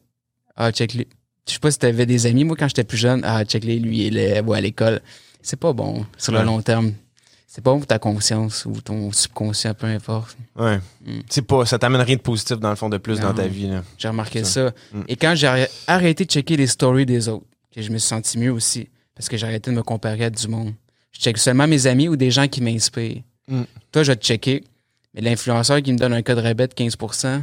Ah, 0.56 0.72
check 0.72 0.94
lui. 0.94 1.06
Je 1.46 1.54
sais 1.54 1.58
pas 1.58 1.70
si 1.70 1.78
t'avais 1.78 2.06
des 2.06 2.26
amis, 2.26 2.44
moi, 2.44 2.56
quand 2.56 2.68
j'étais 2.68 2.84
plus 2.84 2.98
jeune, 2.98 3.20
Ah, 3.24 3.44
check 3.44 3.64
les 3.64 3.78
lui, 3.78 4.06
il 4.06 4.16
est 4.18 4.38
à 4.38 4.60
l'école. 4.60 5.00
C'est 5.42 5.58
pas 5.58 5.72
bon 5.72 6.04
sur 6.18 6.32
le 6.32 6.42
long 6.42 6.60
terme. 6.62 6.92
C'est 7.46 7.62
pas 7.64 7.72
bon 7.72 7.78
pour 7.78 7.86
ta 7.88 7.98
conscience 7.98 8.64
ou 8.64 8.80
ton 8.80 9.10
subconscient, 9.10 9.74
peu 9.74 9.86
importe. 9.88 10.36
Ouais. 10.54 10.78
Hmm. 11.04 11.20
C'est 11.28 11.42
pas, 11.42 11.66
ça 11.66 11.78
t'amène 11.80 12.00
rien 12.02 12.14
de 12.14 12.20
positif 12.20 12.58
dans 12.58 12.70
le 12.70 12.76
fond 12.76 12.88
de 12.88 12.96
plus 12.98 13.18
Non. 13.20 13.28
dans 13.28 13.34
ta 13.34 13.48
vie. 13.48 13.68
J'ai 13.98 14.06
remarqué 14.08 14.44
Ça. 14.44 14.68
ça. 14.68 14.74
Mm. 14.92 15.02
Et 15.08 15.16
quand 15.16 15.34
j'ai 15.34 15.46
arrê- 15.48 15.70
arrêté 15.88 16.24
de 16.26 16.30
checker 16.30 16.56
les 16.56 16.68
stories 16.68 17.06
des 17.06 17.28
autres, 17.28 17.44
que 17.74 17.82
je 17.82 17.90
me 17.90 17.98
suis 17.98 18.06
senti 18.08 18.38
mieux 18.38 18.52
aussi, 18.52 18.88
parce 19.16 19.28
que 19.28 19.36
j'ai 19.36 19.46
arrêté 19.46 19.72
de 19.72 19.76
me 19.76 19.82
comparer 19.82 20.24
à 20.26 20.30
du 20.30 20.46
monde. 20.46 20.74
Je 21.12 21.20
check 21.20 21.38
seulement 21.38 21.66
mes 21.66 21.86
amis 21.86 22.08
ou 22.08 22.16
des 22.16 22.30
gens 22.30 22.48
qui 22.48 22.60
m'inspirent. 22.62 23.22
Mm. 23.48 23.62
Toi, 23.92 24.02
je 24.02 24.12
vais 24.12 24.16
te 24.16 24.24
checker, 24.24 24.64
mais 25.14 25.20
l'influenceur 25.22 25.82
qui 25.82 25.92
me 25.92 25.98
donne 25.98 26.12
un 26.12 26.22
code 26.22 26.38
rabais 26.38 26.68
de 26.68 26.74
15%, 26.74 27.42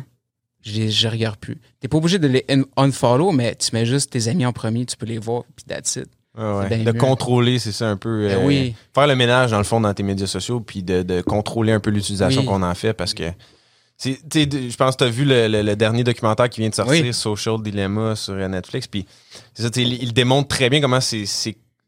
je 0.63 0.87
je 0.89 1.07
regarde 1.07 1.37
plus. 1.37 1.57
T'es 1.79 1.87
pas 1.87 1.97
obligé 1.97 2.19
de 2.19 2.27
les 2.27 2.45
un- 2.49 2.63
unfollow, 2.77 3.31
mais 3.31 3.55
tu 3.55 3.69
mets 3.73 3.85
juste 3.85 4.11
tes 4.11 4.27
amis 4.27 4.45
en 4.45 4.53
premier, 4.53 4.85
tu 4.85 4.95
peux 4.97 5.05
les 5.05 5.17
voir, 5.19 5.43
puis 5.55 5.65
that's 5.65 5.95
it. 5.97 6.07
Ouais. 6.37 6.69
De 6.83 6.91
mieux. 6.91 6.93
contrôler, 6.99 7.57
c'est 7.57 7.71
ça 7.71 7.89
un 7.89 7.97
peu. 7.97 8.27
Ben 8.27 8.37
euh, 8.39 8.45
oui. 8.45 8.75
Faire 8.93 9.07
le 9.07 9.15
ménage, 9.15 9.51
dans 9.51 9.57
le 9.57 9.63
fond, 9.63 9.81
dans 9.81 9.93
tes 9.93 10.03
médias 10.03 10.27
sociaux, 10.27 10.59
puis 10.59 10.83
de, 10.83 11.01
de 11.01 11.21
contrôler 11.21 11.71
un 11.71 11.79
peu 11.79 11.89
l'utilisation 11.89 12.41
Oui. 12.41 12.47
qu'on 12.47 12.61
en 12.61 12.75
fait 12.75 12.93
parce 12.93 13.13
que. 13.15 13.23
c'est- 13.97 14.19
Je 14.31 14.75
pense 14.77 14.95
que 14.95 15.03
tu 15.03 15.03
as 15.05 15.09
vu 15.11 15.25
le, 15.25 15.47
le- 15.47 15.63
le 15.63 15.75
dernier 15.75 16.03
documentaire 16.03 16.47
qui 16.49 16.59
vient 16.61 16.69
de 16.69 16.75
sortir, 16.75 17.03
Oui. 17.03 17.13
Social 17.13 17.61
Dilemma, 17.63 18.15
sur 18.15 18.33
euh, 18.35 18.47
Netflix. 18.47 18.85
Puis, 18.87 19.07
c'est 19.55 19.75
il, 19.77 19.93
il 20.03 20.13
démontre 20.13 20.47
très 20.49 20.69
bien 20.69 20.79
comment 20.79 21.01
ces, 21.01 21.25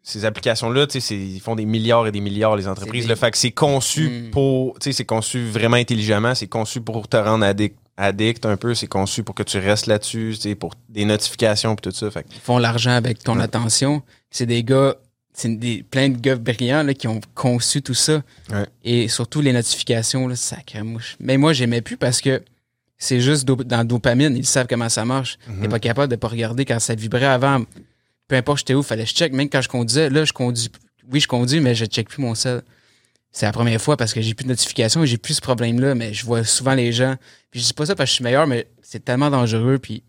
ces, 0.09 0.25
applications-là, 0.25 0.87
tu 0.87 0.93
sais, 0.93 0.99
c'est- 0.99 1.17
ils 1.17 1.39
font 1.39 1.55
des 1.55 1.65
milliards 1.65 2.07
et 2.07 2.11
des 2.11 2.21
milliards, 2.21 2.55
les 2.55 2.67
entreprises. 2.67 3.07
Le 3.07 3.15
fait 3.15 3.31
que 3.31 3.37
c'est 3.37 3.51
conçu 3.51 4.09
Mm. 4.09 4.31
pour. 4.31 4.77
Tu 4.79 4.85
sais, 4.85 4.91
c'est 4.97 5.05
conçu 5.05 5.45
vraiment 5.47 5.77
intelligemment, 5.77 6.35
c'est 6.35 6.47
conçu 6.47 6.81
pour 6.81 7.07
te 7.07 7.17
rendre 7.17 7.45
addict, 7.45 7.75
addict 7.97 8.45
un 8.45 8.57
peu, 8.57 8.73
c'est 8.75 8.87
conçu 8.87 9.23
pour 9.23 9.35
que 9.35 9.43
tu 9.43 9.57
restes 9.59 9.87
là-dessus, 9.87 10.35
pour 10.59 10.73
des 10.89 11.05
notifications, 11.05 11.75
puis 11.75 11.89
tout 11.91 11.95
ça. 11.97 12.09
Fait 12.11 12.25
Ils 12.31 12.39
font 12.39 12.57
l'argent 12.57 12.91
avec 12.91 13.19
ton 13.23 13.37
Ouais. 13.37 13.43
attention. 13.43 14.01
C'est 14.31 14.45
des 14.45 14.63
gars, 14.63 14.95
c'est 15.33 15.49
des, 15.57 15.83
plein 15.83 16.09
de 16.09 16.17
gars 16.17 16.35
brillants 16.35 16.83
là, 16.83 16.93
qui 16.93 17.07
ont 17.07 17.19
conçu 17.35 17.81
tout 17.81 17.93
ça. 17.93 18.21
Ouais. 18.51 18.65
Et 18.83 19.07
surtout 19.07 19.41
les 19.41 19.53
notifications, 19.53 20.27
là, 20.27 20.35
sacré 20.35 20.81
mouche. 20.83 21.15
Mais 21.19 21.37
moi, 21.37 21.53
j'aimais 21.53 21.81
plus 21.81 21.97
parce 21.97 22.21
que 22.21 22.41
c'est 22.97 23.21
juste 23.21 23.45
do- 23.45 23.55
dans 23.55 23.77
la 23.77 23.83
dopamine. 23.85 24.35
Ils 24.35 24.45
savent 24.45 24.67
comment 24.69 24.89
ça 24.89 25.05
marche. 25.05 25.37
Mhm. 25.47 25.61
T'es 25.61 25.67
pas 25.69 25.79
capable 25.79 26.11
de 26.11 26.15
pas 26.17 26.27
regarder 26.27 26.65
quand 26.65 26.79
ça 26.79 26.95
vibrait 26.95 27.25
avant. 27.25 27.61
Peu 28.29 28.35
importe 28.37 28.59
j'étais 28.59 28.75
où, 28.75 28.83
fallait 28.83 29.03
que 29.03 29.09
je 29.09 29.15
check. 29.15 29.33
Même 29.33 29.49
quand 29.49 29.61
je 29.61 29.67
conduisais, 29.67 30.09
là, 30.09 30.23
je 30.23 30.31
conduis. 30.31 30.69
Oui, 31.11 31.19
je 31.19 31.27
conduis, 31.27 31.59
mais 31.59 31.75
je 31.75 31.85
check 31.85 32.07
plus 32.07 32.21
mon 32.21 32.35
sel. 32.35 32.61
C'est 33.31 33.45
la 33.45 33.51
première 33.51 33.81
fois 33.81 33.97
parce 33.97 34.13
que 34.13 34.21
j'ai 34.21 34.33
plus 34.33 34.43
de 34.43 34.49
notifications 34.49 35.03
et 35.03 35.07
j'ai 35.07 35.17
plus 35.17 35.33
ce 35.35 35.41
problème-là, 35.41 35.95
mais 35.95 36.13
je 36.13 36.25
vois 36.25 36.43
souvent 36.43 36.75
les 36.75 36.91
gens. 36.93 37.15
Puis 37.51 37.59
je 37.59 37.65
dis 37.65 37.73
pas 37.73 37.85
ça 37.85 37.95
parce 37.95 38.07
que 38.07 38.11
je 38.11 38.15
suis 38.15 38.23
meilleur, 38.23 38.47
mais 38.47 38.67
c'est 38.81 39.03
tellement 39.03 39.29
dangereux. 39.31 39.79
Puis 39.79 40.03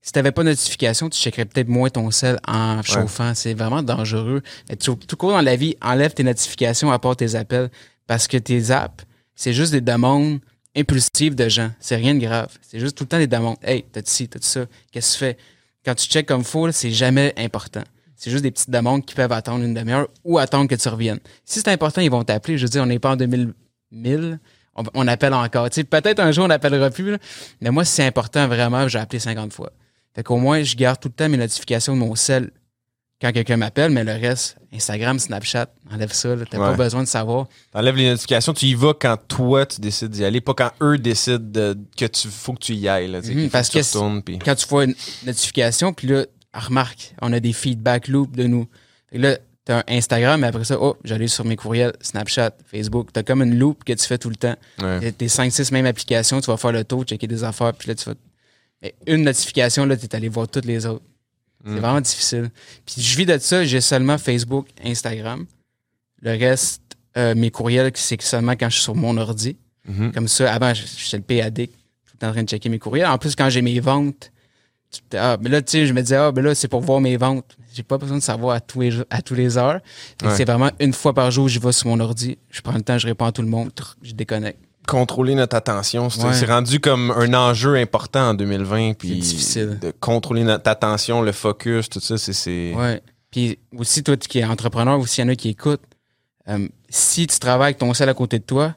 si 0.00 0.12
t'avais 0.12 0.32
pas 0.32 0.42
de 0.42 0.48
notification, 0.48 1.10
tu 1.10 1.20
checkerais 1.20 1.44
peut-être 1.44 1.68
moins 1.68 1.90
ton 1.90 2.10
sel 2.10 2.38
en 2.46 2.82
chauffant. 2.82 3.34
C'est 3.34 3.52
vraiment 3.52 3.82
dangereux. 3.82 4.42
Mais 4.68 4.76
tout, 4.76 4.96
tout 4.96 5.16
court 5.16 5.32
dans 5.32 5.42
la 5.42 5.56
vie, 5.56 5.76
enlève 5.82 6.14
tes 6.14 6.24
notifications 6.24 6.90
à 6.90 6.98
part 6.98 7.16
tes 7.16 7.34
appels 7.34 7.70
parce 8.06 8.26
que 8.26 8.38
tes 8.38 8.70
apps, 8.70 9.04
c'est 9.34 9.52
juste 9.52 9.72
des 9.72 9.82
demandes 9.82 10.40
impulsives 10.74 11.34
de 11.34 11.48
gens. 11.50 11.70
C'est 11.80 11.96
rien 11.96 12.14
de 12.14 12.20
grave. 12.20 12.48
C'est 12.62 12.80
juste 12.80 12.96
tout 12.96 13.04
le 13.04 13.08
temps 13.08 13.18
des 13.18 13.26
demandes. 13.26 13.58
Hey, 13.62 13.84
t'as 13.92 14.00
ci, 14.04 14.28
t'as 14.28 14.40
ça? 14.40 14.64
Qu'est-ce 14.90 15.18
que 15.18 15.18
tu 15.18 15.18
fais? 15.18 15.38
Quand 15.84 15.94
tu 15.94 16.06
checkes 16.08 16.26
comme 16.26 16.44
faux, 16.44 16.70
c'est 16.72 16.90
jamais 16.90 17.32
important. 17.36 17.82
C'est 18.16 18.30
juste 18.30 18.42
des 18.42 18.50
petites 18.50 18.70
demandes 18.70 19.04
qui 19.04 19.14
peuvent 19.14 19.32
attendre 19.32 19.64
une 19.64 19.74
demi-heure 19.74 20.08
ou 20.24 20.38
attendre 20.38 20.68
que 20.68 20.74
tu 20.74 20.88
reviennes. 20.88 21.20
Si 21.44 21.60
c'est 21.60 21.68
important, 21.68 22.00
ils 22.00 22.10
vont 22.10 22.24
t'appeler. 22.24 22.58
Je 22.58 22.64
veux 22.64 22.68
dire, 22.68 22.82
on 22.82 22.86
n'est 22.86 22.98
pas 22.98 23.12
en 23.12 23.16
2000. 23.16 23.54
On, 24.94 25.08
appelle 25.08 25.34
encore. 25.34 25.70
Tu 25.70 25.84
peut-être 25.84 26.20
un 26.20 26.32
jour, 26.32 26.44
on 26.44 26.48
n'appellera 26.48 26.90
plus. 26.90 27.16
Mais 27.60 27.70
moi, 27.70 27.84
si 27.84 27.92
c'est 27.92 28.06
important, 28.06 28.46
vraiment, 28.48 28.88
j'ai 28.88 28.98
appelé 28.98 29.20
50 29.20 29.52
fois. 29.52 29.72
Fait 30.14 30.24
qu'au 30.24 30.36
moins, 30.36 30.62
je 30.62 30.74
garde 30.74 30.98
tout 30.98 31.08
le 31.08 31.14
temps 31.14 31.28
mes 31.28 31.36
notifications 31.36 31.94
de 31.94 32.00
mon 32.00 32.14
cell 32.16 32.50
quand 33.20 33.32
quelqu'un 33.32 33.56
m'appelle, 33.56 33.90
mais 33.90 34.04
le 34.04 34.12
reste, 34.12 34.56
Instagram, 34.72 35.18
Snapchat, 35.18 35.66
enlève 35.90 36.12
ça. 36.12 36.34
T'as 36.50 36.58
Ouais. 36.58 36.64
pas 36.70 36.72
besoin 36.74 37.02
de 37.02 37.08
savoir. 37.08 37.48
T'enlèves 37.72 37.96
les 37.96 38.08
notifications, 38.10 38.52
tu 38.54 38.66
y 38.66 38.74
vas 38.74 38.94
quand 38.94 39.16
toi 39.28 39.66
tu 39.66 39.80
décides 39.80 40.10
d'y 40.10 40.24
aller, 40.24 40.40
pas 40.40 40.54
quand 40.54 40.70
eux 40.82 40.98
décident 40.98 41.38
de- 41.40 41.76
que 41.96 42.04
tu 42.04 42.28
faut 42.28 42.52
que 42.52 42.60
tu 42.60 42.74
y 42.74 42.88
ailles. 42.88 43.08
Là, 43.08 43.20
Mhm, 43.20 43.50
parce 43.50 43.68
que 43.70 43.78
tu 43.80 43.84
retournes, 43.98 44.22
quand 44.44 44.54
tu 44.54 44.66
vois 44.68 44.84
une 44.84 44.94
notification, 45.26 45.92
puis 45.92 46.06
là, 46.08 46.26
remarque, 46.54 47.14
on 47.20 47.32
a 47.32 47.40
des 47.40 47.52
feedback 47.52 48.08
loops 48.08 48.36
de 48.36 48.44
nous. 48.44 48.66
Là, 49.12 49.36
t'as 49.64 49.78
un 49.80 49.84
Instagram, 49.88 50.40
mais 50.40 50.46
après 50.46 50.64
ça, 50.64 50.76
oh, 50.80 50.96
j'allais 51.04 51.28
sur 51.28 51.44
mes 51.44 51.56
courriels, 51.56 51.92
Snapchat, 52.00 52.52
Facebook. 52.70 53.08
T'as 53.12 53.22
comme 53.22 53.42
une 53.42 53.58
loop 53.58 53.84
que 53.84 53.92
tu 53.92 54.06
fais 54.06 54.18
tout 54.18 54.30
le 54.30 54.36
temps. 54.36 54.54
Ouais. 54.80 55.12
Tes 55.12 55.28
5-6 55.28 55.72
mêmes 55.72 55.86
applications, 55.86 56.40
tu 56.40 56.46
vas 56.46 56.56
faire 56.56 56.72
le 56.72 56.84
tour, 56.84 57.02
checker 57.04 57.26
des 57.26 57.42
affaires, 57.44 57.74
puis 57.74 57.88
là, 57.88 57.94
tu 57.94 58.04
vas. 58.08 58.14
Mais 58.80 58.94
une 59.06 59.22
notification, 59.24 59.84
là, 59.86 59.96
t'es 59.96 60.14
allé 60.14 60.28
voir 60.28 60.46
toutes 60.48 60.64
les 60.66 60.86
autres. 60.86 61.04
C'est 61.64 61.72
Mm. 61.72 61.78
vraiment 61.78 62.00
difficile. 62.00 62.50
Puis 62.86 63.02
je 63.02 63.16
vis 63.16 63.26
de 63.26 63.36
ça, 63.38 63.64
j'ai 63.64 63.80
seulement 63.80 64.16
Facebook, 64.18 64.68
Instagram. 64.84 65.44
Le 66.22 66.30
reste, 66.30 66.82
euh, 67.16 67.34
mes 67.34 67.50
courriels, 67.50 67.90
c'est 67.94 68.20
seulement 68.22 68.52
quand 68.52 68.68
je 68.68 68.74
suis 68.74 68.82
sur 68.84 68.94
mon 68.94 69.16
ordi. 69.16 69.56
Mhm. 69.86 70.12
Comme 70.12 70.28
ça, 70.28 70.52
avant, 70.52 70.72
j'étais 70.74 71.16
le 71.16 71.22
PAD, 71.22 71.54
tout 71.66 72.12
le 72.14 72.18
temps 72.18 72.28
en 72.28 72.32
train 72.32 72.42
de 72.42 72.48
checker 72.48 72.68
mes 72.68 72.78
courriels. 72.78 73.06
En 73.06 73.18
plus, 73.18 73.34
quand 73.34 73.48
j'ai 73.50 73.62
mes 73.62 73.80
ventes, 73.80 74.30
tu- 74.90 75.16
ah, 75.16 75.36
mais 75.40 75.48
là, 75.50 75.60
tu 75.62 75.72
sais, 75.72 75.86
je 75.86 75.92
me 75.92 76.00
disais, 76.00 76.16
ah, 76.16 76.30
ben 76.32 76.42
là, 76.44 76.54
c'est 76.54 76.68
pour 76.68 76.80
voir 76.80 77.00
mes 77.00 77.16
ventes. 77.16 77.56
J'ai 77.74 77.82
pas 77.82 77.98
besoin 77.98 78.18
de 78.18 78.22
savoir 78.22 78.56
à 78.56 78.60
tous 78.60 78.80
les, 78.80 78.92
à 79.10 79.20
tous 79.22 79.34
les 79.34 79.56
heures. 79.58 79.80
Ouais. 80.22 80.34
C'est 80.36 80.44
vraiment 80.44 80.70
une 80.80 80.92
fois 80.92 81.12
par 81.14 81.30
jour, 81.30 81.48
j'y 81.48 81.58
vais 81.58 81.72
sur 81.72 81.88
mon 81.88 82.00
ordi. 82.00 82.38
Je 82.50 82.60
prends 82.60 82.72
le 82.72 82.82
temps, 82.82 82.98
je 82.98 83.06
réponds 83.06 83.26
à 83.26 83.32
tout 83.32 83.42
le 83.42 83.48
monde, 83.48 83.70
je 84.02 84.12
déconnecte. 84.12 84.58
Contrôler 84.88 85.34
notre 85.34 85.54
attention, 85.54 86.08
c'est 86.08 86.22
Ouais. 86.24 86.44
rendu 86.46 86.80
comme 86.80 87.10
un 87.10 87.34
enjeu 87.34 87.76
important 87.76 88.30
en 88.30 88.34
2020. 88.34 88.94
Puis 88.94 89.08
C'est 89.08 89.14
difficile. 89.16 89.78
De 89.80 89.92
contrôler 90.00 90.44
notre 90.44 90.68
attention, 90.70 91.20
le 91.22 91.32
focus, 91.32 91.88
tout 91.90 92.00
ça, 92.00 92.16
c'est-. 92.16 92.72
Ouais. 92.74 93.02
Puis 93.30 93.58
aussi, 93.76 94.02
toi 94.02 94.16
qui 94.16 94.38
es 94.38 94.44
entrepreneur, 94.44 94.98
ou 94.98 95.06
s'il 95.06 95.24
y 95.24 95.26
en 95.28 95.30
a 95.30 95.36
qui 95.36 95.50
écoutent, 95.50 95.82
euh, 96.48 96.66
si 96.88 97.26
tu 97.26 97.38
travailles 97.38 97.66
avec 97.68 97.78
ton 97.78 97.92
sel 97.92 98.08
à 98.08 98.14
côté 98.14 98.38
de 98.38 98.44
toi, 98.44 98.74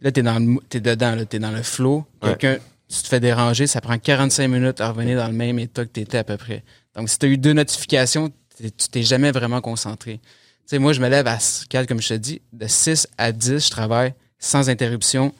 là, 0.00 0.10
t'es 0.10 0.22
dans 0.22 0.38
le, 0.40 0.56
t'es 0.68 0.80
dedans, 0.80 1.14
là, 1.14 1.24
t'es 1.24 1.38
dans 1.38 1.52
le 1.52 1.62
flow. 1.62 2.04
Ouais. 2.22 2.30
Quelqu'un, 2.36 2.56
tu 2.88 3.00
te 3.02 3.06
fais 3.06 3.20
déranger, 3.20 3.68
ça 3.68 3.80
prend 3.80 3.96
45 3.96 4.48
minutes 4.48 4.80
à 4.80 4.90
revenir 4.90 5.16
dans 5.18 5.28
le 5.28 5.32
même 5.32 5.60
état 5.60 5.84
que 5.84 5.90
t'étais 5.90 6.18
à 6.18 6.24
peu 6.24 6.36
près. 6.36 6.64
Donc, 6.96 7.08
si 7.08 7.18
tu 7.20 7.26
as 7.26 7.28
eu 7.28 7.38
deux 7.38 7.52
notifications, 7.52 8.30
tu 8.58 8.88
t'es 8.90 9.02
jamais 9.04 9.30
vraiment 9.30 9.60
concentré. 9.60 10.18
Tu 10.18 10.22
sais, 10.66 10.78
moi, 10.80 10.92
je 10.92 11.00
me 11.00 11.08
lève 11.08 11.28
à, 11.28 11.36
s- 11.36 11.64
quatre, 11.68 11.86
comme 11.86 12.02
je 12.02 12.08
te 12.08 12.14
dis, 12.14 12.42
de 12.52 12.66
6 12.66 13.06
à 13.16 13.30
10, 13.30 13.64
je 13.66 13.70
travaille 13.70 14.12
sans 14.40 14.68
interruption, 14.68 15.32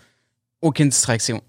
aucune 0.63 0.89
distraction. 0.89 1.43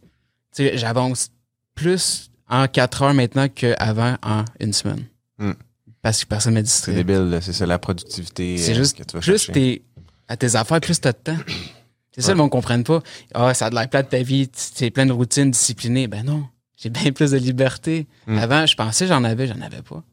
J'avance 0.57 1.29
plus 1.75 2.29
en 2.49 2.67
4 2.67 3.01
heures 3.03 3.13
maintenant 3.13 3.47
qu'avant 3.47 4.17
en 4.21 4.43
une 4.59 4.73
semaine. 4.73 5.05
Hmm. 5.39 5.53
Parce 6.01 6.21
que 6.23 6.27
personne 6.27 6.53
ne 6.53 6.59
m'a 6.59 6.65
C'est 6.65 6.91
distrait. 6.91 6.93
débile, 6.93 7.29
là. 7.29 7.39
c'est 7.41 7.53
ça 7.53 7.65
la 7.65 7.79
productivité 7.79 8.57
C'est 8.57 8.73
euh, 8.73 8.75
juste, 8.75 8.97
que 8.97 9.03
tu 9.03 9.15
vas 9.15 9.21
plus 9.21 9.47
t'es 9.51 9.81
à 10.27 10.35
tes 10.35 10.55
affaires, 10.55 10.81
plus 10.81 10.99
t'as 10.99 11.13
de 11.13 11.17
temps. 11.17 11.37
C'est 12.15 12.21
ça, 12.21 12.31
le 12.33 12.37
monde 12.37 12.47
ne 12.47 12.51
comprenne 12.51 12.83
pas. 12.83 13.01
Ah, 13.33 13.55
ça 13.55 13.65
a 13.65 13.69
de 13.71 13.75
l'air 13.75 13.89
plate 13.89 14.09
ta 14.09 14.21
vie, 14.21 14.47
c'est 14.53 14.91
plein 14.91 15.07
de 15.07 15.11
routines 15.11 15.49
disciplinées. 15.49 16.05
Ben 16.07 16.23
non, 16.23 16.45
j'ai 16.77 16.91
bien 16.91 17.11
plus 17.11 17.31
de 17.31 17.37
liberté. 17.37 18.05
Mm. 18.27 18.37
Avant, 18.37 18.65
je 18.67 18.75
pensais 18.75 19.07
j'en 19.07 19.23
avais, 19.23 19.47
j'en 19.47 19.59
avais 19.61 19.81
pas. 19.81 20.03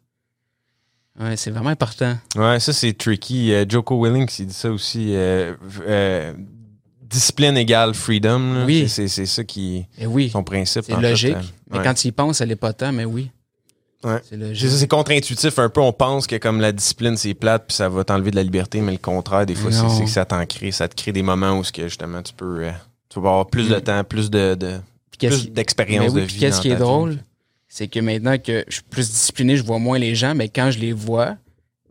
Ouais, 1.20 1.36
c'est 1.36 1.50
vraiment 1.50 1.68
important. 1.68 2.16
Ouais, 2.36 2.58
ça 2.58 2.72
c'est 2.72 2.94
tricky. 2.96 3.52
Euh, 3.52 3.66
Joko 3.68 4.02
Willings, 4.02 4.30
il 4.38 4.46
dit 4.46 4.54
ça 4.54 4.70
aussi. 4.70 5.14
euh, 5.14 5.54
euh, 5.86 6.32
discipline 7.10 7.56
égale 7.56 7.94
freedom. 7.94 8.54
là. 8.54 8.64
Oui. 8.64 8.88
C'est 8.88 9.08
ça 9.08 9.44
qui 9.44 9.86
Et 9.98 10.06
oui, 10.06 10.30
son 10.30 10.42
principe. 10.44 10.84
c'est 10.86 10.94
fait, 10.94 11.00
logique. 11.00 11.36
euh, 11.36 11.40
mais 11.70 11.78
ouais. 11.78 11.84
quand 11.84 11.94
tu 11.94 12.08
y 12.08 12.12
penses, 12.12 12.40
elle 12.40 12.50
est 12.52 12.56
pas 12.56 12.72
tant, 12.72 12.92
mais 12.92 13.04
oui. 13.04 13.30
Ouais. 14.02 14.20
C'est 14.54 14.88
contre-intuitif 14.88 15.58
un 15.58 15.68
peu. 15.68 15.80
On 15.82 15.92
pense 15.92 16.26
que 16.26 16.36
comme 16.36 16.60
la 16.60 16.72
discipline, 16.72 17.16
c'est 17.18 17.34
plate, 17.34 17.64
puis 17.68 17.76
ça 17.76 17.88
va 17.90 18.02
t'enlever 18.02 18.30
de 18.30 18.36
la 18.36 18.42
liberté, 18.42 18.80
mais 18.80 18.92
le 18.92 18.98
contraire, 18.98 19.44
des 19.44 19.54
fois, 19.54 19.70
c'est 19.70 20.04
que 20.04 20.08
ça 20.10 20.24
t'en 20.24 20.44
crée. 20.46 20.70
Ça 20.72 20.88
te 20.88 20.94
crée 20.94 21.12
des 21.12 21.22
moments 21.22 21.58
où 21.58 21.62
que, 21.62 21.82
justement 21.86 22.22
tu 22.22 22.32
peux, 22.32 22.64
euh, 22.64 22.70
tu 23.10 23.20
vas 23.20 23.28
avoir 23.30 23.46
plus 23.46 23.68
de 23.68 23.76
Mm. 23.76 23.80
temps, 23.82 24.04
plus 24.04 24.30
de, 24.30 24.54
de 24.54 24.80
plus 25.18 25.50
d'expérience 25.50 26.12
oui, 26.14 26.20
de 26.22 26.26
puis 26.26 26.34
vie. 26.36 26.40
qu'est-ce 26.40 26.62
qui 26.62 26.70
est 26.70 26.76
drôle, 26.76 27.18
c'est 27.68 27.88
que 27.88 28.00
maintenant 28.00 28.38
que 28.38 28.64
je 28.68 28.74
suis 28.76 28.82
plus 28.88 29.10
discipliné, 29.10 29.56
je 29.56 29.62
vois 29.62 29.78
moins 29.78 29.98
les 29.98 30.14
gens, 30.14 30.34
mais 30.34 30.48
quand 30.48 30.70
je 30.70 30.78
les 30.78 30.92
vois, 30.94 31.36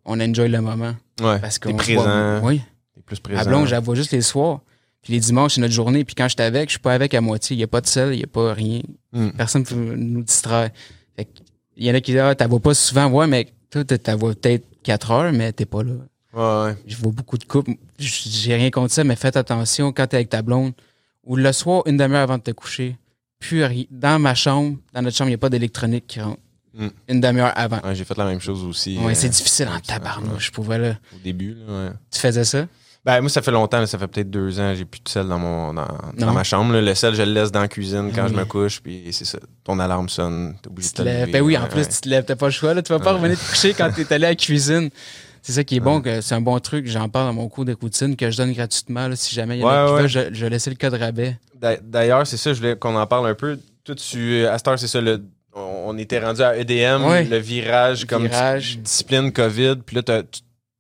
on 0.03 0.19
enjoy 0.19 0.49
le 0.49 0.61
moment. 0.61 0.95
Ouais, 1.21 1.37
Parce 1.39 1.59
qu'on 1.59 1.69
se 1.71 1.75
présent, 1.75 2.01
voit- 2.01 2.39
Oui. 2.41 2.61
t'es 2.95 3.01
plus 3.01 3.17
À 3.17 3.21
présent. 3.21 3.49
blonde, 3.51 3.65
je 3.67 3.71
la 3.71 3.79
vois 3.81 3.93
juste 3.93 4.11
les 4.13 4.21
soirs. 4.23 4.61
Puis 5.09 5.15
les 5.15 5.21
dimanches, 5.21 5.55
c'est 5.55 5.61
notre 5.61 5.73
journée. 5.73 6.05
Puis 6.05 6.13
quand 6.13 6.25
je 6.25 6.35
suis 6.37 6.41
avec, 6.43 6.69
je 6.69 6.73
suis 6.73 6.79
pas 6.79 6.93
avec 6.93 7.15
à 7.15 7.21
moitié. 7.21 7.55
Il 7.55 7.57
n'y 7.57 7.63
a 7.63 7.67
pas 7.67 7.81
de 7.81 7.87
sel, 7.87 8.13
il 8.13 8.17
n'y 8.17 8.23
a 8.23 8.27
pas 8.27 8.53
rien. 8.53 8.81
Mm. 9.11 9.29
Personne 9.29 9.65
ne 9.71 9.95
nous 9.95 10.21
distraire. 10.21 10.69
Fait 11.15 11.27
il 11.75 11.87
y 11.87 11.89
en 11.89 11.95
a 11.95 11.99
qui 11.99 12.11
disent, 12.11 12.21
ah, 12.21 12.47
vois 12.47 12.59
pas 12.59 12.75
souvent. 12.75 13.07
Ouais, 13.07 13.25
mais 13.25 13.47
toi, 13.71 13.83
t'as 13.83 14.15
vois 14.15 14.35
peut-être 14.35 14.67
4 14.83 15.09
heures, 15.09 15.33
mais 15.33 15.51
t'es 15.51 15.65
pas 15.65 15.81
là. 15.81 15.93
Ouais, 16.31 16.69
ouais. 16.69 16.77
Je 16.85 16.95
vois 16.95 17.11
beaucoup 17.11 17.39
de 17.39 17.43
couples. 17.43 17.71
J'ai 17.97 18.53
rien 18.53 18.69
contre 18.69 18.93
ça, 18.93 19.03
mais 19.03 19.15
faites 19.15 19.35
attention 19.35 19.91
quand 19.91 20.05
t'es 20.05 20.17
avec 20.17 20.29
ta 20.29 20.43
blonde. 20.43 20.73
Ou 21.23 21.37
le 21.37 21.51
soir, 21.53 21.81
une 21.87 21.97
demi-heure 21.97 22.21
avant 22.21 22.37
de 22.37 22.43
te 22.43 22.51
coucher. 22.51 22.95
Rien. 23.49 23.85
Dans 23.89 24.19
ma 24.19 24.35
chambre, 24.35 24.77
dans 24.93 25.01
notre 25.01 25.17
chambre, 25.17 25.29
il 25.29 25.31
n'y 25.31 25.35
a 25.35 25.39
pas 25.39 25.49
d'électronique 25.49 26.05
qui 26.05 26.21
rentre. 26.21 26.37
Mm. 26.75 26.87
Une 27.07 27.19
demi-heure 27.19 27.53
avant. 27.55 27.79
Ouais, 27.83 27.95
j'ai 27.95 28.05
fait 28.05 28.15
la 28.15 28.25
même 28.25 28.41
chose 28.41 28.63
aussi. 28.63 28.99
Ouais, 28.99 29.13
euh, 29.13 29.15
c'est 29.15 29.29
difficile 29.29 29.69
en 29.69 29.79
tabarnouche. 29.79 30.45
Je 30.45 30.51
pouvais 30.51 30.77
là. 30.77 30.99
Au 31.15 31.19
début, 31.23 31.55
là, 31.55 31.85
ouais. 31.85 31.91
Tu 32.11 32.19
faisais 32.19 32.43
ça? 32.43 32.67
Ben, 33.09 33.21
moi, 33.21 33.29
ça 33.29 33.41
fait 33.41 33.51
longtemps, 33.51 33.85
ça 33.85 33.97
fait 33.97 34.07
peut-être 34.07 34.29
deux 34.29 34.59
ans, 34.59 34.73
j'ai 34.75 34.85
plus 34.85 35.01
de 35.03 35.09
sel 35.09 35.27
dans, 35.27 35.39
mon, 35.39 35.73
dans, 35.73 36.33
ma 36.33 36.43
chambre. 36.43 36.73
là. 36.73 36.81
Le 36.81 36.93
sel, 36.95 37.15
je 37.15 37.23
le 37.23 37.31
laisse 37.31 37.51
dans 37.51 37.61
la 37.61 37.67
cuisine 37.67 38.11
quand 38.13 38.27
je 38.27 38.33
me 38.33 38.45
couche, 38.45 38.81
puis 38.81 39.07
c'est 39.11 39.25
ça. 39.25 39.39
Ton 39.63 39.79
alarme 39.79 40.09
sonne, 40.09 40.55
t'es 40.61 40.67
obligé 40.69 40.89
Tu 40.89 40.93
de 40.93 40.97
te 40.97 41.01
lèves. 41.03 41.21
lever, 41.21 41.31
Ben 41.31 41.41
oui, 41.41 41.57
en 41.57 41.63
ouais, 41.63 41.69
plus, 41.69 41.81
ouais. 41.81 41.87
tu 41.87 42.01
te 42.01 42.09
lèves, 42.09 42.25
t'as 42.25 42.35
pas 42.35 42.45
le 42.47 42.51
choix. 42.51 42.73
Là. 42.73 42.81
Tu 42.81 42.91
vas 42.93 42.99
pas 42.99 43.13
revenir 43.13 43.39
te 43.39 43.49
coucher 43.49 43.73
quand 43.73 43.89
t'es 43.91 44.11
allé 44.13 44.25
à 44.25 44.29
la 44.29 44.35
cuisine. 44.35 44.89
C'est 45.41 45.53
ça 45.53 45.63
qui 45.63 45.77
est 45.77 45.79
bon, 45.79 46.01
que 46.01 46.21
c'est 46.21 46.35
un 46.35 46.41
bon 46.41 46.59
truc. 46.59 46.85
J'en 46.87 47.07
parle 47.09 47.27
dans 47.27 47.33
mon 47.33 47.47
cours 47.47 47.63
de 47.65 47.75
routine 47.81 48.15
que 48.15 48.29
je 48.29 48.37
donne 48.37 48.51
gratuitement. 48.51 49.07
là, 49.07 49.15
si 49.15 49.33
jamais 49.33 49.57
il 49.57 49.61
y 49.61 49.63
en 49.63 49.67
a 49.69 49.83
Ouais, 49.83 49.87
qui 49.87 49.93
ouais. 49.93 50.01
veulent, 50.01 50.09
je, 50.09 50.33
je 50.37 50.43
vais 50.45 50.49
laisser 50.49 50.69
le 50.69 50.75
code 50.75 50.93
rabais. 50.93 51.37
D'a- 51.55 51.77
D'ailleurs, 51.77 52.27
c'est 52.27 52.37
ça, 52.37 52.53
je 52.53 52.59
voulais 52.59 52.75
qu'on 52.75 52.95
en 52.95 53.07
parle 53.07 53.27
un 53.27 53.35
peu. 53.35 53.57
Toi, 53.85 53.95
tu, 53.95 54.45
à 54.45 54.57
cette 54.57 54.67
heure, 54.67 54.77
c'est 54.77 54.87
ça, 54.87 54.99
le, 55.01 55.23
on 55.55 55.97
était 55.97 56.19
rendu 56.19 56.41
à 56.41 56.57
EDM, 56.57 57.29
le 57.29 57.37
virage, 57.37 58.05
comme 58.05 58.23
Virage. 58.27 58.71
tu- 58.73 58.77
discipline 58.79 59.31
COVID, 59.31 59.77
puis 59.85 59.95
là, 59.95 60.03
t'as- 60.03 60.23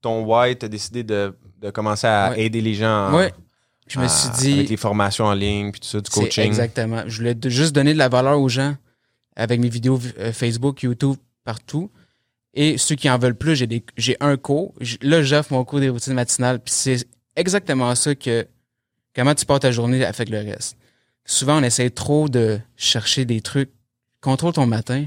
ton 0.01 0.23
white 0.25 0.63
a 0.63 0.67
décidé 0.67 1.03
de, 1.03 1.33
de 1.61 1.69
commencer 1.71 2.07
à 2.07 2.31
Ouais. 2.31 2.43
aider 2.45 2.61
les 2.61 2.73
gens 2.75 3.09
en- 3.09 3.17
Ouais. 3.17 3.33
Je 3.87 3.99
me 3.99 4.07
suis 4.07 4.27
avec 4.27 4.39
dit, 4.39 4.63
les 4.67 4.77
formations 4.77 5.25
en 5.25 5.33
ligne, 5.33 5.71
puis 5.71 5.79
tout 5.81 5.87
ça, 5.87 5.99
du 5.99 6.09
coaching. 6.11 6.43
exactement. 6.45 7.03
Je 7.07 7.17
voulais 7.17 7.35
juste 7.45 7.73
donner 7.73 7.93
de 7.93 7.97
la 7.97 8.07
valeur 8.07 8.39
aux 8.39 8.47
gens 8.49 8.75
avec 9.35 9.59
mes 9.59 9.69
vidéos 9.69 9.99
euh, 10.19 10.31
Facebook, 10.31 10.83
YouTube, 10.83 11.15
partout. 11.43 11.89
Et 12.53 12.77
ceux 12.77 12.95
qui 12.95 13.09
en 13.09 13.17
veulent 13.17 13.35
plus, 13.37 13.55
j'ai 13.55 13.65
des- 13.67 13.83
j'ai 13.97 14.15
un 14.19 14.37
cours. 14.37 14.73
Là, 15.01 15.23
j'offre 15.23 15.53
mon 15.53 15.63
cours 15.65 15.79
des 15.79 15.89
routines 15.89 16.13
matinales. 16.13 16.59
Puis 16.59 16.73
c'est 16.75 17.07
exactement 17.35 17.93
ça 17.95 18.13
que 18.13 18.47
comment 19.15 19.33
tu 19.33 19.45
passes 19.45 19.61
ta 19.61 19.71
journée 19.71 20.03
avec 20.05 20.29
le 20.29 20.37
reste. 20.37 20.77
Souvent, 21.25 21.59
on 21.59 21.63
essaie 21.63 21.89
trop 21.89 22.29
de 22.29 22.59
chercher 22.75 23.25
des 23.25 23.41
trucs. 23.41 23.71
Contrôle 24.21 24.53
ton 24.53 24.65
matin. 24.67 25.05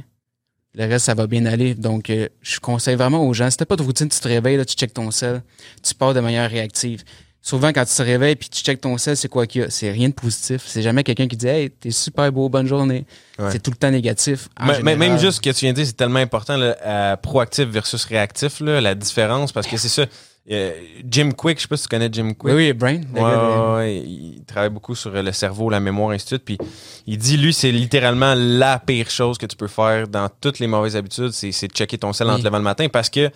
Le 0.74 0.86
reste, 0.86 1.04
ça 1.06 1.14
va 1.14 1.26
bien 1.26 1.44
aller. 1.44 1.74
Donc, 1.74 2.08
euh, 2.08 2.28
je 2.40 2.58
conseille 2.58 2.96
vraiment 2.96 3.26
aux 3.26 3.34
gens, 3.34 3.50
si 3.50 3.58
t'as 3.58 3.66
pas 3.66 3.76
de 3.76 3.82
routine, 3.82 4.08
tu 4.08 4.18
te 4.18 4.28
réveilles, 4.28 4.56
là, 4.56 4.64
tu 4.64 4.74
checkes 4.74 4.94
ton 4.94 5.10
sel, 5.10 5.42
tu 5.82 5.94
pars 5.94 6.14
de 6.14 6.20
manière 6.20 6.48
réactive. 6.50 7.02
Souvent, 7.44 7.72
quand 7.72 7.84
tu 7.84 7.94
te 7.94 8.02
réveilles 8.02 8.36
puis 8.36 8.48
tu 8.48 8.62
checkes 8.62 8.80
ton 8.80 8.96
sel, 8.96 9.16
c'est 9.16 9.28
quoi 9.28 9.46
qu'il 9.48 9.62
y 9.62 9.64
a? 9.64 9.68
C'est 9.70 9.90
rien 9.90 10.08
de 10.08 10.14
positif. 10.14 10.62
C'est 10.64 10.80
jamais 10.80 11.02
quelqu'un 11.02 11.26
qui 11.26 11.36
dit 11.36 11.48
Hey, 11.48 11.70
t'es 11.70 11.90
super 11.90 12.30
beau, 12.30 12.48
bonne 12.48 12.68
journée. 12.68 13.04
Ouais. 13.38 13.50
C'est 13.50 13.58
tout 13.60 13.72
le 13.72 13.76
temps 13.76 13.90
négatif. 13.90 14.48
Mais- 14.60 14.66
mais- 14.66 14.74
général. 14.92 14.98
même 14.98 15.18
juste 15.18 15.38
ce 15.38 15.40
que 15.40 15.50
tu 15.50 15.64
viens 15.64 15.72
de 15.72 15.76
dire, 15.76 15.86
c'est 15.86 15.96
tellement 15.96 16.20
important, 16.20 16.56
là, 16.56 16.76
euh, 16.86 17.16
proactif 17.16 17.64
versus 17.66 18.04
réactif, 18.04 18.60
là, 18.60 18.80
la 18.80 18.94
différence, 18.94 19.50
parce 19.50 19.66
que 19.66 19.76
c'est 19.76 19.88
ça. 19.88 20.06
Euh, 20.50 20.72
Jim 21.08 21.30
Quick, 21.36 21.58
je 21.58 21.62
sais 21.62 21.68
pas 21.68 21.76
si 21.76 21.84
tu 21.84 21.88
connais 21.88 22.08
Jim 22.10 22.32
Quick. 22.34 22.54
Oui, 22.54 22.66
oui, 22.68 22.72
Brain. 22.72 23.00
Ouais, 23.14 23.20
ouais, 23.22 23.74
ouais, 23.76 23.96
il 23.98 24.44
travaille 24.46 24.70
beaucoup 24.70 24.94
sur 24.94 25.10
le 25.10 25.32
cerveau, 25.32 25.70
la 25.70 25.78
mémoire, 25.80 26.10
ainsi 26.10 26.24
de 26.24 26.28
suite. 26.28 26.44
Puis 26.44 26.58
il 27.06 27.16
dit, 27.18 27.36
lui, 27.36 27.52
c'est 27.52 27.70
littéralement 27.72 28.34
la 28.36 28.78
pire 28.78 29.08
chose 29.10 29.38
que 29.38 29.46
tu 29.46 29.56
peux 29.56 29.68
faire 29.68 30.08
dans 30.08 30.28
toutes 30.40 30.58
les 30.58 30.66
mauvaises 30.66 30.96
habitudes, 30.96 31.30
c'est 31.30 31.68
de 31.68 31.72
checker 31.72 31.98
ton 31.98 32.12
sel 32.12 32.28
en 32.28 32.38
te 32.38 32.44
levant 32.44 32.58
le 32.58 32.64
matin 32.64 32.88
parce 32.88 33.08
que 33.08 33.30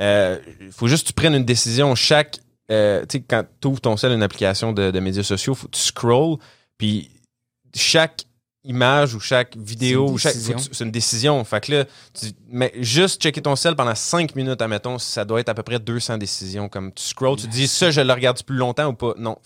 euh, 0.00 0.38
faut 0.70 0.88
juste 0.88 1.02
que 1.04 1.08
tu 1.08 1.14
prennes 1.14 1.34
une 1.34 1.44
décision 1.44 1.94
chaque. 1.94 2.38
euh, 2.70 3.04
tu 3.08 3.18
sais, 3.18 3.24
quand 3.28 3.44
tu 3.60 3.68
ouvres 3.68 3.80
ton 3.80 3.96
sel, 3.96 4.12
une 4.12 4.22
application 4.22 4.72
de, 4.72 4.90
de 4.90 5.00
médias 5.00 5.22
sociaux, 5.24 5.54
faut 5.54 5.66
que 5.66 5.76
tu 5.76 5.82
scrolls, 5.82 6.36
puis 6.78 7.10
chaque 7.74 8.24
image 8.64 9.14
ou 9.14 9.20
chaque 9.20 9.56
vidéo, 9.56 10.08
ou 10.10 10.18
chaque- 10.18 10.34
c'est 10.72 10.84
une 10.84 10.90
décision. 10.92 11.42
Fait 11.44 11.60
que 11.64 11.72
là, 11.72 11.84
tu- 12.18 12.26
mais 12.50 12.72
juste 12.76 13.20
checker 13.20 13.42
ton 13.42 13.56
sel 13.56 13.74
pendant 13.74 13.94
5 13.94 14.36
minutes, 14.36 14.62
admettons, 14.62 14.98
ça 14.98 15.24
doit 15.24 15.40
être 15.40 15.48
à 15.48 15.54
peu 15.54 15.62
près 15.64 15.78
200 15.80 16.16
décisions. 16.18 16.68
Comme 16.68 16.92
tu 16.92 17.02
scrolls, 17.04 17.36
tu 17.38 17.48
dis 17.48 17.66
ça, 17.66 17.90
je 17.90 18.00
le 18.00 18.12
regarde 18.12 18.40
plus 18.44 18.56
longtemps 18.56 18.86
ou 18.88 18.92
pas? 18.92 19.14
Non. 19.18 19.36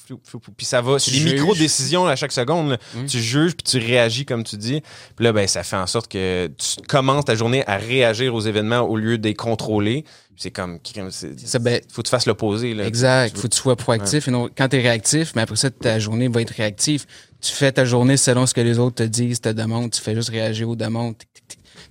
Puis 0.57 0.67
ça 0.67 0.83
va. 0.83 0.99
C'est 0.99 1.13
des 1.13 1.21
micro-décisions 1.35 2.07
à 2.07 2.15
chaque 2.17 2.33
seconde. 2.33 2.71
là. 2.71 2.79
Oui. 2.95 3.07
Tu 3.07 3.21
juges, 3.21 3.55
puis 3.57 3.65
tu 3.65 3.79
réagis 3.79 4.27
comme 4.27 4.45
tu 4.45 4.57
dis. 4.57 4.83
Puis 5.17 5.25
là, 5.25 5.33
ben, 5.33 5.49
ça 5.49 5.63
fait 5.63 5.77
en 5.77 5.87
sorte 5.87 6.09
que 6.11 6.49
tu 6.49 6.83
commences 6.87 7.25
ta 7.25 7.35
journée 7.35 7.65
à 7.67 7.77
réagir 7.79 8.35
aux 8.35 8.41
événements 8.41 8.81
au 8.81 8.97
lieu 8.97 9.17
de 9.19 9.27
les 9.27 9.35
contrôler. 9.35 10.05
C'est 10.37 10.51
comme. 10.51 10.79
ça, 11.11 11.59
ben, 11.59 11.81
faut 11.91 12.03
que 12.03 12.07
tu 12.07 12.11
fasses 12.11 12.27
l'opposé. 12.27 12.75
là. 12.75 12.87
Exact. 12.87 13.35
Tu 13.35 13.41
Faut 13.41 13.49
que 13.49 13.55
tu 13.55 13.61
sois 13.61 13.75
proactif. 13.77 14.29
Et 14.29 14.31
non, 14.31 14.51
quand 14.55 14.69
tu 14.69 14.77
es 14.77 14.81
réactif, 14.81 15.33
mais 15.35 15.43
après 15.43 15.57
ça, 15.57 15.71
ta 15.71 15.99
journée 15.99 16.29
va 16.29 16.43
être 16.43 16.51
réactive. 16.51 17.07
Tu 17.41 17.53
fais 17.53 17.73
ta 17.73 17.85
journée 17.85 18.17
selon 18.17 18.45
ce 18.47 18.53
que 18.53 18.61
les 18.61 18.79
autres 18.79 18.97
te 18.97 19.03
disent, 19.03 19.41
te 19.41 19.49
demandent. 19.49 19.91
Tu 19.91 20.01
fais 20.01 20.15
juste 20.15 20.29
réagir 20.29 20.69
aux 20.69 20.77
demandes. 20.77 21.15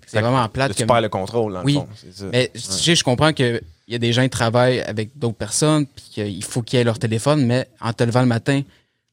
C'est 0.08 0.22
vraiment 0.22 0.48
plate. 0.50 0.74
tu 0.74 0.78
comme- 0.80 0.88
perds 0.88 1.02
le 1.02 1.10
contrôle, 1.10 1.54
dans 1.54 1.64
Oui. 1.64 1.74
le 1.74 1.80
fond. 1.80 1.88
c'est 1.96 2.14
ça. 2.14 2.26
Mais 2.32 2.52
tu 2.54 2.62
sais, 2.62 2.96
je 2.96 3.04
comprends 3.04 3.34
qu'il 3.34 3.62
y 3.88 3.96
a 3.96 3.98
des 3.98 4.14
gens 4.14 4.22
qui 4.24 4.30
travaillent 4.30 4.82
avec 4.82 5.18
d'autres 5.18 5.38
personnes, 5.38 5.88
puis 5.88 6.06
qu'il 6.12 6.44
faut 6.44 6.62
qu'ils 6.62 6.80
aient 6.80 6.84
leur 6.84 7.00
téléphone, 7.00 7.46
mais 7.46 7.68
en 7.82 7.92
te 7.94 8.04
levant 8.04 8.22
le 8.22 8.28
matin, 8.28 8.62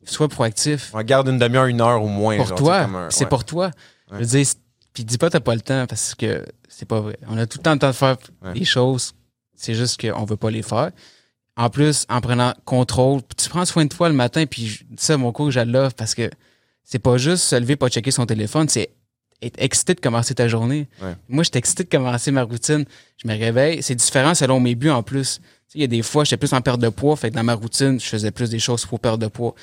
sois 0.05 0.29
proactif. 0.29 0.91
On 0.93 1.03
garde 1.03 1.29
une 1.29 1.39
demi-heure, 1.39 1.67
une 1.67 1.81
heure 1.81 2.03
au 2.03 2.09
moins. 2.09 2.37
pour 2.37 2.47
genre, 2.47 2.59
toi. 2.59 2.89
C'est 3.11 3.25
ouais. 3.25 3.29
pour 3.31 3.45
toi. 3.45 3.71
Je 4.13 4.19
veux 4.19 4.25
dire, 4.27 4.47
puis 4.93 5.05
dis 5.05 5.17
pas 5.17 5.29
que 5.29 5.33
t'as 5.33 5.41
pas 5.41 5.55
le 5.55 5.63
temps 5.63 5.87
parce 5.87 6.15
que 6.15 6.45
c'est 6.69 6.87
pas 6.87 7.01
vrai. 7.01 7.17
On 7.29 7.39
a 7.39 7.47
tout 7.47 7.59
le 7.59 7.63
temps 7.63 7.73
le 7.73 7.79
temps 7.79 7.89
de 7.89 7.93
faire 7.95 8.17
des 8.55 8.65
choses. 8.65 9.15
C'est 9.63 9.75
juste 9.75 10.01
qu'on 10.01 10.25
veut 10.25 10.37
pas 10.37 10.51
les 10.51 10.63
faire. 10.63 10.91
En 11.57 11.69
plus, 11.71 12.07
en 12.09 12.21
prenant 12.21 12.55
contrôle, 12.65 13.21
tu 13.37 13.49
prends 13.49 13.65
soin 13.65 13.85
de 13.85 13.91
toi 13.91 14.09
le 14.09 14.15
matin, 14.15 14.45
puis 14.47 14.67
je- 14.67 14.85
ça, 14.97 15.17
mon 15.17 15.33
cours, 15.33 15.51
j'adore 15.51 15.93
parce 15.95 16.15
que 16.15 16.31
c'est 16.83 16.99
pas 16.99 17.17
juste 17.19 17.45
se 17.45 17.57
lever 17.57 17.77
pas 17.77 17.89
checker 17.89 18.11
son 18.11 18.25
téléphone, 18.27 18.69
c'est 18.69 18.91
être 19.43 19.61
excité 19.61 19.95
de 19.95 20.01
commencer 20.01 20.35
ta 20.35 20.49
journée. 20.49 20.89
Ouais. 21.03 21.15
Moi, 21.29 21.45
j'étais 21.45 21.59
excité 21.59 21.85
de 21.85 21.89
commencer 21.89 22.31
ma 22.31 22.43
routine. 22.45 22.85
Je 23.23 23.29
me 23.29 23.37
réveille. 23.39 23.83
C'est 23.83 23.95
différent 23.97 24.35
selon 24.35 24.61
mes 24.61 24.75
buts 24.75 24.91
en 24.91 25.03
plus. 25.03 25.41
Il 25.75 25.81
y 25.81 25.85
a 25.85 25.89
des 25.89 26.03
fois, 26.03 26.25
j'étais 26.25 26.37
plus 26.37 26.53
en 26.53 26.61
perte 26.61 26.81
de 26.81 26.89
poids. 26.89 27.17
Fait 27.17 27.31
que 27.31 27.35
dans 27.35 27.43
ma 27.45 27.55
routine, 27.55 27.99
je 28.01 28.07
faisais 28.07 28.31
plus 28.31 28.51
des 28.51 28.59
choses 28.61 28.87
pour 28.87 29.01
perdre 29.01 29.19
de 29.19 29.27
poids. 29.27 29.55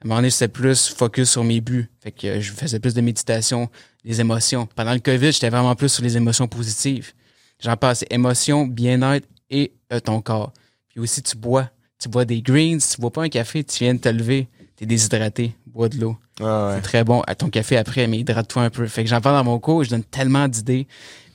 À 0.00 0.04
un 0.04 0.08
moment 0.08 0.16
donné, 0.18 0.30
c'était 0.30 0.48
plus 0.48 0.88
focus 0.88 1.30
sur 1.30 1.44
mes 1.44 1.60
buts. 1.60 1.88
Fait 2.02 2.10
que 2.12 2.26
euh, 2.26 2.40
je 2.40 2.52
faisais 2.52 2.78
plus 2.80 2.94
de 2.94 3.00
méditation, 3.00 3.68
des 4.04 4.20
émotions. 4.20 4.66
Pendant 4.76 4.92
le 4.92 4.98
COVID, 5.00 5.32
j'étais 5.32 5.50
vraiment 5.50 5.74
plus 5.76 5.88
sur 5.88 6.02
les 6.04 6.16
émotions 6.16 6.46
positives. 6.48 7.12
J'en 7.60 7.76
passe 7.76 8.04
émotions, 8.10 8.66
bien-être 8.66 9.26
et 9.50 9.72
euh, 9.92 10.00
ton 10.00 10.20
corps. 10.20 10.52
Puis 10.88 11.00
aussi, 11.00 11.22
tu 11.22 11.36
bois. 11.36 11.70
Tu 11.98 12.08
bois 12.08 12.24
des 12.24 12.42
greens, 12.42 12.78
tu 12.94 13.00
bois 13.00 13.10
pas 13.10 13.22
un 13.24 13.28
café, 13.28 13.64
tu 13.64 13.82
viens 13.84 13.94
de 13.94 13.98
te 13.98 14.08
lever, 14.08 14.46
t'es 14.76 14.86
déshydraté, 14.86 15.54
bois 15.66 15.88
de 15.88 15.96
l'eau. 16.00 16.16
Ouais. 16.40 16.74
C'est 16.76 16.82
très 16.82 17.02
bon. 17.04 17.22
À 17.26 17.34
ton 17.34 17.50
café 17.50 17.76
après, 17.76 18.06
mais 18.06 18.18
hydrate-toi 18.18 18.62
un 18.62 18.70
peu. 18.70 18.86
Fait 18.86 19.02
que 19.02 19.10
j'en 19.10 19.20
parle 19.20 19.36
dans 19.36 19.44
mon 19.50 19.58
cours, 19.58 19.82
je 19.82 19.90
donne 19.90 20.04
tellement 20.04 20.46
d'idées. 20.46 20.86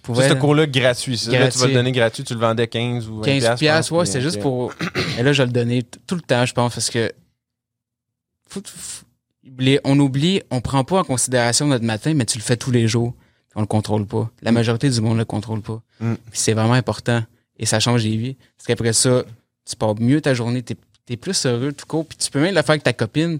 Pour 0.03 0.15
ce 0.21 0.33
cours-là, 0.33 0.65
gratuit. 0.67 1.17
ça. 1.17 1.31
Là, 1.31 1.49
tu 1.51 1.57
vas 1.59 1.67
le 1.67 1.73
donner 1.73 1.91
gratuit, 1.93 2.23
tu 2.23 2.33
le 2.33 2.39
vendais 2.39 2.67
15 2.67 3.07
ou 3.09 3.17
20 3.17 3.23
15 3.23 3.39
piastres, 3.41 3.59
piastres, 3.59 3.91
ouais, 3.93 4.05
c'est 4.05 4.21
juste 4.21 4.39
pour. 4.41 4.73
Et 5.17 5.23
là, 5.23 5.31
je 5.33 5.43
le 5.43 5.49
donnais 5.49 5.81
t- 5.81 5.99
tout 6.07 6.15
le 6.15 6.21
temps, 6.21 6.45
je 6.45 6.53
pense, 6.53 6.73
parce 6.73 6.89
que. 6.89 7.11
les- 9.57 9.79
on 9.83 9.99
oublie, 9.99 10.41
on 10.51 10.61
prend 10.61 10.83
pas 10.83 10.99
en 10.99 11.03
considération 11.03 11.67
notre 11.67 11.85
matin, 11.85 12.13
mais 12.13 12.25
tu 12.25 12.37
le 12.37 12.43
fais 12.43 12.57
tous 12.57 12.71
les 12.71 12.87
jours. 12.87 13.13
On 13.55 13.61
le 13.61 13.67
contrôle 13.67 14.05
pas. 14.05 14.31
La 14.41 14.51
majorité 14.51 14.89
du 14.89 14.99
monde 15.01 15.17
le 15.17 15.25
contrôle 15.25 15.61
pas. 15.61 15.81
Mm. 15.99 16.13
C'est 16.31 16.53
vraiment 16.53 16.73
important. 16.73 17.23
Et 17.59 17.65
ça 17.65 17.79
change 17.79 18.03
les 18.03 18.17
vies. 18.17 18.37
Parce 18.57 18.67
qu'après 18.67 18.93
ça, 18.93 19.23
tu 19.67 19.75
pars 19.75 19.95
mieux 19.99 20.21
ta 20.21 20.33
journée, 20.33 20.61
t'es 20.63 20.75
es 21.09 21.17
plus 21.17 21.45
heureux, 21.45 21.73
tout 21.73 21.85
court. 21.85 22.05
Puis 22.05 22.17
tu 22.17 22.31
peux 22.31 22.39
même 22.41 22.55
le 22.55 22.61
faire 22.61 22.71
avec 22.71 22.83
ta 22.83 22.93
copine. 22.93 23.39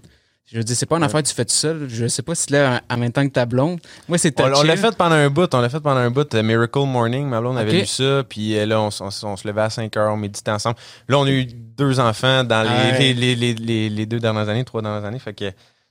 Je 0.52 0.58
veux 0.58 0.64
dire, 0.64 0.76
c'est 0.76 0.84
pas 0.84 0.98
une 0.98 1.02
affaire 1.02 1.22
que 1.22 1.28
tu 1.28 1.34
fais 1.34 1.46
tout 1.46 1.54
seul. 1.54 1.86
Je 1.88 2.06
sais 2.06 2.20
pas 2.20 2.34
si 2.34 2.52
là, 2.52 2.82
en 2.90 2.96
même 2.98 3.10
temps 3.10 3.26
que 3.26 3.32
ta 3.32 3.46
blonde. 3.46 3.80
Moi, 4.08 4.18
c'est 4.18 4.38
On, 4.42 4.44
on 4.44 4.62
l'a 4.62 4.76
fait 4.76 4.94
pendant 4.94 5.14
un 5.14 5.30
bout, 5.30 5.52
on 5.54 5.60
l'a 5.60 5.70
fait 5.70 5.80
pendant 5.80 6.00
un 6.00 6.10
bout, 6.10 6.32
euh, 6.34 6.42
Miracle 6.42 6.80
Morning, 6.80 7.26
ma 7.26 7.40
blonde 7.40 7.56
avait 7.56 7.80
lu 7.80 7.86
ça, 7.86 8.22
puis 8.28 8.54
euh, 8.58 8.66
là, 8.66 8.78
on, 8.82 8.88
on 8.88 9.10
se 9.36 9.48
levait 9.48 9.62
à 9.62 9.70
5 9.70 9.96
heures, 9.96 10.12
on 10.12 10.18
méditait 10.18 10.50
ensemble. 10.50 10.76
Là, 11.08 11.18
on 11.18 11.24
a 11.24 11.30
eu 11.30 11.46
deux 11.46 11.98
enfants 11.98 12.44
dans 12.44 12.62
les, 12.62 12.68
ouais. 12.68 13.12
les, 13.14 13.34
les, 13.54 13.88
les, 13.88 14.06
deux 14.06 14.20
dernières 14.20 14.50
années, 14.50 14.64
trois 14.64 14.82
dernières 14.82 15.06
années, 15.06 15.18
fait 15.18 15.32
que 15.32 15.46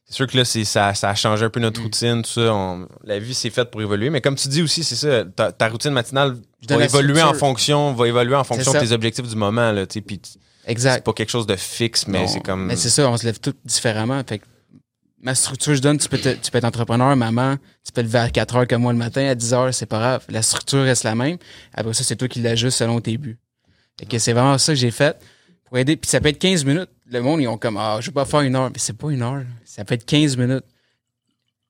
c'est 0.06 0.14
sûr 0.14 0.28
que 0.28 0.38
là, 0.38 0.46
ça, 0.46 0.94
ça 0.94 1.10
a 1.10 1.16
changé 1.16 1.46
un 1.46 1.50
peu 1.50 1.60
notre 1.60 1.80
Mm. 1.80 1.84
routine, 1.84 2.22
tout 2.22 2.30
ça. 2.30 2.54
On- 2.54 2.88
la 3.04 3.18
vie, 3.18 3.34
c'est 3.34 3.50
faite 3.50 3.72
pour 3.72 3.82
évoluer, 3.82 4.12
mais 4.12 4.22
comme 4.22 4.36
tu 4.36 4.48
dis 4.50 4.62
aussi, 4.62 4.84
c'est 4.84 4.96
ça, 4.96 5.26
ta, 5.26 5.52
ta 5.52 5.68
routine 5.68 5.92
matinale 5.92 6.38
va 6.69 6.84
évoluer 6.86 7.21
en 7.21 7.34
fonction, 7.34 7.93
va 7.93 8.08
évoluer 8.08 8.36
en 8.36 8.43
fonction 8.43 8.71
de 8.73 8.80
tes 8.80 8.91
objectifs 8.91 9.28
du 9.28 9.36
moment, 9.36 9.71
là, 9.71 9.86
tu 9.86 9.95
sais, 9.95 10.02
puis 10.02 10.19
t- 10.19 10.30
Exact. 10.65 10.95
c'est 10.95 11.04
pas 11.04 11.13
quelque 11.13 11.30
chose 11.30 11.45
de 11.47 11.56
fixe, 11.56 12.08
mais 12.08 12.28
c'est 12.28 12.39
comme... 12.41 12.65
Mais 12.67 12.76
c'est 12.76 12.89
ça, 12.89 13.10
on 13.10 13.17
se 13.17 13.26
lève 13.26 13.39
tous 13.39 13.54
différemment. 13.65 14.21
Fait 14.28 14.39
que 14.39 14.45
ma 15.21 15.36
structure, 15.36 15.73
je 15.76 15.82
donne, 15.82 15.97
tu 15.97 16.08
peux, 16.10 16.17
te- 16.17 16.34
tu 16.34 16.52
peux 16.52 16.58
être 16.58 16.63
entrepreneur, 16.65 17.15
maman, 17.15 17.58
tu 17.86 17.91
peux 17.91 18.02
te 18.02 18.08
lever 18.08 18.19
à 18.19 18.30
4 18.30 18.56
heures 18.56 18.67
comme 18.67 18.82
moi 18.84 18.93
le 18.93 18.99
matin, 18.99 19.26
à 19.28 19.36
10 19.36 19.54
heures, 19.54 19.73
c'est 19.73 19.86
pas 19.86 19.99
grave. 19.99 20.26
La 20.30 20.41
structure 20.41 20.84
reste 20.84 21.04
la 21.04 21.15
même. 21.15 21.38
Après 21.73 21.93
ça, 21.93 22.04
c'est 22.04 22.15
toi 22.15 22.28
qui 22.28 22.39
l'ajustes 22.41 22.78
selon 22.78 22.99
tes 23.02 23.17
buts. 23.17 23.38
Fait 23.99 24.06
que 24.06 24.17
c'est 24.19 24.34
vraiment 24.34 24.58
ça 24.58 24.73
que 24.73 24.80
j'ai 24.80 24.91
fait 24.91 25.17
pour 25.65 25.78
aider. 25.78 25.95
Puis 25.97 26.10
ça 26.10 26.19
peut 26.21 26.30
être 26.30 26.39
15 26.39 26.65
minutes. 26.65 26.89
Le 27.12 27.21
monde, 27.21 27.41
ils 27.41 27.47
ont 27.47 27.58
comme, 27.58 27.78
ah, 27.78 27.97
je 27.99 28.08
vais 28.08 28.13
pas 28.13 28.26
faire 28.26 28.41
une 28.41 28.56
heure. 28.56 28.69
Mais 28.69 28.80
c'est 28.80 28.97
pas 28.97 29.10
une 29.12 29.21
heure. 29.21 29.43
Ça 29.65 29.86
peut 29.86 29.93
être 29.95 30.06
15 30.06 30.36
minutes. 30.38 30.63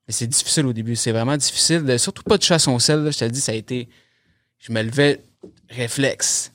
Mais 0.06 0.12
c'est 0.12 0.26
difficile 0.26 0.66
au 0.66 0.72
début. 0.72 0.96
C'est 0.96 1.12
vraiment 1.12 1.36
difficile. 1.36 1.84
de- 1.84 1.96
surtout 1.98 2.22
pas 2.22 2.38
de 2.38 2.42
chasse 2.42 2.66
au 2.68 2.78
sel. 2.78 3.00
là. 3.04 3.10
Je 3.10 3.18
te 3.18 3.24
le 3.24 3.30
dis, 3.30 3.40
ça 3.40 3.52
a 3.52 3.54
été. 3.54 3.88
Je 4.58 4.72
me 4.72 4.82
levais 4.82 5.20
réflexe. 5.68 6.52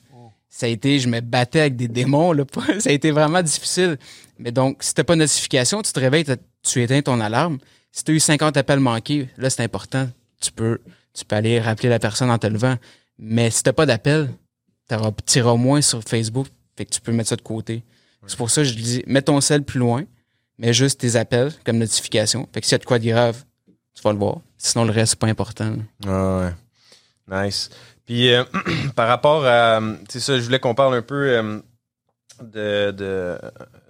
Ça 0.48 0.66
a 0.66 0.68
été, 0.68 0.98
je 0.98 1.08
me 1.08 1.20
battais 1.20 1.60
avec 1.60 1.76
des 1.76 1.88
démons. 1.88 2.32
Là. 2.32 2.44
Ça 2.80 2.90
a 2.90 2.92
été 2.92 3.12
vraiment 3.12 3.42
difficile. 3.42 3.98
Mais 4.38 4.52
donc, 4.52 4.82
si 4.82 4.92
t'as 4.92 5.04
pas 5.04 5.14
de 5.14 5.20
notification, 5.20 5.80
tu 5.80 5.92
te 5.92 6.00
réveilles, 6.00 6.24
tu 6.62 6.82
éteins 6.82 7.00
ton 7.02 7.20
alarme. 7.20 7.58
Si 7.92 8.04
tu 8.04 8.12
as 8.12 8.14
eu 8.14 8.20
50 8.20 8.56
appels 8.56 8.80
manqués, 8.80 9.28
là, 9.38 9.48
c'est 9.48 9.62
important. 9.62 10.08
Tu 10.40 10.52
peux, 10.52 10.78
tu 11.14 11.24
peux 11.24 11.36
aller 11.36 11.60
rappeler 11.60 11.88
la 11.88 11.98
personne 11.98 12.30
en 12.30 12.38
te 12.38 12.46
levant. 12.46 12.76
Mais 13.18 13.50
si 13.50 13.62
t'as 13.62 13.72
pas 13.72 13.86
d'appel, 13.86 14.30
tu 15.26 15.38
iras 15.38 15.54
moins 15.54 15.80
sur 15.80 16.02
Facebook. 16.02 16.48
Fait 16.76 16.84
que 16.84 16.90
tu 16.90 17.00
peux 17.00 17.12
mettre 17.12 17.30
ça 17.30 17.36
de 17.36 17.42
côté. 17.42 17.82
C'est 18.26 18.36
pour 18.36 18.50
ça 18.50 18.62
que 18.62 18.68
je 18.68 18.74
dis, 18.74 19.02
mets 19.06 19.22
ton 19.22 19.40
sel 19.40 19.62
plus 19.62 19.78
loin, 19.78 20.04
mais 20.58 20.72
juste 20.74 21.00
tes 21.00 21.16
appels 21.16 21.52
comme 21.64 21.78
notification. 21.78 22.48
Fait 22.52 22.60
que 22.60 22.66
s'il 22.66 22.72
y 22.72 22.74
a 22.74 22.78
de 22.78 22.84
quoi 22.84 22.98
de 22.98 23.08
grave, 23.08 23.44
tu 23.94 24.02
vas 24.02 24.12
le 24.12 24.18
voir. 24.18 24.40
Sinon, 24.58 24.84
le 24.84 24.90
reste, 24.92 25.10
c'est 25.12 25.18
pas 25.18 25.26
important. 25.26 25.74
Ah 26.06 26.40
ouais. 26.40 26.50
Nice. 27.30 27.70
Puis 28.06 28.32
euh, 28.32 28.44
par 28.96 29.08
rapport 29.08 29.44
à. 29.46 29.80
C'est 30.08 30.20
ça, 30.20 30.36
je 30.38 30.42
voulais 30.42 30.58
qu'on 30.58 30.74
parle 30.74 30.94
un 30.94 31.02
peu 31.02 31.14
euh, 31.14 31.60
de, 32.42 32.90
de, 32.90 33.38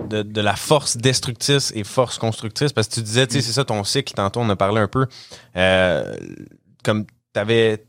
de, 0.09 0.23
de 0.23 0.41
la 0.41 0.57
force 0.57 0.97
destructrice 0.97 1.73
et 1.75 1.85
force 1.85 2.19
constructrice. 2.19 2.73
Parce 2.73 2.89
que 2.89 2.95
tu 2.95 3.03
disais, 3.03 3.27
tu 3.27 3.35
sais, 3.35 3.43
c'est 3.43 3.53
ça 3.53 3.65
ton 3.65 3.83
cycle, 3.85 4.13
tantôt 4.15 4.41
on 4.41 4.49
a 4.51 4.57
parlé 4.57 4.81
un 4.81 4.89
peu. 4.89 5.07
Euh, 5.57 6.15
comme 6.85 7.07
t'avais. 7.33 7.87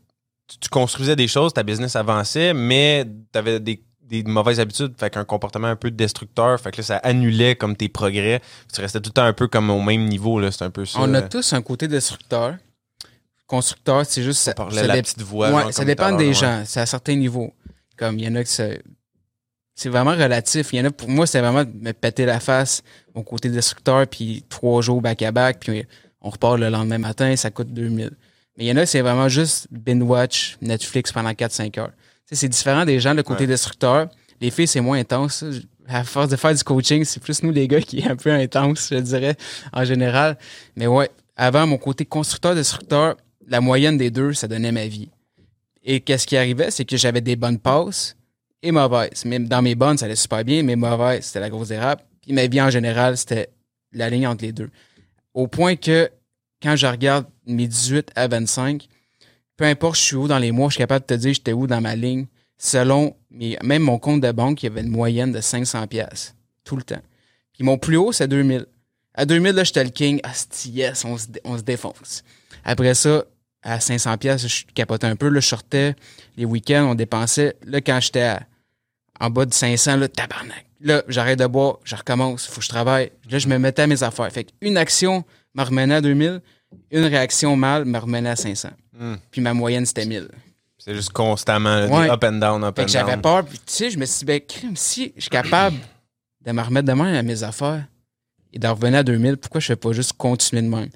Tu, 0.48 0.58
tu 0.58 0.68
construisais 0.68 1.16
des 1.16 1.28
choses, 1.28 1.52
ta 1.52 1.62
business 1.62 1.96
avançait, 1.96 2.52
mais 2.52 3.06
tu 3.32 3.38
avais 3.38 3.60
des, 3.60 3.82
des 4.12 4.22
mauvaises 4.24 4.60
habitudes, 4.60 4.94
fait 4.98 5.08
qu'un 5.10 5.24
comportement 5.24 5.68
un 5.68 5.76
peu 5.76 5.90
destructeur, 5.90 6.60
fait 6.60 6.70
que 6.70 6.78
là, 6.78 6.82
ça 6.82 6.96
annulait 6.98 7.56
comme 7.56 7.76
tes 7.76 7.88
progrès. 7.88 8.42
Tu 8.72 8.80
restais 8.80 9.00
tout 9.00 9.08
le 9.08 9.14
temps 9.14 9.24
un 9.24 9.32
peu 9.32 9.48
comme 9.48 9.70
au 9.70 9.80
même 9.80 10.04
niveau, 10.04 10.38
là. 10.38 10.50
C'est 10.50 10.64
un 10.64 10.70
peu 10.70 10.84
ça. 10.84 10.98
On 11.00 11.14
a 11.14 11.22
tous 11.22 11.52
un 11.54 11.62
côté 11.62 11.88
destructeur. 11.88 12.56
Constructeur, 13.56 14.06
c'est 14.06 14.22
juste. 14.22 14.48
On 14.48 14.52
parlait 14.54 14.80
ça 14.80 14.86
la 14.86 14.94
dé- 14.94 15.02
petite 15.02 15.20
voix. 15.22 15.50
Ouais, 15.52 15.62
genre, 15.64 15.72
ça 15.74 15.84
dépend 15.84 16.12
des 16.16 16.32
gens. 16.32 16.62
C'est 16.64 16.80
à 16.80 16.86
certains 16.86 17.16
niveaux. 17.16 17.52
Comme 17.98 18.18
il 18.18 18.24
y 18.24 18.28
en 18.28 18.34
a 18.36 18.42
qui 18.44 18.50
c'est. 18.50 18.82
C'est 19.74 19.90
vraiment 19.90 20.12
relatif. 20.12 20.72
Il 20.72 20.78
y 20.78 20.80
en 20.80 20.86
a, 20.86 20.90
pour 20.90 21.08
moi, 21.10 21.26
c'est 21.26 21.40
vraiment 21.40 21.64
de 21.64 21.70
me 21.74 21.92
péter 21.92 22.24
la 22.24 22.40
face, 22.40 22.82
mon 23.14 23.22
côté 23.22 23.48
destructeur, 23.50 24.06
puis 24.06 24.42
trois 24.48 24.80
jours 24.80 25.00
back-à-back, 25.02 25.58
puis 25.60 25.84
on 26.22 26.30
repart 26.30 26.58
le 26.58 26.68
lendemain 26.70 26.98
matin, 26.98 27.34
ça 27.36 27.50
coûte 27.50 27.72
2000. 27.72 28.10
Mais 28.56 28.64
il 28.64 28.68
y 28.68 28.72
en 28.72 28.76
a, 28.76 28.86
c'est 28.86 29.00
vraiment 29.02 29.28
juste 29.28 29.66
binge-watch 29.70 30.56
Netflix 30.62 31.10
pendant 31.12 31.30
4-5 31.30 31.78
heures. 31.78 31.92
C'est 32.30 32.48
différent 32.48 32.84
des 32.86 33.00
gens, 33.00 33.12
le 33.14 33.22
côté 33.22 33.42
Ouais. 33.42 33.48
destructeur. 33.48 34.08
Les 34.40 34.50
filles, 34.50 34.66
c'est 34.68 34.80
moins 34.80 34.98
intense. 34.98 35.44
À 35.88 36.04
force 36.04 36.28
de 36.28 36.36
faire 36.36 36.54
du 36.54 36.62
coaching, 36.64 37.04
c'est 37.04 37.20
plus 37.22 37.42
nous, 37.42 37.50
les 37.52 37.68
gars, 37.68 37.80
qui 37.82 37.98
est 38.00 38.08
un 38.08 38.16
peu 38.16 38.30
intense, 38.32 38.88
je 38.90 38.96
dirais, 38.98 39.36
en 39.74 39.84
général. 39.84 40.38
Mais 40.76 40.86
ouais, 40.86 41.10
avant, 41.36 41.66
mon 41.66 41.76
côté 41.78 42.04
constructeur-destructeur, 42.06 43.16
la 43.46 43.60
moyenne 43.60 43.96
des 43.96 44.10
deux, 44.10 44.32
ça 44.32 44.48
donnait 44.48 44.72
ma 44.72 44.86
vie. 44.86 45.10
Et 45.84 46.00
qu'est-ce 46.00 46.26
qui 46.26 46.36
arrivait, 46.36 46.70
c'est 46.70 46.84
que 46.84 46.96
j'avais 46.96 47.20
des 47.20 47.36
bonnes 47.36 47.58
passes 47.58 48.16
et 48.62 48.70
mauvaises. 48.70 49.24
Même 49.24 49.48
dans 49.48 49.62
mes 49.62 49.74
bonnes, 49.74 49.98
ça 49.98 50.06
allait 50.06 50.16
super 50.16 50.44
bien, 50.44 50.62
mais 50.62 50.76
mauvaises, 50.76 51.26
c'était 51.26 51.40
la 51.40 51.50
grosse 51.50 51.68
dérape. 51.68 52.04
Puis 52.20 52.32
ma 52.32 52.46
vie 52.46 52.60
en 52.60 52.70
général, 52.70 53.16
c'était 53.16 53.48
la 53.92 54.08
ligne 54.08 54.26
entre 54.26 54.44
les 54.44 54.52
deux. 54.52 54.70
Au 55.34 55.48
point 55.48 55.76
que 55.76 56.10
quand 56.62 56.76
je 56.76 56.86
regarde 56.86 57.26
mes 57.46 57.66
18 57.66 58.10
à 58.14 58.28
25, 58.28 58.86
peu 59.56 59.64
importe 59.64 59.96
je 59.96 60.02
suis 60.02 60.16
où 60.16 60.28
dans 60.28 60.38
les 60.38 60.52
mois, 60.52 60.68
je 60.68 60.74
suis 60.74 60.78
capable 60.78 61.04
de 61.06 61.14
te 61.14 61.20
dire 61.20 61.34
j'étais 61.34 61.52
où 61.52 61.66
dans 61.66 61.80
ma 61.80 61.96
ligne 61.96 62.26
selon 62.62 63.16
même 63.30 63.82
mon 63.82 63.98
compte 63.98 64.20
de 64.20 64.30
banque, 64.30 64.62
il 64.62 64.66
y 64.66 64.68
avait 64.68 64.82
une 64.82 64.88
moyenne 64.88 65.32
de 65.32 65.40
500 65.40 65.88
pièces 65.88 66.36
tout 66.62 66.76
le 66.76 66.84
temps. 66.84 67.02
Puis 67.52 67.64
mon 67.64 67.76
plus 67.76 67.96
haut, 67.96 68.12
c'est 68.12 68.28
2000. 68.28 68.66
À 69.14 69.26
2000, 69.26 69.52
là, 69.52 69.64
j'étais 69.64 69.82
le 69.82 69.90
king. 69.90 70.20
Ah, 70.22 70.32
yes, 70.66 71.04
on 71.04 71.18
se, 71.18 71.26
on 71.44 71.58
se 71.58 71.62
défonce. 71.62 72.22
Après 72.64 72.94
ça, 72.94 73.24
à 73.62 73.80
500 73.80 74.16
pièces, 74.18 74.46
je 74.46 74.64
capotais 74.74 75.06
un 75.06 75.16
peu. 75.16 75.28
Là, 75.28 75.40
je 75.40 75.46
sortais 75.48 75.94
les 76.36 76.44
week-ends, 76.44 76.88
on 76.90 76.94
dépensait. 76.94 77.56
Là, 77.64 77.80
quand 77.80 78.00
j'étais 78.00 78.36
en 79.20 79.30
bas 79.30 79.44
de 79.46 79.54
500, 79.54 79.96
là, 79.96 80.08
tabarnak. 80.08 80.64
Là, 80.80 81.02
j'arrête 81.06 81.38
de 81.38 81.46
boire, 81.46 81.78
je 81.84 81.94
recommence, 81.94 82.46
faut 82.48 82.56
que 82.58 82.64
je 82.64 82.68
travaille. 82.68 83.12
Là, 83.30 83.38
je 83.38 83.46
me 83.46 83.56
mettais 83.58 83.82
à 83.82 83.86
mes 83.86 84.02
affaires. 84.02 84.30
Fait 84.32 84.48
une 84.60 84.76
action 84.76 85.24
me 85.54 85.62
remenait 85.62 85.94
à 85.94 86.00
2000, 86.00 86.40
une 86.90 87.04
réaction 87.04 87.54
mal 87.54 87.84
me 87.84 87.98
remenait 87.98 88.30
à 88.30 88.36
500. 88.36 88.70
Hmm. 88.98 89.14
Puis 89.30 89.40
ma 89.40 89.54
moyenne, 89.54 89.86
c'était 89.86 90.06
1000. 90.06 90.28
C'est 90.78 90.94
juste 90.94 91.10
constamment, 91.12 91.76
là, 91.76 91.86
des 91.86 91.92
Ouais. 91.92 92.10
up 92.10 92.24
and 92.24 92.32
down, 92.32 92.64
up 92.64 92.74
Fait 92.74 92.82
and 92.82 92.86
que 92.86 92.90
j'avais 92.90 93.12
down. 93.12 93.22
peur. 93.22 93.44
Puis, 93.44 93.58
tu 93.58 93.64
sais, 93.72 93.90
je 93.90 93.98
me 93.98 94.04
suis 94.04 94.18
dit, 94.20 94.24
ben, 94.24 94.40
crime, 94.40 94.74
si 94.76 95.12
je 95.14 95.20
suis 95.22 95.30
capable 95.30 95.76
de 96.44 96.50
me 96.50 96.60
remettre 96.60 96.88
de 96.88 96.92
même 96.92 97.14
à 97.14 97.22
mes 97.22 97.44
affaires 97.44 97.84
et 98.52 98.58
d'en 98.58 98.74
revenir 98.74 98.98
à 98.98 99.02
2000, 99.04 99.36
pourquoi 99.36 99.60
je 99.60 99.66
fais 99.68 99.76
pas 99.76 99.92
juste 99.92 100.14
continuer 100.14 100.62
de 100.62 100.66
même? 100.68 100.88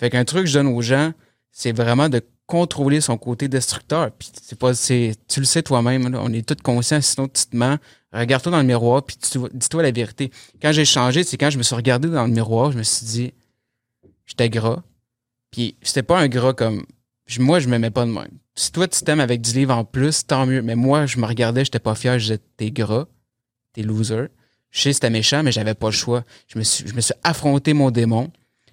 Fait 0.00 0.08
qu'un 0.08 0.24
truc 0.24 0.44
que 0.44 0.48
je 0.48 0.54
donne 0.54 0.68
aux 0.68 0.80
gens, 0.80 1.12
c'est 1.54 1.72
vraiment 1.72 2.08
de 2.08 2.20
contrôler 2.46 3.00
son 3.00 3.16
côté 3.16 3.48
destructeur. 3.48 4.10
Puis 4.10 4.30
c'est 4.42 4.58
pas, 4.58 4.74
c'est, 4.74 5.14
tu 5.28 5.40
le 5.40 5.46
sais 5.46 5.62
toi-même, 5.62 6.14
on 6.14 6.32
est 6.32 6.46
tous 6.46 6.60
conscients, 6.60 7.00
sinon 7.00 7.28
tu 7.28 7.46
te 7.46 7.56
mens. 7.56 7.78
Regarde-toi 8.12 8.52
dans 8.52 8.58
le 8.58 8.64
miroir, 8.64 9.04
puis 9.04 9.16
dis-toi 9.54 9.82
la 9.82 9.92
vérité. 9.92 10.30
Quand 10.60 10.72
j'ai 10.72 10.84
changé, 10.84 11.22
c'est 11.22 11.36
quand 11.36 11.50
je 11.50 11.58
me 11.58 11.62
suis 11.62 11.74
regardé 11.74 12.08
dans 12.08 12.26
le 12.26 12.32
miroir, 12.32 12.72
je 12.72 12.78
me 12.78 12.82
suis 12.82 13.06
dit, 13.06 13.34
j'étais 14.26 14.50
gras. 14.50 14.82
Puis 15.52 15.76
c'était 15.80 16.02
pas 16.02 16.18
un 16.18 16.28
gras 16.28 16.52
comme, 16.52 16.84
moi, 17.38 17.60
je 17.60 17.68
m'aimais 17.68 17.90
pas 17.90 18.04
de 18.04 18.10
même. 18.10 18.30
Si 18.56 18.72
toi, 18.72 18.86
tu 18.88 19.02
t'aimes 19.02 19.20
avec 19.20 19.40
10 19.40 19.54
livres 19.54 19.74
en 19.74 19.84
plus, 19.84 20.26
tant 20.26 20.46
mieux. 20.46 20.60
Mais 20.60 20.74
moi, 20.74 21.06
je 21.06 21.18
me 21.18 21.26
regardais, 21.26 21.64
j'étais 21.64 21.78
pas 21.78 21.94
fier, 21.94 22.18
je 22.18 22.24
disais, 22.24 22.40
t'es 22.56 22.70
gras, 22.72 23.06
t'es 23.72 23.82
loser. 23.82 24.26
Je 24.70 24.80
sais 24.80 24.92
c'était 24.92 25.10
méchant, 25.10 25.44
mais 25.44 25.52
j'avais 25.52 25.74
pas 25.74 25.86
le 25.86 25.92
choix. 25.92 26.24
Je 26.48 26.58
me 26.58 26.64
suis, 26.64 26.86
je 26.86 26.94
me 26.94 27.00
suis 27.00 27.14
affronté 27.22 27.74
mon 27.74 27.92
démon. 27.92 28.32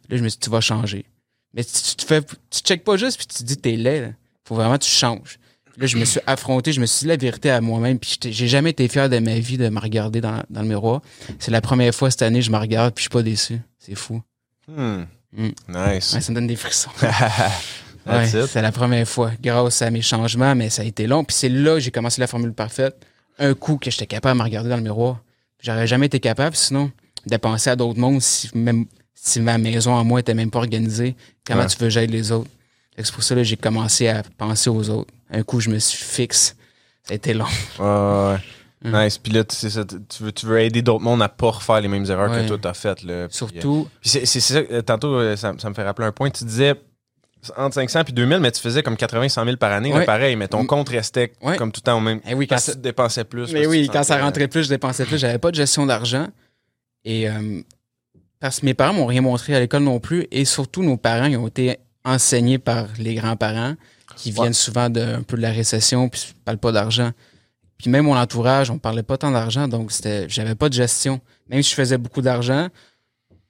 Là, 0.10 0.18
je 0.18 0.24
me 0.24 0.30
suis 0.30 0.40
dit, 0.40 0.46
tu 0.46 0.50
vas 0.50 0.62
changer. 0.62 1.06
Mais 1.54 1.64
tu, 1.64 1.96
te 1.96 2.06
fais, 2.06 2.22
tu 2.22 2.60
checkes 2.64 2.84
pas 2.84 2.98
juste 2.98 3.18
puis 3.18 3.28
tu 3.28 3.38
te 3.38 3.44
dis, 3.44 3.58
t'es 3.58 3.76
laid. 3.76 4.02
là. 4.02 4.08
Faut 4.46 4.56
vraiment 4.56 4.78
que 4.78 4.84
tu 4.84 4.92
changes. 4.92 5.40
Là, 5.78 5.88
je 5.88 5.98
me 5.98 6.06
suis 6.06 6.20
affronté, 6.28 6.74
je 6.74 6.82
me 6.82 6.86
suis 6.86 7.02
dit 7.04 7.08
la 7.08 7.16
vérité 7.16 7.50
à 7.50 7.62
moi-même, 7.62 7.98
puis 7.98 8.18
j'ai 8.22 8.48
jamais 8.48 8.72
été 8.72 8.88
fier 8.88 9.10
de 9.10 9.20
ma 9.20 9.40
vie 9.40 9.58
de 9.58 9.70
me 9.70 9.80
regarder 9.80 10.20
dans, 10.20 10.44
dans 10.50 10.62
le 10.62 10.68
miroir. 10.68 11.02
C'est 11.40 11.52
la 11.52 11.62
première 11.62 11.96
fois 11.96 12.12
cette 12.12 12.22
année, 12.22 12.42
je 12.42 12.52
me 12.52 12.58
regarde, 12.58 12.94
puis 12.94 13.04
je 13.04 13.10
suis 13.10 13.10
pas 13.10 13.24
déçu. 13.24 13.60
C'est 13.80 13.96
fou. 13.96 14.22
Hmm. 14.68 15.04
Hmm. 15.36 15.50
Nice. 15.70 16.14
Ouais, 16.14 16.22
ça 16.22 16.30
me 16.30 16.36
donne 16.36 16.48
des 16.48 16.56
frissons. 16.56 16.92
Ouais, 18.06 18.26
c'est 18.28 18.62
la 18.62 18.72
première 18.72 19.08
fois, 19.08 19.32
grâce 19.42 19.82
à 19.84 19.92
mes 19.92 20.02
changements, 20.02 20.56
mais 20.56 20.70
ça 20.72 20.82
a 20.82 20.86
été 20.86 21.06
long. 21.06 21.24
Puis 21.24 21.36
c'est 21.38 21.50
là 21.50 21.76
que 21.76 21.82
j'ai 21.82 21.92
commencé 21.92 22.20
la 22.20 22.26
formule 22.28 22.52
parfaite. 22.52 22.96
Un 23.38 23.54
coup 23.54 23.78
que 23.78 23.92
j'étais 23.92 24.08
capable 24.08 24.40
de 24.40 24.40
me 24.40 24.44
regarder 24.44 24.70
dans 24.70 24.78
le 24.78 24.82
miroir. 24.82 25.22
J'aurais 25.62 25.86
jamais 25.86 26.08
été 26.08 26.20
capable, 26.20 26.56
sinon, 26.56 26.92
de 27.28 27.38
penser 27.38 27.70
à 27.70 27.76
d'autres 27.76 28.00
mondes 28.00 28.22
si 28.22 28.50
même 28.56 28.86
si 29.24 29.40
ma 29.40 29.58
maison 29.60 29.94
en 29.94 30.04
moi 30.04 30.20
était 30.20 30.34
même 30.34 30.50
pas 30.50 30.60
organisée. 30.60 31.16
Comment 31.46 31.62
Ouais. 31.62 31.68
tu 31.68 31.78
veux 31.78 31.86
que 31.86 31.90
j'aide 31.92 32.10
les 32.10 32.32
autres? 32.32 32.50
C'est 32.98 33.12
pour 33.14 33.24
ça 33.24 33.36
que 33.36 33.44
j'ai 33.44 33.56
commencé 33.58 34.08
à 34.08 34.24
penser 34.38 34.70
aux 34.70 34.90
autres. 34.90 35.12
Un 35.30 35.44
coup, 35.44 35.60
je 35.60 35.70
me 35.70 35.78
suis 35.80 36.04
fixe. 36.04 36.56
Ça 37.04 37.14
a 37.14 37.16
été 37.16 37.34
long. 37.34 37.46
Ouais, 37.80 38.36
ouais. 38.84 39.06
Nice. 39.06 39.18
Puis 39.20 39.32
là, 39.32 39.44
tu, 39.44 39.56
sais 39.56 39.70
ça, 39.70 39.86
tu- 39.86 40.24
veux, 40.24 40.32
tu 40.32 40.46
veux 40.48 40.60
aider 40.60 40.82
d'autres 40.82 41.04
mondes 41.04 41.22
à 41.22 41.30
pas 41.30 41.52
refaire 41.52 41.82
les 41.82 41.88
mêmes 41.88 42.06
erreurs 42.10 42.32
que 42.32 42.48
toi 42.48 42.58
t'as 42.60 42.74
faites. 42.74 43.04
Là. 43.04 43.04
Puis, 43.04 43.14
euh, 43.14 43.28
Surtout, 43.30 43.88
Puis 44.02 44.10
c'est 44.10 44.26
ça, 44.40 44.56
euh, 44.58 44.82
tantôt, 44.82 45.14
euh, 45.16 45.36
ça, 45.36 45.54
ça 45.60 45.70
me 45.70 45.76
fait 45.76 45.84
rappeler 45.84 46.08
un 46.08 46.12
point. 46.12 46.30
Tu 46.32 46.44
disais 46.44 46.74
entre 47.58 47.76
500 47.76 48.04
puis 48.04 48.14
2000, 48.14 48.40
mais 48.40 48.52
tu 48.52 48.60
faisais 48.62 48.82
comme 48.84 48.98
80 48.98 49.30
100 49.30 49.46
000 49.46 49.58
par 49.58 49.72
année, 49.72 49.92
là, 49.94 50.02
pareil, 50.04 50.36
mais 50.36 50.48
ton 50.48 50.66
compte 50.66 50.90
restait 50.90 51.34
Ouais. 51.42 51.58
comme 51.58 51.72
tout 51.72 51.82
le 51.84 51.86
temps 51.86 51.98
au 51.98 52.02
même. 52.02 52.22
eh 52.28 52.34
oui, 52.34 52.46
quand 52.48 52.56
Parce 52.56 52.66
ça, 52.66 52.74
tu 52.74 52.80
dépensais 52.80 53.24
plus. 53.24 53.52
Mais 53.54 53.66
oui, 53.68 53.88
quand 53.92 54.04
ça 54.04 54.18
rentrait 54.20 54.48
plus, 54.48 54.64
je 54.64 54.70
dépensais 54.70 55.06
plus. 55.06 55.18
J'avais 55.20 55.40
pas 55.40 55.52
de 55.52 55.56
gestion 55.56 55.86
d'argent. 55.86 56.28
Et 57.06 57.30
euh, 57.30 57.62
parce 58.42 58.60
que 58.60 58.66
mes 58.66 58.74
parents 58.74 58.94
m'ont 58.94 59.06
rien 59.06 59.22
montré 59.22 59.56
à 59.56 59.60
l'école 59.62 59.84
non 59.84 60.00
plus. 60.00 60.28
Et 60.32 60.44
surtout, 60.44 60.84
nos 60.84 60.98
parents, 60.98 61.26
ils 61.26 61.38
ont 61.38 61.48
été 61.48 61.78
enseignés 62.04 62.58
par 62.58 62.88
les 63.00 63.16
grands-parents 63.16 63.76
qui 64.18 64.30
Ouais. 64.32 64.42
viennent 64.42 64.54
souvent 64.54 64.90
de, 64.90 65.00
un 65.00 65.22
peu 65.24 65.38
de 65.38 65.42
la 65.42 65.52
récession 65.52 66.10
puis 66.10 66.22
ne 66.38 66.44
parlent 66.44 66.58
pas 66.58 66.72
d'argent. 66.74 67.12
Puis 67.78 67.90
même 67.90 68.06
mon 68.06 68.18
entourage, 68.18 68.70
on 68.70 68.78
parlait 68.78 69.04
pas 69.04 69.18
tant 69.18 69.32
d'argent, 69.32 69.68
donc 69.68 69.92
c'était, 69.92 70.28
j'avais 70.30 70.54
pas 70.56 70.68
de 70.70 70.74
gestion. 70.74 71.22
Même 71.50 71.64
si 71.64 71.70
je 71.72 71.76
faisais 71.76 71.98
beaucoup 71.98 72.22
d'argent, 72.22 72.68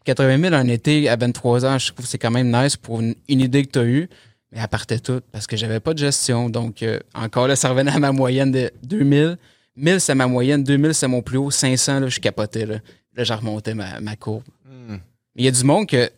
80 0.05 0.39
000 0.41 0.53
un 0.55 0.67
été 0.67 1.09
à 1.09 1.15
23 1.15 1.65
ans, 1.65 1.77
je 1.77 1.91
trouve 1.91 2.05
que 2.05 2.09
c'est 2.11 2.17
quand 2.17 2.31
même 2.31 2.51
nice 2.51 2.75
pour 2.77 3.01
une, 3.01 3.15
une 3.27 3.41
idée 3.41 3.63
que 3.65 3.71
tu 3.71 3.79
as 3.79 3.83
eue. 3.85 4.09
Mais 4.51 4.59
elle 4.61 4.67
partait 4.67 4.99
toute 4.99 5.23
parce 5.31 5.47
que 5.47 5.55
j'avais 5.55 5.79
pas 5.79 5.93
de 5.93 5.99
gestion. 5.99 6.49
Donc, 6.49 6.83
euh, 6.83 6.99
encore 7.13 7.47
là, 7.47 7.55
ça 7.55 7.69
revenait 7.69 7.91
à 7.91 7.99
ma 7.99 8.11
moyenne 8.11 8.51
de 8.51 8.71
2000. 8.83 9.37
1000, 9.77 10.01
c'est 10.01 10.15
ma 10.15 10.27
moyenne. 10.27 10.63
2000, 10.63 10.93
c'est 10.93 11.07
mon 11.07 11.21
plus 11.21 11.37
haut. 11.37 11.51
500, 11.51 12.01
là, 12.01 12.07
je 12.09 12.19
capotais. 12.19 12.65
Là, 12.65 12.75
là 13.15 13.23
j'en 13.23 13.37
remontais 13.37 13.73
ma, 13.73 13.99
ma 13.99 14.15
courbe. 14.15 14.43
Hmm. 14.65 14.97
Il 15.35 15.45
y 15.45 15.47
a 15.47 15.51
du 15.51 15.63
monde 15.63 15.87
que 15.87 16.09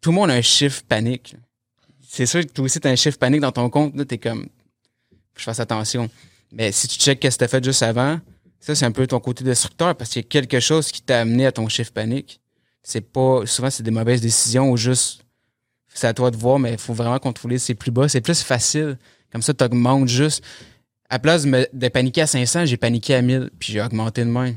tout 0.00 0.10
le 0.10 0.16
monde 0.16 0.30
a 0.30 0.34
un 0.34 0.42
chiffre 0.42 0.82
panique. 0.88 1.36
C'est 2.06 2.26
sûr 2.26 2.40
que 2.40 2.50
toi 2.50 2.64
aussi, 2.64 2.80
tu 2.80 2.88
as 2.88 2.90
un 2.90 2.96
chiffre 2.96 3.18
panique 3.18 3.40
dans 3.40 3.52
ton 3.52 3.68
compte. 3.70 3.94
Là, 3.96 4.04
t'es 4.04 4.18
comme, 4.18 4.42
faut 4.42 5.34
que 5.34 5.40
je 5.40 5.44
fasse 5.44 5.60
attention. 5.60 6.08
Mais 6.52 6.72
si 6.72 6.88
tu 6.88 6.98
checkes 6.98 7.20
qu'est-ce 7.20 7.36
que 7.36 7.40
tu 7.40 7.44
as 7.44 7.48
fait 7.48 7.62
juste 7.64 7.82
avant, 7.82 8.18
ça, 8.58 8.74
c'est 8.74 8.84
un 8.84 8.92
peu 8.92 9.06
ton 9.06 9.20
côté 9.20 9.44
destructeur 9.44 9.94
parce 9.94 10.10
qu'il 10.10 10.22
y 10.22 10.24
a 10.24 10.28
quelque 10.28 10.60
chose 10.60 10.90
qui 10.90 11.00
t'a 11.02 11.20
amené 11.20 11.46
à 11.46 11.52
ton 11.52 11.68
chiffre 11.68 11.92
panique. 11.92 12.40
C'est 12.82 13.00
pas, 13.00 13.46
souvent, 13.46 13.70
c'est 13.70 13.82
des 13.82 13.90
mauvaises 13.90 14.20
décisions 14.20 14.70
ou 14.70 14.76
juste, 14.76 15.22
c'est 15.94 16.06
à 16.08 16.14
toi 16.14 16.30
de 16.30 16.36
voir, 16.36 16.58
mais 16.58 16.72
il 16.72 16.78
faut 16.78 16.94
vraiment 16.94 17.18
contrôler 17.18 17.58
ses 17.58 17.74
plus 17.74 17.90
bas. 17.90 18.08
C'est 18.08 18.20
plus 18.20 18.42
facile. 18.42 18.98
Comme 19.32 19.42
ça, 19.42 19.54
tu 19.54 19.62
augmentes 19.64 20.08
juste. 20.08 20.42
À 21.08 21.18
place 21.18 21.44
de, 21.44 21.48
me- 21.50 21.68
de 21.72 21.88
paniquer 21.88 22.22
à 22.22 22.26
500, 22.26 22.66
j'ai 22.66 22.76
paniqué 22.76 23.14
à 23.14 23.22
1000, 23.22 23.50
puis 23.58 23.72
j'ai 23.72 23.80
augmenté 23.82 24.24
de 24.24 24.30
même. 24.30 24.56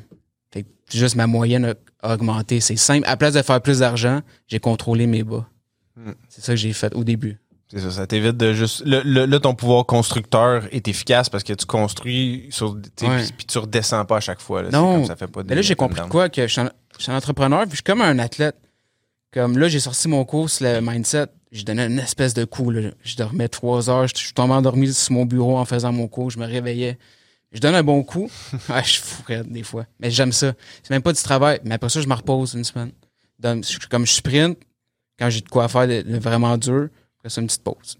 Juste 0.98 1.16
ma 1.16 1.28
moyenne 1.28 1.76
a, 2.02 2.14
augmenté. 2.14 2.60
C'est 2.60 2.76
simple. 2.76 3.08
À 3.08 3.18
place 3.18 3.34
de 3.34 3.42
faire 3.42 3.62
plus 3.62 3.80
d'argent, 3.80 4.22
j'ai 4.48 4.60
contrôlé 4.60 5.08
mes 5.08 5.24
bas. 5.24 5.48
Hmm. 5.96 6.12
C'est 6.30 6.44
ça 6.44 6.54
que 6.54 6.58
j'ai 6.58 6.74
fait 6.74 6.94
au 6.96 7.04
début. 7.04 7.40
C'est 7.70 7.80
ça, 7.80 7.92
ça 7.92 8.08
t'évite 8.08 8.38
de 8.38 8.54
juste. 8.54 8.84
le- 8.86 9.02
le- 9.04 9.26
Là, 9.26 9.40
ton 9.40 9.56
pouvoir 9.56 9.86
constructeur 9.86 10.64
est 10.72 10.88
efficace 10.88 11.30
parce 11.30 11.44
que 11.44 11.54
tu 11.54 11.66
construis 11.66 12.48
sur. 12.52 12.74
Ouais. 13.02 13.24
Puis, 13.36 13.46
tu 13.48 13.58
redescends 13.58 14.06
pas 14.06 14.18
à 14.18 14.20
chaque 14.20 14.42
fois. 14.42 14.62
Là. 14.64 14.70
Non. 14.70 14.98
comme 14.98 15.06
ça 15.06 15.16
fait 15.16 15.28
pas 15.28 15.42
Mais 15.44 15.56
là, 15.56 15.62
j'ai 15.62 15.76
compris 15.76 16.02
quoi? 16.10 16.30
Que 16.30 16.46
je 16.48 16.52
suis, 16.52 16.62
un, 16.62 16.72
je 16.98 17.04
suis 17.04 17.12
un 17.12 17.18
entrepreneur, 17.18 17.62
puis 17.62 17.72
je 17.72 17.76
suis 17.78 17.84
comme 17.84 18.02
un 18.02 18.20
athlète. 18.20 18.56
Comme 19.32 19.58
là, 19.58 19.68
j'ai 19.70 19.80
sorti 19.80 20.08
mon 20.08 20.24
cours 20.26 20.50
sur 20.50 20.66
le 20.68 20.82
mindset. 20.82 21.26
Je 21.52 21.64
donnais 21.64 21.88
une 21.88 21.98
espèce 22.00 22.36
de 22.36 22.46
coup. 22.46 22.70
Là. 22.70 22.92
Je 23.04 23.16
dormais 23.16 23.48
trois 23.48 23.90
heures. 23.90 24.08
Je, 24.08 24.14
je 24.16 24.24
suis 24.26 24.34
tombé 24.34 24.54
endormi 24.54 24.94
sur 24.94 25.14
mon 25.14 25.26
bureau 25.26 25.58
en 25.58 25.66
faisant 25.66 25.92
mon 25.92 26.08
cours. 26.08 26.30
Je 26.30 26.38
me 26.38 26.46
réveillais. 26.46 27.00
Je 27.54 27.60
donne 27.60 27.76
un 27.76 27.84
bon 27.84 28.04
coup. 28.04 28.30
je 28.84 28.90
suis 28.90 29.02
fou 29.02 29.24
des 29.46 29.64
fois. 29.64 29.86
Mais 30.00 30.10
j'aime 30.10 30.32
ça. 30.32 30.54
C'est 30.82 30.90
même 30.90 31.04
pas 31.04 31.14
du 31.14 31.22
travail. 31.22 31.60
Mais 31.64 31.76
après 31.76 31.90
ça, 31.90 32.02
je 32.02 32.08
me 32.08 32.14
repose 32.16 32.56
une 32.56 32.64
semaine. 32.64 32.92
Donc, 33.40 33.64
comme 33.90 34.06
je 34.06 34.14
sprint, 34.14 34.58
quand 35.20 35.30
j'ai 35.30 35.42
de 35.42 35.50
quoi 35.50 35.68
faire 35.68 35.88
de, 35.88 36.02
de 36.02 36.18
vraiment 36.18 36.58
dur, 36.58 36.90
après 37.20 37.30
ça, 37.30 37.42
une 37.42 37.48
petite 37.48 37.64
pause. 37.64 37.98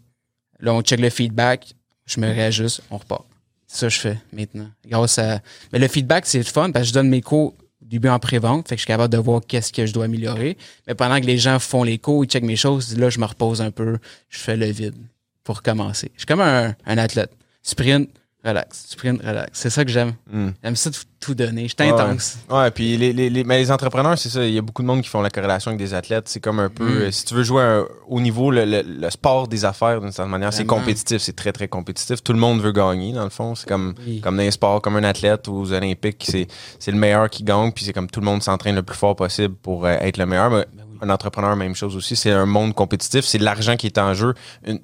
Là, 0.60 0.74
on 0.74 0.82
check 0.82 1.00
le 1.00 1.10
feedback. 1.10 1.74
Je 2.06 2.20
me 2.20 2.28
réajuste. 2.28 2.82
On 2.90 2.98
repart. 2.98 3.26
C'est 3.68 3.78
ça 3.78 3.88
que 3.88 3.94
je 3.94 4.00
fais 4.00 4.18
maintenant. 4.32 4.70
Grâce 4.86 5.18
à. 5.20 5.40
Mais 5.72 5.80
le 5.80 5.88
feedback, 5.88 6.26
c'est 6.26 6.40
le 6.40 6.44
fun 6.44 6.72
parce 6.72 6.84
que 6.84 6.90
je 6.90 6.94
donne 6.94 7.10
mes 7.10 7.22
cours 7.22 7.54
au 7.54 7.86
début 7.86 8.10
en 8.10 8.20
pré-vente. 8.20 8.68
Fait 8.68 8.76
que 8.76 8.80
je 8.80 8.84
suis 8.84 8.88
capable 8.88 9.14
de 9.14 9.18
voir 9.18 9.42
qu'est-ce 9.48 9.72
que 9.72 9.86
je 9.86 9.94
dois 9.94 10.06
améliorer. 10.06 10.58
Mais 10.88 10.96
pendant 10.96 11.20
que 11.20 11.26
les 11.26 11.38
gens 11.38 11.60
font 11.60 11.84
les 11.84 11.98
cours, 12.00 12.26
ils 12.26 12.28
checkent 12.28 12.44
mes 12.44 12.56
choses, 12.56 12.98
là, 12.98 13.10
je 13.10 13.20
me 13.20 13.26
repose 13.26 13.62
un 13.62 13.72
peu. 13.72 13.98
Je 14.30 14.40
fais 14.40 14.58
le 14.58 14.66
vide 14.68 14.96
pour 15.44 15.62
commencer. 15.62 16.12
Je 16.16 16.22
suis 16.22 16.26
comme 16.26 16.42
un, 16.42 16.76
un 16.86 16.98
athlète. 16.98 17.32
Sprint, 17.62 18.10
relax. 18.44 18.86
Sprint, 18.90 19.22
relax. 19.24 19.50
C'est 19.54 19.70
ça 19.70 19.84
que 19.86 19.92
j'aime. 19.92 20.14
Hmm. 20.32 20.50
J'aime 20.64 20.76
ça 20.76 20.90
de 20.90 20.96
tout 21.20 21.34
donner. 21.36 21.68
Je 21.70 21.76
suis 21.80 21.90
Ouais. 21.92 22.02
intense. 22.02 22.38
Ouais, 22.50 22.70
puis 22.72 22.98
les, 22.98 23.14
les, 23.14 23.30
les- 23.30 23.44
mais 23.46 23.58
les 23.58 23.72
entrepreneurs, 23.72 24.18
c'est 24.18 24.28
ça. 24.30 24.44
Il 24.46 24.54
y 24.54 24.58
a 24.58 24.62
beaucoup 24.62 24.82
de 24.82 24.88
monde 24.88 25.02
qui 25.02 25.08
font 25.10 25.22
la 25.22 25.30
corrélation 25.30 25.70
avec 25.70 25.80
des 25.80 25.94
athlètes. 25.94 26.28
C'est 26.28 26.42
comme 26.42 26.60
un 26.60 26.70
peu. 26.70 26.84
Mm. 26.84 26.98
euh, 27.04 27.12
si 27.12 27.24
tu 27.26 27.34
veux 27.34 27.44
jouer 27.44 27.62
un- 27.64 27.86
au 28.08 28.20
niveau, 28.20 28.52
le, 28.52 28.66
le- 28.66 28.82
le 28.82 29.10
sport 29.10 29.48
des 29.48 29.64
affaires, 29.64 30.02
d'une 30.02 30.12
certaine 30.12 30.32
manière, 30.32 30.52
c'est 30.52 30.66
compétitif. 30.66 31.22
C'est 31.22 31.36
très, 31.36 31.54
très 31.54 31.68
compétitif. 31.70 32.22
Tout 32.24 32.34
le 32.34 32.40
monde 32.40 32.60
veut 32.62 32.74
gagner, 32.74 33.14
dans 33.14 33.24
le 33.24 33.30
fond. 33.30 33.56
C'est 33.56 33.68
comme, 33.70 33.94
Oui. 34.06 34.20
comme 34.20 34.36
dans 34.36 34.44
les 34.44 34.52
sports, 34.52 34.82
comme 34.82 34.98
un 34.98 35.04
athlète 35.06 35.48
aux 35.48 35.72
Olympiques. 35.72 36.26
C'est, 36.28 36.48
c'est 36.80 36.92
le 36.92 36.98
meilleur 36.98 37.30
qui 37.30 37.44
gagne. 37.44 37.72
Puis 37.72 37.86
c'est 37.86 37.94
comme 37.94 38.10
tout 38.10 38.20
le 38.20 38.26
monde 38.26 38.44
s'entraîne 38.44 38.76
le 38.76 38.84
plus 38.84 38.98
fort 38.98 39.16
possible 39.16 39.56
pour 39.56 39.86
euh, 39.86 39.96
être 40.02 40.18
le 40.18 40.26
meilleur. 40.26 40.50
Mais 40.52 40.66
Ben 40.74 40.84
oui. 40.92 40.93
Un 41.04 41.10
entrepreneur, 41.10 41.56
même 41.56 41.76
chose 41.76 41.96
aussi. 41.96 42.16
C'est 42.16 42.32
un 42.32 42.46
monde 42.46 42.74
compétitif. 42.74 43.26
C'est 43.26 43.38
l'argent 43.38 43.76
qui 43.76 43.88
est 43.88 43.98
en 43.98 44.14
jeu. 44.14 44.34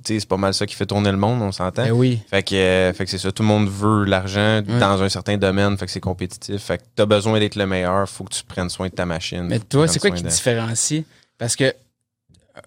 C'est 0.03 0.27
pas 0.27 0.37
mal 0.37 0.53
ça 0.53 0.65
qui 0.65 0.75
fait 0.75 0.85
tourner 0.85 1.11
le 1.11 1.17
monde, 1.17 1.41
on 1.41 1.51
s'entend. 1.51 1.83
Ben 1.85 1.91
oui. 1.91 2.19
Fait 2.29 2.43
que, 2.43 2.55
euh, 2.55 2.93
fait 2.93 3.05
que 3.05 3.11
c'est 3.11 3.17
ça, 3.17 3.31
tout 3.31 3.43
le 3.43 3.47
monde 3.47 3.69
veut 3.69 4.03
l'argent 4.03 4.61
dans 4.61 5.01
un 5.01 5.09
certain 5.09 5.37
domaine, 5.37 5.77
fait 5.77 5.85
que 5.85 5.91
c'est 5.91 5.99
compétitif. 5.99 6.61
Fait 6.61 6.77
que 6.77 6.83
t'as 6.95 7.05
besoin 7.05 7.39
d'être 7.39 7.55
le 7.55 7.65
meilleur, 7.65 8.07
faut 8.07 8.25
que 8.25 8.33
tu 8.33 8.43
prennes 8.43 8.69
soin 8.69 8.87
de 8.87 8.93
ta 8.93 9.05
machine. 9.05 9.43
Mais 9.43 9.59
toi, 9.59 9.87
c'est 9.87 9.99
quoi 9.99 10.11
qui 10.11 10.21
te 10.21 10.27
de- 10.27 10.33
différencie? 10.33 11.03
Parce 11.37 11.55
que 11.55 11.73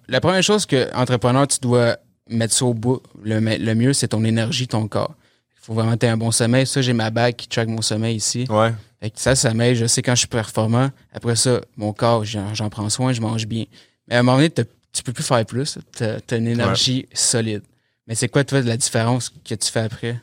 la 0.09 0.21
première 0.21 0.43
chose 0.43 0.67
que 0.67 0.95
entrepreneur, 0.95 1.47
tu 1.47 1.59
dois 1.61 1.97
mettre 2.31 2.55
ça 2.55 2.65
au 2.65 2.75
bout, 2.75 3.03
le 3.23 3.75
mieux, 3.75 3.93
c'est 3.93 4.09
ton 4.09 4.25
énergie, 4.25 4.67
ton 4.67 4.89
corps. 4.89 5.15
Il 5.63 5.67
faut 5.67 5.75
vraiment 5.75 5.93
que 5.93 5.99
tu 5.99 6.07
un 6.07 6.17
bon 6.17 6.33
sommeil. 6.33 6.67
Ça, 6.67 6.83
j'ai 6.83 6.93
ma 6.93 7.11
bague 7.11 7.37
qui 7.37 7.47
track 7.47 7.69
mon 7.69 7.83
sommeil 7.83 8.17
ici. 8.17 8.47
Ouais. 8.51 8.75
Fait 9.01 9.11
que 9.11 9.21
ça, 9.21 9.37
ça 9.37 9.55
m'aide. 9.55 9.77
Je 9.77 9.87
sais 9.87 10.03
quand 10.03 10.15
je 10.15 10.21
suis 10.21 10.29
performant. 10.29 10.91
Après 11.13 11.37
ça, 11.37 11.61
mon 11.77 11.93
corps, 11.93 12.25
j'en 12.25 12.69
prends 12.69 12.89
soin, 12.89 13.13
je 13.13 13.21
mange 13.21 13.47
bien. 13.47 13.65
Mais 14.09 14.17
à 14.17 14.19
un 14.19 14.23
moment 14.23 14.39
donné, 14.39 14.51
tu 14.51 15.03
peux 15.05 15.13
plus 15.13 15.23
faire 15.23 15.45
plus. 15.47 15.79
Tu 15.97 16.05
as, 16.05 16.37
une 16.37 16.49
énergie 16.49 17.07
solide. 17.15 17.63
Mais 18.09 18.17
c'est 18.17 18.29
quoi, 18.29 18.43
toi, 18.43 18.61
la 18.61 18.77
différence 18.77 19.29
que 19.45 19.55
tu 19.55 19.71
fais 19.71 19.81
après? 19.81 20.21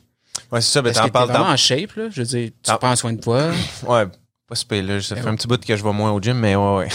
Ouais, 0.52 0.60
c'est 0.62 0.72
ça, 0.74 0.82
ben 0.82 0.94
t'en 0.94 1.08
que 1.08 1.12
t'es 1.12 1.26
vraiment 1.26 1.46
en 1.50 1.58
shape, 1.58 1.96
là? 1.96 2.10
Je 2.10 2.22
veux 2.22 2.28
dire, 2.28 2.50
tu 2.64 2.72
Ah. 2.72 2.78
prends 2.78 2.96
soin 2.96 3.14
de 3.14 3.22
toi. 3.22 3.52
Ouais, 3.88 4.06
pas 4.50 4.56
super, 4.56 4.84
là. 4.84 5.02
Ça 5.02 5.16
Ben 5.16 5.22
fait 5.22 5.28
ouais. 5.28 5.34
un 5.34 5.36
petit 5.36 5.48
bout 5.48 5.64
que 5.64 5.76
je 5.76 5.84
vais 5.84 5.94
moins 5.94 6.12
au 6.12 6.20
gym, 6.22 6.38
mais 6.38 6.56
ouais, 6.56 6.76
ouais. 6.78 6.88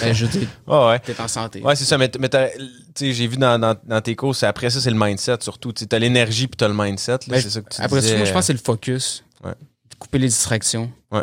Ben, 0.00 0.12
je 0.14 0.24
veux 0.26 0.38
dire, 0.38 0.48
ouais, 0.66 0.86
ouais. 0.88 0.98
t'es 1.00 1.20
en 1.20 1.28
santé. 1.28 1.60
Ouais, 1.62 1.76
c'est 1.76 1.84
ça, 1.84 1.98
mais, 1.98 2.10
mais 2.18 2.28
t'as- 2.28 2.48
j'ai 2.98 3.26
vu 3.26 3.36
dans, 3.36 3.58
dans, 3.58 3.74
dans 3.84 4.00
tes 4.00 4.14
courses, 4.16 4.42
après 4.44 4.70
ça, 4.70 4.80
c'est 4.80 4.90
le 4.90 4.98
mindset 4.98 5.36
surtout. 5.40 5.72
Tu 5.72 5.84
as 5.90 5.98
l'énergie 5.98 6.46
puis 6.46 6.56
t'as 6.56 6.68
le 6.68 6.74
mindset, 6.74 7.12
là, 7.12 7.18
Ben, 7.28 7.40
c'est 7.40 7.50
ça 7.50 7.60
que 7.60 7.68
tu 7.74 7.82
Après 7.82 8.00
disais. 8.00 8.12
ça, 8.12 8.16
moi, 8.18 8.24
je 8.26 8.32
pense 8.32 8.40
que 8.42 8.46
c'est 8.46 8.52
le 8.52 8.58
focus. 8.58 9.24
Ouais. 9.44 9.52
Couper 9.98 10.18
les 10.18 10.28
distractions. 10.28 10.90
Ouais. 11.12 11.22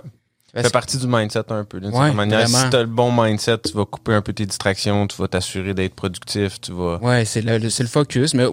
Parce 0.54 0.68
fait 0.68 0.74
partie 0.74 0.98
du 0.98 1.08
mindset 1.08 1.52
un 1.52 1.64
peu. 1.66 1.80
Ouais, 1.80 2.14
manière. 2.14 2.48
Si 2.48 2.70
t'as 2.72 2.80
le 2.80 2.86
bon 2.88 3.12
mindset, 3.12 3.60
tu 3.60 3.74
vas 3.74 3.86
couper 3.86 4.14
un 4.14 4.22
peu 4.22 4.34
tes 4.34 4.46
distractions, 4.46 5.06
tu 5.06 5.16
vas 5.18 5.28
t'assurer 5.28 5.74
d'être 5.74 5.94
productif, 5.94 6.60
tu 6.62 6.72
vas. 6.74 6.98
Ouais, 6.98 7.26
c'est 7.26 7.42
le, 7.42 7.58
le- 7.60 7.70
focus. 7.70 8.34
Mais 8.34 8.46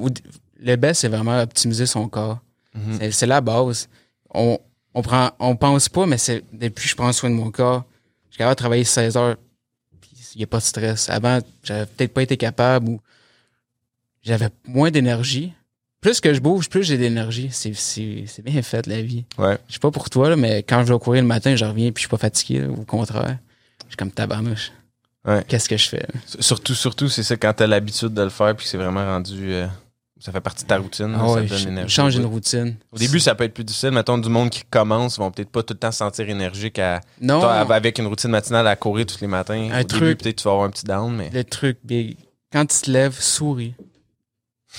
le 0.60 0.76
best, 0.76 1.00
c'est 1.02 1.08
vraiment 1.08 1.40
optimiser 1.40 1.86
son 1.86 2.08
corps. 2.08 2.38
Mhm. 2.74 3.10
C'est 3.12 3.26
la 3.26 3.40
base. 3.40 3.88
On, 4.34 4.58
on 4.94 5.02
prend, 5.02 5.32
on 5.38 5.56
pense 5.56 5.88
pas, 5.88 6.06
mais 6.06 6.18
c'est 6.18 6.44
depuis 6.52 6.84
que 6.84 6.88
je 6.90 6.94
prends 6.96 7.12
soin 7.12 7.30
de 7.30 7.34
mon 7.34 7.50
corps, 7.50 7.84
je 8.30 8.34
suis 8.34 8.38
capable 8.38 8.54
de 8.54 8.58
travailler 8.58 8.84
16 8.84 9.16
heures, 9.16 9.36
puis 10.00 10.10
il 10.34 10.38
n'y 10.38 10.44
a 10.44 10.46
pas 10.46 10.58
de 10.58 10.62
stress. 10.62 11.10
Avant, 11.10 11.38
j'avais 11.62 11.86
peut-être 11.86 12.12
pas 12.14 12.22
été 12.22 12.36
capable 12.36 12.88
ou 12.88 13.00
j'avais 14.22 14.48
moins 14.66 14.90
d'énergie. 14.90 15.52
Plus 16.00 16.20
que 16.20 16.34
je 16.34 16.40
bouge, 16.40 16.68
plus 16.68 16.82
j'ai 16.84 16.98
d'énergie. 16.98 17.48
C'est- 17.50 18.42
bien 18.42 18.60
fait, 18.62 18.86
la 18.86 19.00
vie. 19.00 19.24
Ouais. 19.38 19.56
Je 19.68 19.74
sais 19.74 19.78
pas 19.78 19.90
pour 19.90 20.10
toi, 20.10 20.28
là, 20.30 20.36
mais 20.36 20.62
quand 20.62 20.84
je 20.84 20.92
vais 20.92 20.98
courir 20.98 21.22
le 21.22 21.28
matin, 21.28 21.56
je 21.56 21.64
reviens 21.64 21.90
puis 21.92 22.02
je 22.02 22.06
suis 22.06 22.10
pas 22.10 22.18
fatigué. 22.18 22.60
là, 22.60 22.68
au 22.68 22.84
contraire. 22.84 23.38
Je 23.84 23.90
suis 23.90 23.96
comme 23.96 24.10
tabarnouche. 24.10 24.70
Ouais. 25.24 25.42
Qu'est-ce 25.48 25.68
que 25.68 25.76
je 25.78 25.88
fais? 25.88 26.06
Surtout, 26.40 26.74
surtout, 26.74 27.08
c'est 27.08 27.22
ça 27.22 27.36
quand 27.38 27.54
t'as 27.54 27.66
l'habitude 27.66 28.12
de 28.12 28.22
le 28.22 28.28
faire 28.28 28.54
puis 28.54 28.64
que 28.64 28.70
c'est 28.70 28.76
vraiment 28.76 29.04
rendu. 29.04 29.52
euh, 29.54 29.66
ça 30.20 30.32
fait 30.32 30.40
partie 30.40 30.62
de 30.64 30.68
ta 30.68 30.78
routine. 30.78 31.14
Ah 31.18 31.28
ça 31.28 31.42
te 31.42 31.48
donne 31.48 31.64
l'énergie. 31.64 31.94
change 31.94 32.14
une 32.16 32.24
routine. 32.24 32.76
Au 32.92 32.96
début, 32.98 33.20
ça 33.20 33.34
peut 33.34 33.44
être 33.44 33.52
plus 33.54 33.64
difficile. 33.64 33.90
Mettons, 33.90 34.16
du 34.18 34.28
monde 34.28 34.48
qui 34.50 34.62
commence 34.70 35.18
vont 35.18 35.30
peut-être 35.30 35.50
pas 35.50 35.62
tout 35.62 35.74
le 35.74 35.78
temps 35.78 35.90
se 35.92 35.98
sentir 35.98 36.28
énergique 36.28 36.78
à, 36.78 37.00
Non, 37.20 37.40
toi, 37.40 37.52
avec 37.74 37.98
une 37.98 38.06
routine 38.06 38.30
matinale 38.30 38.66
à 38.66 38.76
courir 38.76 39.06
tous 39.06 39.20
les 39.20 39.26
matins. 39.26 39.70
Un 39.72 39.80
Au 39.80 39.84
truc- 39.84 40.18
peut-être 40.18 40.36
tu 40.36 40.44
vas 40.44 40.52
avoir 40.52 40.66
un 40.66 40.70
petit 40.70 40.84
down, 40.84 41.14
mais. 41.14 41.30
le 41.30 41.44
truc 41.44 41.78
big. 41.84 42.16
Quand 42.52 42.64
tu 42.66 42.80
te 42.82 42.90
lèves, 42.90 43.18
souris. 43.20 43.74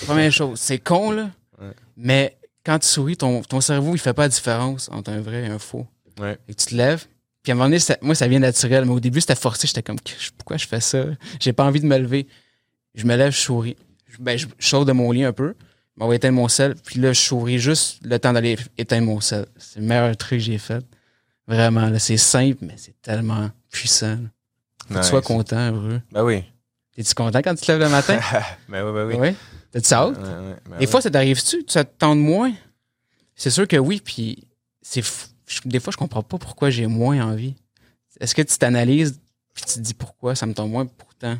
Première 0.06 0.32
chose, 0.32 0.60
c'est 0.60 0.80
con, 0.80 1.12
là. 1.12 1.30
Ouais. 1.62 1.72
Mais 1.98 2.38
quand 2.66 2.80
tu 2.80 2.88
souris, 2.88 3.16
ton, 3.18 3.42
ton 3.44 3.62
cerveau, 3.62 3.94
il 3.96 3.98
fait 4.00 4.14
pas 4.14 4.24
la 4.24 4.30
différence 4.30 4.90
entre 4.92 5.12
un 5.12 5.22
vrai 5.22 5.44
et 5.44 5.48
un 5.48 5.60
faux. 5.60 5.86
Ouais. 6.20 6.38
Et 6.48 6.54
tu 6.56 6.66
te 6.68 6.76
lèves. 6.76 7.06
Puis 7.44 7.52
à 7.52 7.54
un 7.54 7.58
moment 7.58 7.68
donné, 7.68 7.80
ça- 7.80 7.98
moi, 8.02 8.16
ça 8.16 8.28
vient 8.28 8.40
naturel. 8.40 8.86
Mais 8.86 8.92
au 8.94 9.00
début, 9.00 9.22
c'était 9.22 9.36
forcé. 9.36 9.68
J'étais 9.68 9.84
comme, 9.84 9.98
pourquoi 10.38 10.58
je 10.58 10.66
fais 10.68 10.80
ça? 10.82 11.04
J'ai 11.40 11.54
pas 11.54 11.64
envie 11.66 11.80
de 11.80 11.86
me 11.86 11.98
lever. 11.98 12.28
Je 12.96 13.06
me 13.06 13.16
lève, 13.16 13.32
je 13.32 13.38
souris. 13.40 13.76
Je- 14.18 14.22
Ben, 14.24 14.38
je, 14.38 14.48
je 14.58 14.68
sors 14.68 14.86
de 14.86 14.92
mon 14.92 15.12
lit 15.12 15.24
un 15.24 15.34
peu. 15.34 15.54
On 16.00 16.08
va 16.08 16.16
éteindre 16.16 16.36
mon 16.36 16.48
sel. 16.50 16.76
Puis 16.84 17.00
là, 17.00 17.14
je 17.14 17.22
souris 17.22 17.60
juste 17.60 18.00
le 18.06 18.20
temps 18.20 18.34
d'aller 18.34 18.58
éteindre 18.78 19.06
mon 19.08 19.22
sel. 19.22 19.46
C'est 19.58 19.80
le 19.80 19.86
meilleur 19.86 20.16
truc 20.18 20.40
que 20.40 20.46
j'ai 20.46 20.58
fait. 20.58 20.84
Vraiment, 21.48 21.88
là. 21.90 22.00
C'est 22.00 22.18
simple, 22.18 22.66
mais 22.66 22.74
c'est 22.78 23.00
tellement 23.02 23.50
puissant. 23.72 24.18
Nice. 24.90 25.00
tu 25.02 25.08
sois 25.10 25.22
content, 25.22 25.72
heureux. 25.74 26.02
Ben 26.12 26.24
oui. 26.24 26.44
Es-tu 26.98 27.14
content 27.14 27.40
quand 27.42 27.56
tu 27.56 27.66
te 27.66 27.72
lèves 27.72 27.82
le 27.82 27.90
matin? 27.90 28.20
ben 28.70 28.86
oui, 28.86 28.94
ben 28.94 29.06
oui. 29.08 29.16
Oui. 29.20 29.36
T'as-tu 29.72 29.94
hâte? 29.94 30.20
Ben 30.70 30.78
Des 30.80 30.88
fois, 30.88 31.02
ça 31.02 31.10
t'arrive-tu? 31.10 31.64
Ça 31.68 31.84
te 31.84 31.98
tente 31.98 32.20
moins? 32.20 32.54
C'est 33.36 33.50
sûr 33.50 33.68
que 33.68 33.76
oui, 33.78 34.02
puis 34.04 34.48
c'est 34.82 35.02
fou. 35.02 35.28
Des 35.66 35.80
fois, 35.80 35.92
je 35.92 35.98
comprends 35.98 36.24
pas 36.24 36.38
pourquoi 36.38 36.70
j'ai 36.70 36.88
moins 36.88 37.22
envie. 37.26 37.56
Est-ce 38.20 38.34
que 38.36 38.42
tu 38.42 38.58
t'analyses 38.58 39.20
puis 39.54 39.64
tu 39.66 39.74
te 39.76 39.80
dis 39.80 39.94
pourquoi 39.94 40.36
ça 40.36 40.46
me 40.46 40.54
tente 40.54 40.70
moins 40.70 40.86
pourtant? 40.86 41.38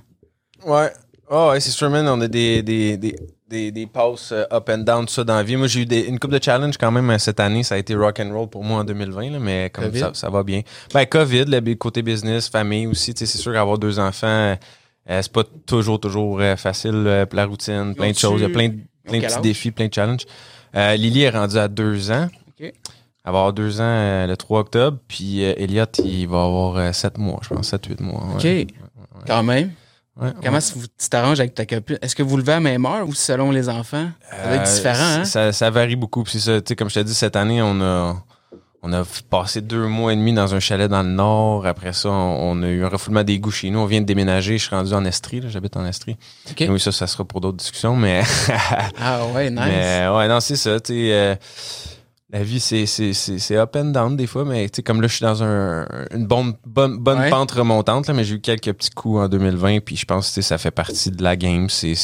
Ouais. 0.66 0.92
Oh, 1.30 1.50
ouais, 1.52 1.60
c'est 1.60 1.72
sûr, 1.72 1.90
man. 1.90 2.08
On 2.08 2.22
a 2.22 2.28
des, 2.28 2.62
des, 2.62 2.98
des, 2.98 3.16
des, 3.50 3.72
des 3.72 3.88
passes 3.88 4.32
euh, 4.32 4.44
up 4.52 4.70
and 4.70 4.80
down, 4.80 5.06
tout 5.06 5.14
ça 5.14 5.24
dans 5.24 5.36
la 5.36 5.44
vie. 5.44 5.56
Moi, 5.56 5.68
j'ai 5.68 5.82
eu 5.82 5.86
des- 5.86 6.02
une 6.02 6.20
coupe 6.20 6.32
de 6.32 6.40
challenge 6.44 6.78
quand 6.78 6.92
même 6.92 7.10
euh, 7.10 7.18
cette 7.18 7.40
année. 7.40 7.64
Ça 7.64 7.76
a 7.76 7.78
été 7.80 7.96
rock 7.96 8.20
and 8.20 8.32
roll 8.34 8.48
pour 8.48 8.64
moi 8.64 8.82
en 8.82 8.84
2020, 8.84 9.32
là, 9.32 9.40
mais 9.40 9.70
comme 9.72 9.86
ça, 10.00 10.12
ça 10.14 10.30
va 10.30 10.44
bien. 10.44 10.62
Ben, 10.94 11.06
COVID, 11.06 11.46
le 11.48 11.74
côté 11.76 12.02
business, 12.04 12.48
famille 12.50 12.86
aussi. 12.88 13.14
C'est 13.16 13.26
sûr 13.26 13.54
qu'avoir 13.54 13.78
deux 13.80 13.98
enfants, 14.00 14.28
euh, 14.28 14.56
c'est 15.08 15.32
pas 15.32 15.44
toujours, 15.66 16.00
toujours 16.00 16.40
euh, 16.42 16.56
facile. 16.56 16.92
euh, 17.08 17.26
la 17.32 17.46
routine, 17.46 17.96
plein 17.96 18.12
de 18.12 18.18
choses. 18.18 18.42
Il 18.42 18.44
y 18.44 18.46
a 18.46 18.50
plein, 18.50 18.70
plein 19.04 19.18
de 19.20 19.24
petits 19.26 19.42
défis, 19.42 19.72
plein 19.72 19.88
de 19.88 19.94
challenges. 19.94 20.26
Lily 20.74 21.22
est 21.24 21.30
rendue 21.30 21.58
à 21.58 21.68
deux 21.68 22.12
ans. 22.12 22.28
OK. 22.60 22.60
Elle 22.62 22.72
va 23.32 23.40
avoir 23.40 23.54
deux 23.54 23.82
ans 23.82 24.28
le 24.28 24.36
3 24.36 24.60
octobre. 24.60 24.98
Puis 25.08 25.42
Elliot, 25.42 25.86
il 26.04 26.28
va 26.28 26.44
avoir 26.44 26.94
sept 26.94 27.18
mois, 27.18 27.40
je 27.42 27.50
pense, 27.50 27.72
7-8 27.74 28.04
mois. 28.04 28.24
ouais. 28.38 28.66
OK. 28.68 28.74
Quand 29.26 29.42
même. 29.42 29.72
Ouais, 30.20 30.30
Comment 30.44 30.58
ouais. 30.58 30.64
tu 30.98 31.10
t'arranges 31.10 31.40
avec 31.42 31.54
ta 31.56 31.66
copine? 31.66 31.98
Est-ce 32.02 32.16
que 32.16 32.24
vous 32.24 32.38
levez 32.38 32.54
à 32.54 32.60
même 32.62 32.86
heure 32.86 33.08
ou 33.08 33.14
selon 33.14 33.52
les 33.52 33.68
enfants? 33.68 34.08
Ça 34.32 34.44
doit 34.48 34.56
être 34.56 34.70
Euh, 34.70 34.76
différent, 34.76 35.04
hein? 35.22 35.26
Ça, 35.26 35.52
ça 35.52 35.70
varie 35.70 35.98
beaucoup. 35.98 36.24
Puis 36.24 36.40
ça, 36.40 36.60
comme 36.78 36.90
je 36.90 36.94
t'ai 36.96 37.04
dit, 37.04 37.14
cette 37.14 37.36
année, 37.36 37.62
on 37.62 37.82
a, 37.82 38.16
on 38.82 38.94
a 38.94 39.04
passé 39.30 39.60
deux 39.60 39.88
mois 39.88 40.14
et 40.14 40.16
demi 40.16 40.32
dans 40.32 40.56
un 40.56 40.62
chalet 40.62 40.90
dans 40.90 41.04
le 41.04 41.10
nord. 41.10 41.68
Après 41.68 41.92
ça, 41.92 42.10
on, 42.10 42.52
on 42.60 42.64
a 42.64 42.68
eu 42.68 42.86
un 42.86 42.88
refoulement 42.88 43.24
des 43.24 43.40
goûts 43.40 43.52
chez 43.52 43.70
nous. 43.72 43.80
On 43.80 43.86
vient 43.88 44.00
de 44.00 44.06
déménager. 44.06 44.58
Je 44.58 44.64
suis 44.68 44.74
rendu 44.76 44.94
en 44.94 45.04
Estrie. 45.04 45.42
J'habite 45.50 45.76
en 45.76 45.86
Estrie. 45.86 46.16
Oui, 46.62 46.80
ça, 46.80 46.94
ça 46.94 47.08
sera 47.08 47.26
pour 47.26 47.42
d'autres 47.42 47.58
discussions. 47.58 47.98
Mais, 47.98 48.22
Ah 49.02 49.26
ouais, 49.34 49.50
nice. 49.50 49.60
mais 49.66 50.08
ouais, 50.08 50.28
non, 50.30 50.40
c'est 50.40 50.56
ça. 50.56 50.80
Tu 50.80 51.12
euh, 51.12 51.36
la 52.38 52.44
vie, 52.44 52.60
c'est, 52.60 53.56
up 53.56 53.76
and 53.78 53.86
down 53.86 54.18
des 54.18 54.28
fois. 54.28 54.44
Mais 54.44 54.68
tu 54.68 54.76
sais, 54.78 54.84
comme 54.84 55.02
là, 55.02 55.08
je 55.08 55.16
suis 55.16 55.24
dans 55.24 55.42
un, 55.42 55.88
une 56.12 56.28
bonne, 56.28 56.54
bonne, 56.66 56.98
bonne 56.98 57.20
Ouais. 57.20 57.30
pente 57.30 57.52
remontante. 57.52 58.08
Là, 58.08 58.14
mais 58.14 58.26
j'ai 58.26 58.36
eu 58.36 58.42
quelques 58.42 58.74
petits 58.74 58.90
coups 58.90 59.20
en 59.20 59.28
2020. 59.30 59.80
Puis 59.80 59.96
je 59.96 60.06
pense 60.06 60.32
que 60.36 60.42
ça 60.42 60.58
fait 60.58 60.72
partie 60.72 61.12
de 61.12 61.24
la 61.24 61.38
game. 61.38 61.70
C'est, 61.70 61.96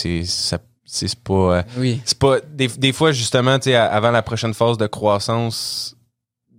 pas... 1.24 1.34
euh, 1.34 1.64
Oui. 1.78 2.02
c'est 2.06 2.18
pas 2.18 2.38
des, 2.50 2.68
des 2.68 2.94
fois 2.94 3.12
justement 3.12 3.58
avant 3.66 4.12
la 4.12 4.22
prochaine 4.22 4.54
phase 4.54 4.78
de 4.78 4.88
croissance 4.88 5.96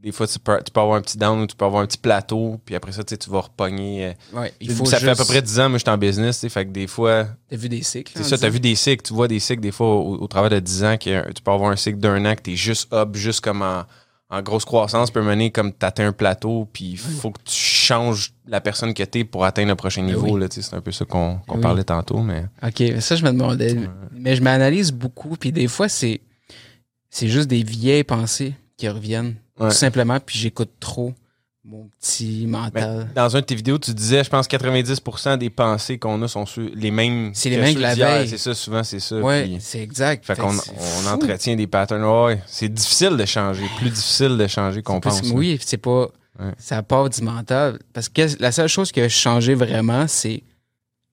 des 0.03 0.13
fois 0.13 0.27
tu 0.27 0.39
peux, 0.39 0.59
tu 0.65 0.73
peux 0.73 0.81
avoir 0.81 0.97
un 0.97 1.01
petit 1.01 1.17
down 1.17 1.41
ou 1.41 1.47
tu 1.47 1.55
peux 1.55 1.65
avoir 1.65 1.83
un 1.83 1.87
petit 1.87 1.99
plateau 1.99 2.61
puis 2.65 2.75
après 2.75 2.93
ça 2.93 3.05
tu 3.05 3.15
sais, 3.15 3.19
tu 3.19 3.31
vas 3.31 3.41
repogner 3.41 4.07
euh, 4.35 4.39
Ouais, 4.41 4.53
il 4.61 4.71
ça 4.87 4.99
fait 4.99 5.09
à 5.11 5.15
peu 5.15 5.25
près 5.25 5.41
10 5.43 5.61
ans 5.61 5.69
moi 5.69 5.79
j'étais 5.79 5.91
en 5.91 5.99
business 5.99 6.37
tu 6.37 6.41
sais, 6.43 6.49
fait 6.49 6.67
que 6.67 6.71
des 6.71 6.87
fois 6.87 7.29
T'as 7.49 7.57
vu 7.57 7.69
des 7.69 7.83
cycles? 7.83 8.13
c'est 8.15 8.21
hein, 8.21 8.25
ça 8.29 8.39
t'as 8.39 8.49
vu 8.49 8.59
des 8.61 8.75
cycles 8.75 9.03
tu 9.03 9.15
vois 9.15 9.29
des 9.29 9.39
cycles 9.39 9.63
des 9.63 9.71
fois 9.73 9.87
au, 9.95 10.17
au 10.21 10.27
travers 10.27 10.51
de 10.51 10.59
10 10.59 10.85
ans 10.85 10.97
que 10.99 11.33
tu 11.33 11.43
peux 11.43 11.51
avoir 11.53 11.71
un 11.71 11.77
cycle 11.77 11.99
d'un 11.99 12.25
an 12.25 12.35
que 12.35 12.43
t'es 12.43 12.57
juste 12.57 12.93
up 12.93 13.15
juste 13.15 13.41
comme 13.43 13.63
en, 13.63 13.85
en 14.31 14.43
grosse 14.43 14.65
croissance 14.65 15.11
peut 15.11 15.23
mener 15.23 15.51
comme 15.51 15.73
t'atteins 15.73 16.09
un 16.09 16.13
plateau 16.13 16.69
puis 16.73 16.91
il 16.93 16.97
faut 16.99 17.31
que 17.31 17.41
tu 17.45 17.55
changes 17.55 18.33
la 18.47 18.61
personne 18.61 18.95
que 18.95 19.03
t'es 19.05 19.25
pour 19.25 19.45
atteindre 19.45 19.69
le 19.69 19.77
prochain 19.77 20.03
Ben 20.03 20.09
niveau 20.15 20.33
oui. 20.35 20.41
là 20.41 20.49
tu 20.49 20.61
sais, 20.63 20.69
c'est 20.69 20.75
un 20.77 20.81
peu 20.81 20.91
ça 20.91 21.05
qu'on 21.05 21.39
Oui. 21.49 21.61
parlait 21.61 21.85
tantôt 21.85 22.19
mais 22.23 22.47
OK, 22.63 22.83
ça, 23.01 23.15
je 23.15 23.23
me 23.25 23.31
demandais. 23.31 23.77
Mais 24.11 24.35
je 24.37 24.43
m'analyse 24.43 24.91
beaucoup, 24.91 25.37
puis 25.37 25.53
des 25.53 25.69
fois, 25.69 25.89
c'est 25.89 26.21
c'est 27.11 27.29
juste 27.29 27.49
des 27.49 27.63
vieilles 27.63 28.05
pensées 28.05 28.55
qui 28.79 28.89
reviennent, 28.89 29.35
Ouais. 29.63 29.69
tout 29.71 29.75
simplement, 29.77 30.19
puis 30.21 30.39
j'écoute 30.39 30.71
trop 30.81 31.13
mon 31.65 31.89
petit 32.01 32.45
mental. 32.49 33.09
Dans 33.15 33.37
un 33.37 33.41
de 33.41 33.45
tes 33.45 33.55
vidéos, 33.55 33.79
tu 33.79 33.95
disais, 33.95 34.25
je 34.25 34.29
pense, 34.31 34.49
90% 34.49 35.37
des 35.39 35.49
pensées 35.49 35.97
qu'on 35.97 36.21
a 36.23 36.27
sont 36.29 36.45
sur- 36.45 36.69
les 36.75 36.91
mêmes. 36.91 37.31
C'est 37.35 37.51
les 37.51 37.57
mêmes 37.59 37.75
que 37.77 37.81
la 37.81 37.95
veille. 37.95 38.29
C'est 38.29 38.39
ça, 38.39 38.53
souvent, 38.55 38.83
c'est 38.83 38.99
ça. 38.99 39.17
Puis- 39.21 39.59
c'est 39.61 39.81
exact. 39.81 40.27
fait 40.27 40.37
qu'on 40.37 40.51
on 40.57 41.07
entretient 41.07 41.55
des 41.55 41.69
patterns. 41.69 42.03
Ouais, 42.05 42.41
c'est 42.47 42.69
difficile 42.69 43.17
de 43.17 43.25
changer, 43.25 43.65
plus 43.79 43.91
difficile 43.91 44.37
de 44.37 44.47
changer 44.49 44.83
qu'on 44.83 45.01
pense. 45.01 45.23
oui, 45.33 45.59
c'est 45.65 45.77
pas. 45.77 46.09
Ouais. 46.41 46.51
Ça 46.59 46.83
part 46.83 47.09
du 47.11 47.23
mental. 47.23 47.79
Parce 47.93 48.09
que 48.09 48.23
la 48.41 48.51
seule 48.51 48.69
chose 48.69 48.91
qui 48.91 49.01
a 49.01 49.09
changé 49.09 49.55
vraiment, 49.55 50.09
c'est 50.09 50.43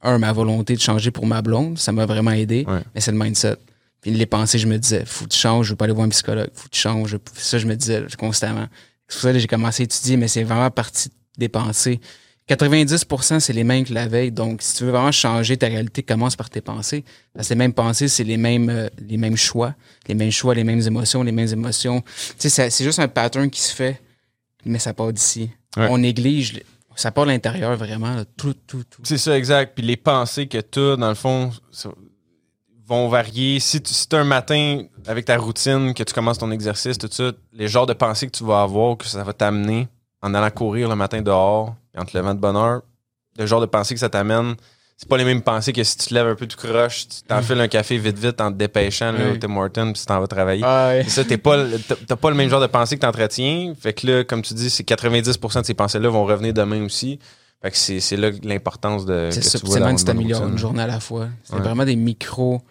un, 0.02 0.18
ma 0.18 0.32
volonté 0.32 0.74
de 0.76 0.80
changer 0.82 1.12
pour 1.12 1.28
ma 1.28 1.42
blonde. 1.44 1.78
Ça 1.78 1.92
m'a 1.92 2.06
vraiment 2.08 2.32
aidé. 2.32 2.66
Ouais. 2.68 2.80
Mais 2.96 3.02
c'est 3.02 3.12
le 3.12 3.18
mindset. 3.20 3.58
Puis 4.02 4.12
les 4.12 4.26
pensées, 4.26 4.60
je 4.60 4.68
me 4.68 4.78
disais, 4.78 5.04
faut 5.06 5.26
que 5.26 5.30
tu 5.30 5.38
changes, 5.38 5.66
je 5.66 5.72
veux 5.72 5.76
pas 5.76 5.86
aller 5.86 5.94
voir 5.94 6.06
un 6.06 6.10
psychologue, 6.10 6.50
faut 6.54 6.66
que 6.66 6.74
tu 6.74 6.80
changes. 6.80 7.18
Ça, 7.36 7.58
je 7.58 7.68
me 7.68 7.76
disais 7.76 8.06
constamment. 8.18 8.68
C'est 9.08 9.16
pour 9.16 9.22
ça 9.22 9.34
que 9.34 9.40
j'ai 9.40 9.48
commencé 9.48 9.84
à 9.84 9.86
étudier, 9.86 10.18
mais 10.18 10.28
c'est 10.28 10.44
vraiment 10.44 10.72
partie 10.72 11.10
des 11.38 11.50
pensées. 11.50 12.00
90% 12.48 13.40
c'est 13.40 13.54
les 13.54 13.64
mêmes 13.64 13.86
que 13.86 13.94
la 13.94 14.08
veille. 14.08 14.32
Donc, 14.32 14.62
si 14.62 14.76
tu 14.78 14.84
veux 14.84 14.92
vraiment 14.92 15.12
changer 15.12 15.56
ta 15.58 15.68
réalité, 15.68 16.02
commence 16.02 16.36
par 16.36 16.50
tes 16.50 16.62
pensées. 16.62 17.04
Parce 17.34 17.48
que 17.48 17.54
les 17.54 17.58
mêmes 17.58 17.74
pensées, 17.74 18.08
c'est 18.08 18.24
les 18.24 18.38
mêmes, 18.38 18.70
euh, 18.70 18.88
les 19.08 19.18
mêmes 19.18 19.38
choix. 19.38 19.76
Les 20.08 20.16
mêmes 20.16 20.32
choix, 20.32 20.56
les 20.56 20.64
mêmes 20.64 20.82
émotions, 20.82 21.22
les 21.22 21.32
mêmes 21.32 21.50
émotions. 21.50 22.02
Tu 22.40 22.50
sais, 22.50 22.70
c'est 22.70 22.84
juste 22.84 23.00
un 23.00 23.08
pattern 23.08 23.50
qui 23.50 23.62
se 23.62 23.74
fait, 23.74 24.02
mais 24.66 24.80
ça 24.80 24.94
part 24.94 25.14
d'ici. 25.14 25.52
Ouais. 25.78 25.88
On 25.92 26.00
néglige, 26.00 26.60
ça 26.96 27.12
part 27.12 27.26
de 27.26 27.32
l'intérieur 27.32 27.78
vraiment, 27.78 28.16
là. 28.16 28.26
tout, 28.36 28.56
tout, 28.66 28.84
tout. 28.90 29.02
C'est 29.04 29.20
ça, 29.20 29.38
exact. 29.38 29.74
Puis 29.76 29.86
les 29.86 29.98
pensées 29.98 30.48
que 30.48 30.58
tu 30.58 30.80
as, 30.80 30.96
dans 30.96 31.10
le 31.10 31.16
fond, 31.16 31.52
vont 32.90 33.08
varier. 33.08 33.60
Si 33.60 33.82
tu 33.82 33.94
as 34.16 34.20
un 34.20 34.24
matin, 34.24 34.82
avec 35.08 35.26
ta 35.26 35.38
routine, 35.38 35.94
que 35.94 36.04
tu 36.04 36.14
commences 36.14 36.40
ton 36.40 36.52
exercice, 36.52 36.98
tout 36.98 37.08
ça, 37.12 37.32
les 37.54 37.68
genres 37.68 37.86
de 37.86 37.94
pensées 37.94 38.26
que 38.28 38.36
tu 38.36 38.44
vas 38.44 38.62
avoir, 38.64 38.98
que 38.98 39.06
ça 39.06 39.24
va 39.24 39.32
t'amener 39.34 39.88
en 40.22 40.34
allant 40.34 40.50
courir 40.50 40.90
le 40.90 40.96
matin 40.96 41.22
dehors, 41.22 41.76
puis 41.94 42.02
en 42.02 42.06
te 42.06 42.18
levant 42.18 42.34
de 42.34 42.40
bonne 42.40 42.58
heure, 42.58 42.82
le 43.38 43.46
genre 43.46 43.62
de 43.62 43.66
pensées 43.68 43.94
que 43.94 44.00
ça 44.00 44.10
t'amène, 44.10 44.56
c'est 44.98 45.08
pas 45.08 45.16
les 45.16 45.24
mêmes 45.24 45.42
pensées 45.42 45.72
que 45.72 45.82
si 45.82 45.96
tu 45.98 46.08
te 46.10 46.14
lèves 46.14 46.28
un 46.28 46.36
peu 46.36 46.46
tout 46.46 46.58
croche, 46.58 47.08
tu 47.08 47.22
t'enfiles 47.26 47.62
un 47.62 47.70
café 47.70 47.98
vite 47.98 48.18
vite 48.20 48.42
en 48.42 48.52
te 48.52 48.58
dépêchant 48.58 49.14
là, 49.14 49.32
au 49.32 49.38
Tim 49.38 49.56
Hortons, 49.56 49.94
puis 49.94 50.02
tu 50.02 50.06
t'en 50.06 50.20
vas 50.20 50.28
travailler. 50.28 50.62
Ah 50.66 50.92
ça, 51.08 51.24
t'es 51.24 51.38
pas, 51.38 51.64
t'as 52.06 52.18
pas 52.18 52.30
le 52.32 52.36
même 52.36 52.50
genre 52.50 52.60
de 52.60 52.68
pensée 52.68 52.98
que 52.98 53.02
t'entretiens. 53.02 53.74
Fait 53.80 53.94
que 53.94 54.06
là, 54.08 54.24
comme 54.26 54.42
tu 54.42 54.54
dis, 54.56 54.70
c'est 54.70 54.84
90% 54.86 55.62
de 55.62 55.66
ces 55.66 55.74
pensées-là 55.74 56.10
vont 56.10 56.26
revenir 56.26 56.54
demain 56.54 56.84
aussi. 56.84 57.18
Fait 57.62 57.72
que 57.72 57.78
c'est 57.78 58.00
c'est 58.02 58.18
là 58.18 58.30
l'importance 58.44 59.06
de. 59.06 59.30
C'est 59.32 59.40
tu 59.42 59.48
c'est 59.50 59.64
dans 59.80 59.86
même 59.86 59.98
une 59.98 60.52
tu 60.54 60.58
journée 60.58 60.82
à 60.82 60.88
la 60.88 61.00
fois. 61.00 61.28
C'est 61.44 61.54
Ouais. 61.56 61.62
vraiment 61.62 61.86
des 61.86 61.96
micros, 61.96 62.62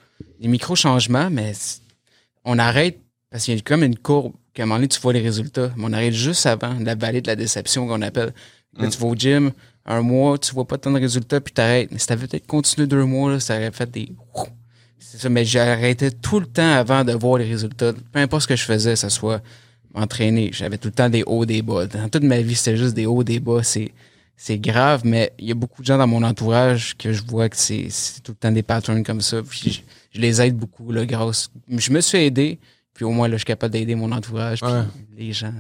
des 0.41 0.49
micros 0.49 0.77
changements, 0.77 1.31
mais 1.31 1.53
on 2.45 2.59
arrête 2.59 2.99
parce 3.31 3.45
qu'il 3.45 3.55
y 3.55 3.59
a 3.59 3.61
comme 3.61 3.83
une 3.83 3.97
courbe 3.97 4.33
qu'à 4.55 4.63
un 4.63 4.67
moment 4.67 4.77
donné, 4.77 4.89
tu 4.89 5.01
vois 5.01 5.13
les 5.13 5.21
résultats. 5.21 5.71
Mais 5.77 5.85
on 5.87 5.93
arrive 5.93 6.15
juste 6.15 6.47
avant 6.47 6.75
la 6.81 6.95
vallée 6.95 7.21
de 7.21 7.27
la 7.27 7.37
déception 7.37 7.87
qu'on 7.87 8.03
appelle. 8.03 8.33
Là, 8.77 8.87
Mm. 8.87 8.91
tu 8.91 8.99
vas 8.99 9.07
au 9.07 9.15
gym, 9.15 9.53
un 9.87 10.03
mois, 10.03 10.39
tu 10.39 10.53
vois 10.55 10.67
pas 10.67 10.79
tant 10.79 10.91
de 10.91 10.99
résultats, 10.99 11.41
puis 11.41 11.53
t'arrêtes. 11.53 11.91
Mais 11.93 11.99
si 11.99 12.07
t'avais 12.07 12.27
peut-être 12.27 12.47
continué 12.47 12.87
deux 12.87 13.05
mois, 13.05 13.33
là, 13.33 13.41
ça 13.41 13.57
aurait 13.57 13.73
fait 13.73 13.91
des... 13.91 14.13
C'est 14.99 15.19
ça, 15.21 15.29
mais 15.29 15.57
arrêté 15.57 16.11
tout 16.11 16.41
le 16.41 16.47
temps 16.47 16.73
avant 16.75 17.05
de 17.05 17.13
voir 17.13 17.39
les 17.39 17.47
résultats. 17.49 17.93
Peu 18.13 18.19
importe 18.19 18.43
ce 18.43 18.49
que 18.49 18.57
je 18.57 18.65
faisais, 18.65 18.91
que 18.91 18.97
ce 18.97 19.09
soit 19.09 19.41
m'entraîner, 19.95 20.51
j'avais 20.53 20.77
tout 20.77 20.89
le 20.89 20.93
temps 20.95 21.09
des 21.09 21.23
hauts, 21.25 21.47
des 21.47 21.63
bas. 21.63 21.87
Dans 21.87 22.09
toute 22.09 22.25
ma 22.25 22.41
vie, 22.41 22.55
c'était 22.55 22.77
juste 22.77 22.95
des 22.95 23.07
hauts, 23.07 23.25
des 23.25 23.41
bas. 23.41 23.63
C'est, 23.63 23.93
c'est 24.41 24.59
grave, 24.59 25.03
mais 25.05 25.33
il 25.41 25.49
y 25.49 25.51
a 25.51 25.55
beaucoup 25.55 25.83
de 25.83 25.87
gens 25.87 25.99
dans 25.99 26.07
mon 26.07 26.23
entourage 26.23 26.97
que 26.97 27.13
je 27.13 27.23
vois 27.25 27.49
que 27.49 27.57
c'est, 27.57 27.89
tout 28.23 28.31
le 28.33 28.37
temps 28.37 28.53
des 28.53 28.63
patterns 28.63 29.03
comme 29.03 29.21
ça. 29.21 29.43
Puis 29.43 29.71
je, 29.73 29.81
je 30.17 30.21
les 30.21 30.41
aide 30.41 30.57
beaucoup, 30.57 30.93
là, 30.93 31.05
grâce. 31.05 31.51
Je 31.69 31.91
me 31.91 32.01
suis 32.01 32.19
aidé, 32.19 32.61
puis 32.95 33.05
au 33.05 33.11
moins, 33.11 33.27
là, 33.27 33.33
je 33.35 33.39
suis 33.39 33.47
capable 33.47 33.73
d'aider 33.73 33.97
mon 33.97 34.13
entourage, 34.13 34.61
puis 34.61 34.71
Ouais. 34.71 34.83
les 35.17 35.33
gens. 35.33 35.53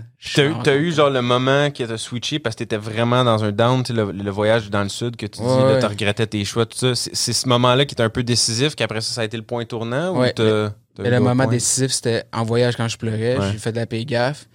T'as 0.62 0.76
eu, 0.76 0.86
eu 0.88 0.92
genre 0.92 1.10
le 1.10 1.22
moment 1.22 1.72
qui 1.72 1.84
t'a 1.84 1.98
switché 1.98 2.38
parce 2.38 2.54
que 2.54 2.60
t'étais 2.60 2.76
vraiment 2.76 3.24
dans 3.24 3.42
un 3.42 3.50
down, 3.50 3.82
tu 3.82 3.92
sais, 3.92 3.98
le, 4.00 4.12
le 4.12 4.30
voyage 4.30 4.70
dans 4.70 4.84
le 4.84 4.88
sud 4.88 5.16
que 5.16 5.26
tu 5.26 5.40
dis, 5.40 5.44
Ouais, 5.46 5.72
là, 5.74 5.78
t'as 5.80 5.88
regretté 5.88 6.24
tes 6.28 6.44
choix, 6.44 6.64
tout 6.64 6.78
ça. 6.78 6.94
C'est, 6.94 7.32
ce 7.32 7.48
moment-là 7.48 7.84
qui 7.84 7.94
était 7.94 8.04
un 8.04 8.10
peu 8.10 8.22
décisif, 8.22 8.76
qu'après 8.76 9.00
ça, 9.00 9.12
ça 9.12 9.20
a 9.22 9.24
été 9.24 9.36
le 9.36 9.42
point 9.42 9.64
tournant 9.64 10.16
Ouais, 10.16 10.32
ou 10.38 10.42
le 10.42 10.70
d'autres 10.96 11.18
moment 11.18 11.46
décisif, 11.46 11.90
c'était 11.90 12.22
en 12.32 12.44
voyage 12.44 12.76
quand 12.76 12.86
je 12.86 12.96
pleurais. 12.96 13.38
J'ai 13.50 13.58
fait 13.58 13.72
de 13.72 13.76
la 13.76 13.86
paix 13.86 14.04
gaffe. 14.04 14.48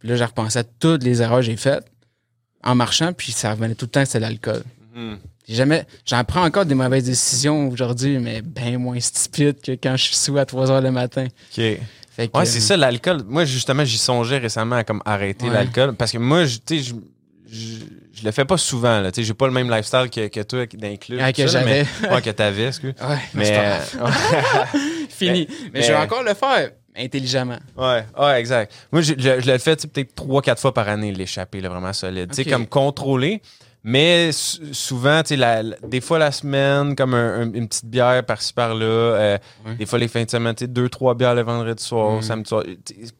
Puis 0.00 0.08
là, 0.08 0.16
j'ai 0.16 0.24
repensé 0.24 0.58
à 0.58 0.64
toutes 0.64 1.02
les 1.04 1.22
erreurs 1.22 1.38
que 1.38 1.44
j'ai 1.44 1.56
faites 1.56 1.84
en 2.64 2.74
marchant, 2.74 3.12
puis 3.12 3.32
ça 3.32 3.50
revenait 3.52 3.74
tout 3.74 3.86
le 3.86 3.90
temps 3.90 4.00
que 4.02 4.06
c'était 4.08 4.20
l'alcool. 4.20 4.62
Mhm. 4.94 5.18
Jamais. 5.48 5.86
J'en 6.04 6.22
prends 6.24 6.44
encore 6.44 6.66
des 6.66 6.74
mauvaises 6.74 7.04
décisions 7.04 7.68
aujourd'hui, 7.70 8.18
mais 8.18 8.42
bien 8.42 8.76
moins 8.78 9.00
stupides 9.00 9.60
que 9.62 9.72
quand 9.72 9.96
je 9.96 10.04
suis 10.04 10.16
sous 10.16 10.36
à 10.36 10.44
3 10.44 10.70
heures 10.70 10.82
le 10.82 10.90
matin. 10.90 11.24
OK. 11.24 11.56
Que, 11.56 11.78
Ouais, 12.36 12.44
c'est 12.46 12.58
euh, 12.58 12.60
ça, 12.60 12.76
l'alcool. 12.76 13.22
Moi, 13.26 13.44
justement, 13.44 13.84
j'y 13.84 13.96
songeais 13.96 14.38
récemment 14.38 14.74
à 14.76 14.82
comme 14.84 15.00
arrêter 15.06 15.46
Ouais. 15.46 15.52
l'alcool. 15.52 15.94
Parce 15.94 16.10
que 16.12 16.18
moi, 16.18 16.44
je- 16.46 16.58
tu 16.58 16.78
sais, 16.78 16.82
je, 16.82 16.94
je, 17.48 17.76
je 18.12 18.24
le 18.24 18.30
fais 18.32 18.44
pas 18.44 18.58
souvent. 18.58 19.00
Là. 19.00 19.12
Tu 19.12 19.20
sais, 19.22 19.26
J'ai 19.26 19.34
pas 19.34 19.46
le 19.46 19.52
même 19.52 19.70
lifestyle 19.70 20.10
que, 20.12 20.26
que 20.26 20.40
toi 20.40 20.66
dans 20.66 20.88
les 20.88 20.98
clubs. 20.98 21.20
Ah, 21.22 21.32
que 21.32 21.46
j'avais. 21.46 21.86
mais- 22.02 22.08
Ouais, 22.10 22.20
que 22.20 22.30
t'avais, 22.30 22.66
excuse. 22.66 22.92
Ouais, 23.00 23.16
Mais. 23.34 23.44
c'est 23.44 23.54
pas 23.54 23.62
grave. 23.62 24.12
euh, 24.74 24.78
fini. 25.08 25.46
Mais, 25.48 25.70
mais- 25.74 25.82
je 25.82 25.88
vais 25.92 25.96
encore 25.96 26.24
le 26.24 26.34
faire 26.34 26.72
intelligemment. 26.98 27.58
Ouais, 27.76 28.04
ouais, 28.18 28.40
exact. 28.40 28.72
Moi, 28.92 29.02
je, 29.02 29.14
je, 29.16 29.40
tu 29.40 29.58
sais, 29.58 29.76
peut-être 29.88 30.14
trois, 30.14 30.42
quatre 30.42 30.60
fois 30.60 30.74
par 30.74 30.88
année, 30.88 31.12
l'échapper, 31.12 31.60
vraiment 31.60 31.92
solide. 31.92 32.30
Tu 32.30 32.42
sais, 32.42 32.50
comme 32.50 32.66
contrôlé. 32.66 33.40
Mais 33.84 34.32
sou- 34.32 34.72
souvent, 34.74 35.22
tu 35.22 35.36
sais, 35.38 35.62
des 35.86 36.00
fois 36.00 36.18
la 36.18 36.32
semaine, 36.32 36.96
comme 36.96 37.14
un- 37.14 37.42
un- 37.42 37.52
une 37.52 37.68
petite 37.68 37.86
bière 37.86 38.24
par-ci 38.26 38.52
par-là. 38.52 38.84
euh. 38.84 39.38
Des 39.78 39.86
fois 39.86 39.98
les 40.00 40.08
fins 40.08 40.24
de 40.24 40.30
semaine, 40.30 40.54
tu 40.54 40.64
sais, 40.64 40.68
deux, 40.68 40.88
trois 40.88 41.14
bières 41.14 41.34
le 41.34 41.42
vendredi 41.42 41.82
soir, 41.82 42.16
Mm. 42.18 42.22
samedi 42.22 42.48
soir. 42.48 42.64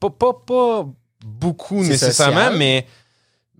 Pas, 0.00 0.10
pas, 0.10 0.32
pas 0.46 0.86
beaucoup 1.24 1.80
nécessairement, 1.82 2.36
social. 2.40 2.56
mais, 2.58 2.86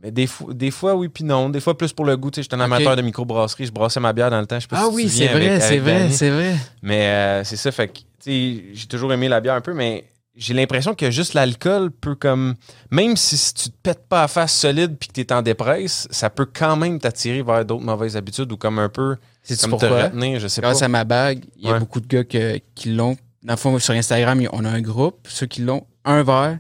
mais 0.03 0.11
des, 0.11 0.27
fois, 0.27 0.55
des 0.55 0.71
fois, 0.71 0.95
oui, 0.95 1.09
puis 1.09 1.25
non. 1.25 1.49
Des 1.51 1.61
fois, 1.61 1.77
plus 1.77 1.93
pour 1.93 2.05
le 2.05 2.17
goût. 2.17 2.31
Tu 2.31 2.37
sais, 2.37 2.43
j'étais 2.43 2.55
un 2.55 2.61
amateur 2.61 2.95
de 2.97 3.03
microbrasserie, 3.03 3.67
je 3.67 3.73
brassais 3.73 3.99
ma 4.01 4.13
bière 4.13 4.31
dans 4.31 4.41
le 4.41 4.47
temps. 4.47 4.57
Je 4.57 4.63
sais 4.63 4.69
pas 4.69 4.77
Ah 4.81 4.85
si 4.85 4.91
tu 4.91 4.95
oui, 4.97 5.09
c'est 5.09 5.27
vrai, 5.29 5.61
c'est 5.61 5.79
vrai, 5.79 6.11
c'est 6.11 6.31
vrai. 6.31 6.55
Mais 6.83 7.07
euh, 7.09 7.45
c'est 7.45 7.57
ça, 7.57 7.73
fait 7.73 7.89
que, 7.89 7.99
tu 7.99 8.05
sais, 8.21 8.63
j'ai 8.75 8.87
toujours 8.87 9.13
aimé 9.13 9.29
la 9.29 9.41
bière 9.41 9.55
un 9.55 9.61
peu, 9.61 9.75
mais 9.75 10.05
j'ai 10.37 10.55
l'impression 10.55 10.95
que 10.95 11.11
juste 11.11 11.35
l'alcool 11.35 11.91
peut 11.91 12.15
comme. 12.15 12.55
Même 12.93 13.17
si, 13.17 13.37
si 13.37 13.53
tu 13.55 13.71
te 13.71 13.77
pètes 13.83 14.07
pas 14.09 14.23
à 14.23 14.29
face 14.29 14.55
solide 14.55 14.97
puis 14.99 15.09
que 15.09 15.15
t'es 15.15 15.33
en 15.33 15.43
dépresse, 15.43 16.07
ça 16.13 16.31
peut 16.31 16.47
quand 16.47 16.77
même 16.77 17.01
t'attirer 17.01 17.43
vers 17.43 17.65
d'autres 17.65 17.85
mauvaises 17.85 18.17
habitudes 18.17 18.53
ou 18.53 18.57
comme 18.57 18.79
un 18.79 18.89
peu. 18.89 19.17
C'est 19.43 19.61
Comme 19.61 19.79
te 19.79 19.87
retenir, 19.87 20.39
je 20.39 20.47
sais 20.47 20.61
Grâce 20.61 20.79
pas. 20.81 20.85
à 20.85 20.89
ma 20.89 21.03
bague, 21.05 21.43
il 21.57 21.67
y 21.67 21.69
a 21.71 21.73
Ouais. 21.73 21.79
beaucoup 21.81 22.01
de 22.01 22.07
gars 22.07 22.23
que- 22.23 22.61
qui 22.77 22.93
l'ont. 22.93 23.17
Dans 23.43 23.55
le 23.55 23.59
fond, 23.59 23.77
sur 23.81 23.95
Instagram, 23.95 24.47
on 24.53 24.65
a 24.65 24.69
un 24.71 24.81
groupe. 24.81 25.27
Ceux 25.29 25.47
qui 25.47 25.63
l'ont, 25.63 25.87
un 26.05 26.23
verre 26.23 26.59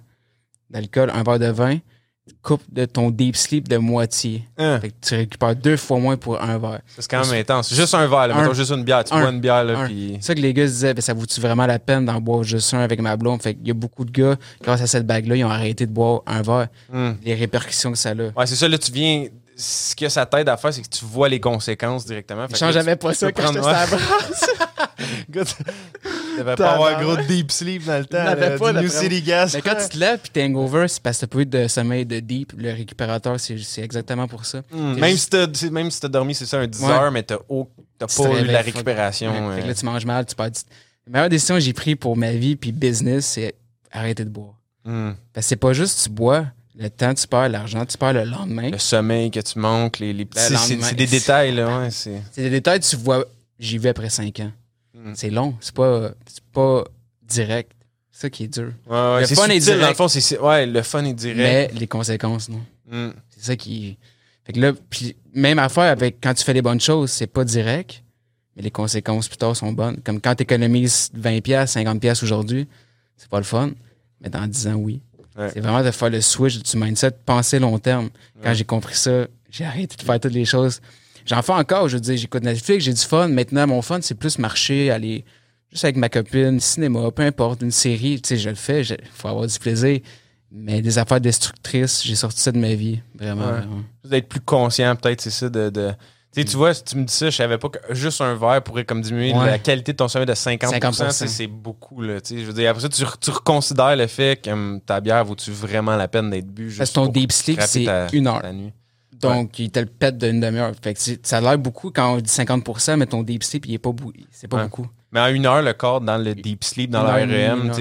d'alcool, 0.70 1.11
un 1.14 1.22
verre 1.22 1.39
de 1.39 1.47
vin, 1.51 1.78
coupe 2.42 2.62
de 2.72 2.84
ton 2.84 3.10
deep 3.10 3.36
sleep 3.36 3.68
de 3.68 3.76
moitié. 3.76 4.44
Hein, 4.58 4.78
Fait 4.80 4.90
que 4.90 4.94
tu 5.00 5.14
récupères 5.14 5.56
deux 5.56 5.76
fois 5.76 5.98
moins 5.98 6.16
pour 6.16 6.40
un 6.40 6.58
verre. 6.58 6.80
c'est 6.98 7.10
quand 7.10 7.26
même 7.26 7.40
intense. 7.40 7.72
Juste 7.74 7.94
un 7.94 8.06
verre, 8.06 8.28
là, 8.28 8.36
Un. 8.36 8.42
mettons 8.42 8.54
juste 8.54 8.70
une 8.72 8.84
bière. 8.84 9.04
Tu 9.04 9.12
Un. 9.14 9.20
bois 9.20 9.30
une 9.30 9.40
bière, 9.40 9.64
là, 9.64 9.84
puis. 9.86 10.16
C'est 10.20 10.26
ça 10.28 10.34
que 10.34 10.40
les 10.40 10.52
gars 10.54 10.66
se 10.66 10.72
disaient, 10.72 10.94
ben, 10.94 11.00
ça 11.02 11.14
vaut-tu 11.14 11.40
vraiment 11.40 11.66
la 11.66 11.78
peine 11.78 12.04
d'en 12.04 12.20
boire 12.20 12.42
juste 12.42 12.72
un 12.74 12.80
avec 12.80 13.00
ma 13.00 13.16
blonde? 13.16 13.42
Fait 13.42 13.54
qu'il 13.54 13.66
y 13.66 13.70
a 13.70 13.74
beaucoup 13.74 14.04
de 14.04 14.10
gars, 14.10 14.36
grâce 14.62 14.80
à 14.82 14.86
cette 14.86 15.06
bague-là, 15.06 15.36
ils 15.36 15.44
ont 15.44 15.50
arrêté 15.50 15.86
de 15.86 15.92
boire 15.92 16.22
un 16.26 16.42
verre. 16.42 16.68
Hum. 16.92 17.16
Les 17.24 17.34
répercussions 17.34 17.92
que 17.92 17.98
ça 17.98 18.10
a. 18.10 18.14
Ouais, 18.14 18.46
c'est 18.46 18.56
ça, 18.56 18.68
là, 18.68 18.78
tu 18.78 18.92
viens. 18.92 19.26
Ce 19.60 19.96
que 19.96 20.08
ça 20.08 20.24
t'aide 20.24 20.48
à 20.48 20.56
faire, 20.56 20.72
c'est 20.72 20.82
que 20.82 20.88
tu 20.88 21.04
vois 21.04 21.28
les 21.28 21.40
conséquences 21.40 22.06
directement. 22.06 22.46
Je 22.48 22.54
change 22.56 22.74
jamais 22.74 22.94
pas 22.94 23.12
ça 23.12 23.32
quand 23.32 23.50
sur 23.52 23.66
la 23.66 23.86
brasse. 23.86 24.50
Devais 26.38 26.54
pas 26.54 26.72
avoir 26.72 27.02
gros 27.02 27.16
deep 27.16 27.50
sleep 27.50 27.84
dans 27.84 27.98
le 27.98 28.04
temps. 28.04 28.22
Là, 28.22 28.58
pas, 28.58 28.72
New 28.72 28.88
City 28.88 29.22
Gas. 29.22 29.52
Mais 29.54 29.62
quand 29.62 29.76
tu 29.76 29.88
te 29.88 29.98
lèves 29.98 30.20
puis 30.20 30.30
t'es 30.30 30.44
hangover, 30.44 30.86
c'est 30.88 31.02
parce 31.02 31.18
que 31.18 31.26
t'as 31.26 31.34
pas 31.34 31.40
eu 31.40 31.46
de 31.46 31.68
sommeil 31.68 32.06
de 32.06 32.20
deep. 32.20 32.52
Le 32.56 32.72
récupérateur, 32.72 33.38
c'est 33.40 33.82
exactement 33.82 34.28
pour 34.28 34.44
ça. 34.46 34.62
Hmm, 34.70 34.94
Même, 34.94 35.10
juste- 35.10 35.56
si 35.56 35.70
même 35.70 35.90
si 35.90 36.00
t'as 36.00 36.08
dormi, 36.08 36.34
c'est 36.34 36.46
ça, 36.46 36.58
un 36.58 36.66
10 36.66 36.82
Ouais. 36.82 36.90
heures, 36.90 37.10
mais 37.10 37.22
t'as, 37.22 37.36
te 37.38 37.42
pas 37.98 38.40
eu 38.40 38.44
la 38.44 38.62
récupération. 38.62 39.30
Ouais, 39.48 39.54
fait 39.56 39.60
que 39.60 39.64
euh. 39.64 39.68
là, 39.68 39.74
tu 39.74 39.84
manges 39.84 40.06
mal, 40.06 40.26
tu 40.26 40.34
perds 40.34 40.50
du... 40.50 40.60
La 41.06 41.12
meilleure 41.12 41.28
décision 41.30 41.54
que 41.54 41.60
j'ai 41.60 41.72
prise 41.72 41.96
pour 41.96 42.16
ma 42.16 42.32
vie 42.32 42.54
puis 42.56 42.70
business, 42.70 43.26
c'est 43.26 43.54
arrêter 43.90 44.24
de 44.24 44.30
boire. 44.30 44.54
Hmm. 44.84 45.12
Parce 45.32 45.46
que 45.46 45.48
c'est 45.48 45.56
pas 45.56 45.72
juste 45.72 46.02
tu 46.04 46.10
bois, 46.10 46.46
le 46.76 46.90
temps 46.90 47.12
tu 47.14 47.26
perds, 47.26 47.48
l'argent 47.48 47.84
tu 47.84 47.98
perds 47.98 48.12
le 48.12 48.24
lendemain. 48.24 48.70
Le 48.70 48.78
sommeil 48.78 49.30
que 49.30 49.40
tu 49.40 49.58
manques, 49.58 49.98
les, 49.98 50.12
les 50.12 50.24
petits. 50.24 50.52
Le 50.52 50.82
C'est, 50.82 50.94
des 50.94 51.06
détails, 51.06 51.54
là, 51.54 51.80
ouais. 51.80 51.90
C'est... 51.90 52.22
C'est 52.30 52.42
des 52.42 52.50
détails 52.50 52.80
que 52.80 52.86
tu 52.86 52.96
vois, 52.96 53.24
j'y 53.58 53.78
vais 53.78 53.88
après 53.88 54.10
cinq 54.10 54.40
ans. 54.40 54.52
Mm. 54.99 55.12
C'est 55.14 55.30
long, 55.30 55.55
c'est 55.61 55.74
pas, 55.74 56.11
pas 56.53 56.84
direct. 57.22 57.72
C'est 58.11 58.22
ça 58.22 58.30
qui 58.30 58.44
est 58.44 58.49
dur. 58.49 58.72
Ouais, 58.88 58.96
ouais, 58.96 59.20
Le 59.20 59.26
fun 59.28 59.49
est 59.49 59.61
direct. 59.61 59.80
dans 59.80 59.88
le 59.88 59.94
fond, 59.94 60.09
c'est, 60.09 60.38
ouais, 60.38 60.66
le 60.66 60.82
fun 60.82 61.05
est 61.05 61.14
direct. 61.14 61.38
Mais 61.38 61.70
les 61.78 61.86
conséquences, 61.86 62.49
non. 62.49 62.61
Hmm. 62.90 63.11
C'est 63.30 63.44
ça 63.44 63.57
qui. 63.57 63.96
Fait 64.44 64.53
que 64.53 64.61
là, 64.61 64.72
puis 64.90 65.14
même 65.34 65.59
affaire 65.59 65.84
avec 65.84 66.18
quand 66.20 66.34
tu 66.34 66.42
fais 66.42 66.55
les 66.55 66.62
bonnes 66.62 66.80
choses, 66.80 67.11
c'est 67.11 67.26
pas 67.26 67.44
direct, 67.44 68.03
mais 68.57 68.62
les 68.62 68.70
conséquences 68.70 69.28
plus 69.28 69.36
tard 69.36 69.55
sont 69.55 69.72
bonnes. 69.72 70.01
Comme 70.03 70.20
quand 70.20 70.34
tu 70.34 70.42
économises 70.42 71.11
20$, 71.16 71.66
50$ 71.66 72.24
aujourd'hui, 72.24 72.66
c'est 73.16 73.28
pas 73.28 73.38
le 73.38 73.44
fun, 73.44 73.70
mais 74.20 74.30
dans 74.30 74.46
10 74.46 74.66
ans, 74.68 74.74
oui. 74.74 75.01
Ouais. 75.36 75.51
C'est 75.53 75.61
vraiment 75.61 75.84
de 75.84 75.90
faire 75.92 76.11
le 76.11 76.20
switch 76.20 76.59
du 76.59 76.76
mindset, 76.76 77.11
de 77.11 77.16
penser 77.24 77.61
long 77.61 77.78
terme. 77.78 78.09
Quand 78.42 78.55
j'ai 78.55 78.64
compris 78.64 78.96
ça, 78.96 79.28
j'ai 79.51 79.64
arrêté 79.64 79.96
de 79.96 80.03
faire 80.03 80.18
toutes 80.18 80.32
les 80.32 80.44
choses. 80.44 80.80
J'en 81.28 81.42
fais 81.42 81.52
encore, 81.52 81.88
je 81.88 81.96
veux 81.96 82.00
dire, 82.00 82.16
j'écoute 82.16 82.42
Netflix, 82.42 82.84
j'ai 82.84 82.92
du 82.92 83.00
fun. 83.00 83.28
Maintenant, 83.28 83.66
mon 83.66 83.82
fun, 83.82 83.98
c'est 84.00 84.14
plus 84.14 84.38
marcher, 84.38 84.90
aller 84.90 85.24
juste 85.70 85.84
avec 85.84 85.96
ma 85.96 86.08
copine, 86.08 86.58
cinéma, 86.58 87.10
peu 87.10 87.22
importe, 87.22 87.60
une 87.62 87.70
série, 87.70 88.20
tu 88.20 88.28
sais, 88.28 88.36
je 88.38 88.48
le 88.48 88.54
fais, 88.54 88.80
il 88.82 88.96
faut 89.12 89.28
avoir 89.28 89.46
du 89.46 89.58
plaisir. 89.58 90.00
Mais 90.50 90.80
des 90.80 90.96
affaires 90.98 91.20
destructrices, 91.20 92.02
j'ai 92.02 92.14
sorti 92.14 92.40
ça 92.40 92.50
de 92.52 92.58
ma 92.58 92.72
vie, 92.74 93.00
vraiment. 93.14 93.44
Ouais. 93.46 93.52
vraiment. 93.58 93.82
D'être 94.04 94.28
plus 94.30 94.40
conscient, 94.40 94.96
peut-être, 94.96 95.20
c'est 95.20 95.28
ça, 95.30 95.50
de. 95.50 95.68
de- 95.68 95.92
Tu 96.34 96.56
vois, 96.56 96.72
si 96.72 96.84
tu 96.84 96.96
me 96.96 97.04
dis 97.04 97.12
ça, 97.12 97.28
je 97.28 97.36
savais 97.36 97.58
pas 97.58 97.68
que 97.68 97.78
juste 97.94 98.22
un 98.22 98.34
verre 98.34 98.62
pourrait 98.62 98.84
comme 98.86 99.02
diminuer 99.02 99.34
Ouais. 99.34 99.44
la 99.44 99.58
qualité 99.58 99.92
de 99.92 99.96
ton 99.98 100.08
sommeil 100.08 100.24
de 100.26 100.32
50%. 100.34 100.70
50%. 100.80 101.06
tu 101.08 101.12
sais, 101.12 101.26
C'est 101.26 101.46
beaucoup, 101.46 102.00
là. 102.00 102.18
Je 102.26 102.36
veux 102.36 102.52
dire, 102.54 102.70
après 102.70 102.80
ça, 102.82 102.88
tu, 102.88 103.02
re- 103.02 103.18
tu 103.20 103.30
reconsidères 103.30 103.96
le 103.96 104.06
fait 104.06 104.40
que 104.40 104.48
hum, 104.50 104.80
ta 104.86 105.00
bière 105.00 105.22
vaut-tu 105.26 105.50
vraiment 105.50 105.96
la 105.96 106.08
peine 106.08 106.30
d'être 106.30 106.46
bu 106.46 106.68
juste 106.68 106.78
Parce 106.78 106.90
que 106.90 106.94
ton 106.94 107.06
deep 107.08 107.30
sleep, 107.32 107.60
c'est 107.60 107.84
une 108.14 108.26
heure. 108.28 108.40
ta 108.40 108.52
nuit? 108.52 108.72
Donc, 109.20 109.58
il 109.58 109.70
te 109.70 109.80
le 109.80 109.86
pète 109.86 110.18
d'une 110.18 110.40
demi-heure. 110.40 110.72
Fait 110.82 110.94
que 110.94 111.00
ça 111.22 111.38
a 111.38 111.40
l'air 111.40 111.58
beaucoup 111.58 111.90
quand 111.90 112.14
on 112.14 112.16
dit 112.18 112.30
50% 112.30 112.96
mais 112.96 113.06
ton 113.06 113.22
deep 113.22 113.42
sleep, 113.42 113.66
il 113.66 113.74
est 113.74 113.78
pas 113.78 113.90
C'est 114.30 114.48
pas 114.48 114.58
Ouais. 114.58 114.62
beaucoup. 114.64 114.88
Mais 115.10 115.20
en 115.20 115.28
une 115.28 115.46
heure, 115.46 115.62
le 115.62 115.72
corps 115.72 116.00
dans 116.00 116.18
le 116.18 116.34
deep 116.34 116.62
sleep, 116.64 116.90
dans 116.90 117.02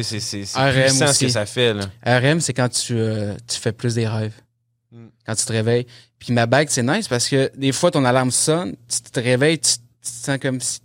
sais, 0.02 0.20
c'est, 0.20 0.44
REM 0.56 0.84
puissant 0.86 1.08
ce 1.14 1.20
que 1.20 1.30
ça 1.30 1.46
fait, 1.46 1.74
là. 1.74 1.84
RM, 2.06 2.40
c'est 2.40 2.54
quand 2.54 2.70
tu, 2.70 2.94
euh, 2.98 3.36
tu 3.48 3.60
fais 3.60 3.74
plus 3.74 3.96
des 3.96 4.08
rêves. 4.08 4.34
Mm. 4.92 5.08
Quand 5.26 5.36
tu 5.36 5.46
te 5.46 5.52
réveilles. 5.52 5.86
Puis 6.20 6.34
ma 6.34 6.46
bague, 6.46 6.70
c'est 6.70 6.84
nice 6.84 7.08
parce 7.08 7.28
que 7.28 7.52
des 7.58 7.72
fois, 7.74 7.92
ton 7.92 8.06
alarme 8.06 8.32
sonne, 8.32 8.76
tu 8.88 9.02
te 9.12 9.20
réveilles, 9.20 9.60
tu, 9.60 9.74
tu 9.74 9.80
te 10.02 10.08
sens 10.26 10.38
comme 10.42 10.62
si 10.62 10.80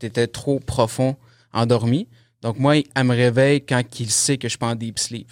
tu 0.00 0.06
étais 0.06 0.26
trop 0.26 0.58
profond 0.58 1.16
endormi. 1.52 2.08
Donc, 2.42 2.58
moi, 2.58 2.74
elle 2.94 3.04
me 3.04 3.14
réveille 3.14 3.64
quand 3.64 3.82
il 4.00 4.10
sait 4.10 4.36
que 4.36 4.48
je 4.48 4.50
suis 4.50 4.58
pas 4.58 4.66
en 4.66 4.74
deep 4.74 4.98
sleep. 4.98 5.28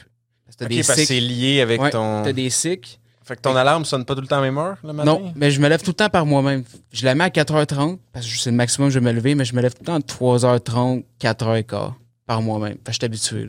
Parce 0.46 0.56
que 0.56 0.60
t'as 0.60 0.64
Ok, 0.66 0.70
des 0.70 0.84
parce 0.84 0.98
que 1.00 1.04
c'est 1.06 1.20
lié 1.20 1.60
avec 1.60 1.80
Ouais, 1.80 1.90
ton. 1.90 2.22
T'as 2.22 2.32
des 2.32 2.48
cycles. 2.50 2.98
Fait 3.24 3.36
que 3.36 3.40
ton 3.40 3.54
alarme 3.54 3.84
sonne 3.84 4.04
pas 4.04 4.14
tout 4.14 4.20
le 4.20 4.26
temps 4.26 4.38
à 4.38 4.40
même 4.42 4.58
heure, 4.58 4.76
le 4.82 4.92
matin? 4.92 5.04
Non, 5.12 5.32
mais 5.36 5.50
je 5.50 5.60
me 5.60 5.68
lève 5.68 5.80
tout 5.82 5.90
le 5.90 5.94
temps 5.94 6.08
par 6.08 6.26
moi-même. 6.26 6.64
Je 6.92 7.04
la 7.04 7.14
mets 7.14 7.24
à 7.24 7.28
4h30 7.30 7.98
parce 8.12 8.26
que 8.26 8.36
c'est 8.38 8.50
le 8.50 8.56
maximum 8.56 8.88
que 8.88 8.94
je 8.94 8.98
vais 8.98 9.04
me 9.04 9.12
lever, 9.12 9.34
mais 9.34 9.44
je 9.44 9.54
me 9.54 9.62
lève 9.62 9.72
tout 9.74 9.80
le 9.82 9.86
temps 9.86 9.94
à 9.94 9.98
3h30, 10.00 11.04
4h15 11.20 11.92
par 12.26 12.42
moi-même. 12.42 12.74
Fait 12.74 12.78
que 12.86 12.92
je 12.92 12.96
suis 12.96 13.04
habitué. 13.04 13.48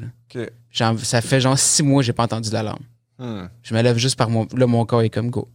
Là. 0.79 0.93
Ça 1.03 1.21
fait 1.21 1.41
genre 1.41 1.57
six 1.57 1.83
mois 1.83 2.01
que 2.01 2.05
j'ai 2.05 2.13
pas 2.13 2.23
entendu 2.23 2.49
d'alarme. 2.49 2.81
Hmm, 3.19 3.43
Je 3.61 3.73
me 3.75 3.81
lève 3.81 3.97
juste 3.97 4.15
par 4.17 4.29
mon. 4.29 4.47
Là, 4.55 4.65
mon 4.67 4.85
corps 4.85 5.01
est 5.03 5.09
comme 5.09 5.29
go. 5.29 5.47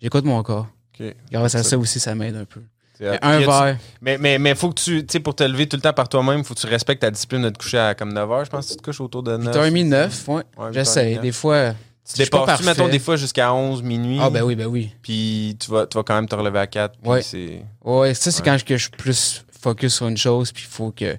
J'écoute 0.00 0.24
mon 0.24 0.42
corps. 0.42 0.66
ok. 0.98 1.14
Grâce 1.32 1.54
à 1.54 1.62
Ça- 1.62 1.70
ça 1.70 1.78
aussi, 1.78 1.98
ça 2.00 2.14
m'aide 2.14 2.36
un 2.36 2.44
peu. 2.44 2.60
Mais 3.00 3.18
un 3.22 3.38
verre. 3.38 3.78
Mais, 4.02 4.18
mais, 4.18 4.38
mais 4.38 4.54
faut 4.54 4.68
que 4.68 4.78
tu, 4.80 5.00
tu 5.06 5.12
sais, 5.12 5.20
pour 5.20 5.34
te 5.34 5.42
lever 5.42 5.66
tout 5.66 5.76
le 5.76 5.80
temps 5.82 5.94
par 5.94 6.06
toi-même, 6.10 6.44
faut 6.44 6.52
que 6.54 6.60
tu 6.60 6.66
respectes 6.66 7.00
ta 7.00 7.10
discipline 7.10 7.40
de 7.42 7.48
te 7.48 7.58
coucher 7.58 7.78
à 7.78 7.94
comme 7.94 8.12
9h. 8.12 8.44
Je 8.44 8.50
pense 8.50 8.66
que 8.66 8.72
tu 8.72 8.76
te 8.76 8.82
couches 8.82 9.00
autour 9.00 9.22
de 9.22 9.38
9. 9.38 9.56
8h30, 9.56 9.88
9, 9.88 10.28
ouais. 10.28 10.34
Ouais, 10.58 10.72
J'essaie. 10.72 11.14
8h30. 11.14 11.20
Des 11.22 11.32
fois. 11.32 11.74
Tu 12.14 12.26
parfait. 12.30 12.64
mettons, 12.64 12.88
des 12.88 12.98
fois 12.98 13.16
jusqu'à 13.16 13.52
11, 13.54 13.82
minuit? 13.82 14.18
Ah, 14.20 14.30
ben 14.30 14.42
oui, 14.42 14.54
ben 14.56 14.66
oui. 14.66 14.92
Puis 15.02 15.56
tu 15.60 15.70
vas, 15.70 15.86
tu 15.86 15.96
vas 15.96 16.02
quand 16.04 16.14
même 16.14 16.28
te 16.28 16.34
relever 16.34 16.58
à 16.58 16.66
4. 16.66 16.98
puis 16.98 17.10
Ouais. 17.10 17.22
c'est... 17.22 17.62
Ouais, 17.84 18.14
ça, 18.14 18.30
c'est 18.30 18.40
Ouais. 18.40 18.44
quand 18.44 18.58
je, 18.58 18.64
que 18.64 18.76
je 18.76 18.82
suis 18.82 18.90
plus 18.90 19.44
focus 19.60 19.94
sur 19.94 20.08
une 20.08 20.16
chose, 20.16 20.52
puis 20.52 20.64
il 20.66 20.72
faut 20.72 20.90
que. 20.90 21.16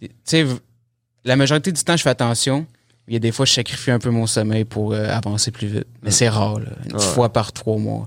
Tu 0.00 0.08
sais, 0.24 0.46
la 1.24 1.36
majorité 1.36 1.72
du 1.72 1.82
temps, 1.82 1.96
je 1.96 2.02
fais 2.02 2.10
attention, 2.10 2.66
Il 3.06 3.14
y 3.14 3.16
a 3.16 3.20
des 3.20 3.32
fois, 3.32 3.46
je 3.46 3.52
sacrifie 3.54 3.90
un 3.90 3.98
peu 3.98 4.10
mon 4.10 4.26
sommeil 4.26 4.64
pour 4.64 4.92
euh, 4.92 5.08
avancer 5.10 5.50
plus 5.50 5.66
vite. 5.68 5.86
Mais 6.02 6.10
c'est 6.10 6.28
rare, 6.28 6.60
là. 6.60 6.70
Une 6.84 6.96
Ouais. 6.96 7.00
fois 7.02 7.32
par 7.32 7.52
trois 7.52 7.78
mois. 7.78 8.06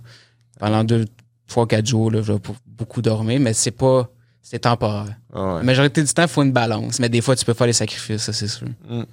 Pendant 0.60 0.84
deux, 0.84 1.08
trois, 1.48 1.66
quatre 1.68 1.88
jours, 1.88 2.12
là, 2.12 2.22
je 2.22 2.32
vais 2.34 2.40
beaucoup 2.68 3.02
dormir, 3.02 3.40
mais 3.40 3.54
c'est 3.54 3.72
pas. 3.72 4.10
C'est 4.44 4.60
temporaire. 4.60 5.16
Ah. 5.34 5.56
La 5.58 5.64
majorité 5.64 6.04
du 6.04 6.14
temps, 6.14 6.22
il 6.24 6.28
faut 6.28 6.44
une 6.44 6.52
balance. 6.52 7.00
Mais 7.00 7.10
des 7.10 7.22
fois, 7.22 7.36
tu 7.36 7.44
peux 7.46 7.54
faire 7.56 7.66
les 7.68 7.74
sacrifices, 7.74 8.22
ça, 8.24 8.34
c'est 8.34 8.48
sûr. 8.48 8.68
Mm. 8.88 9.04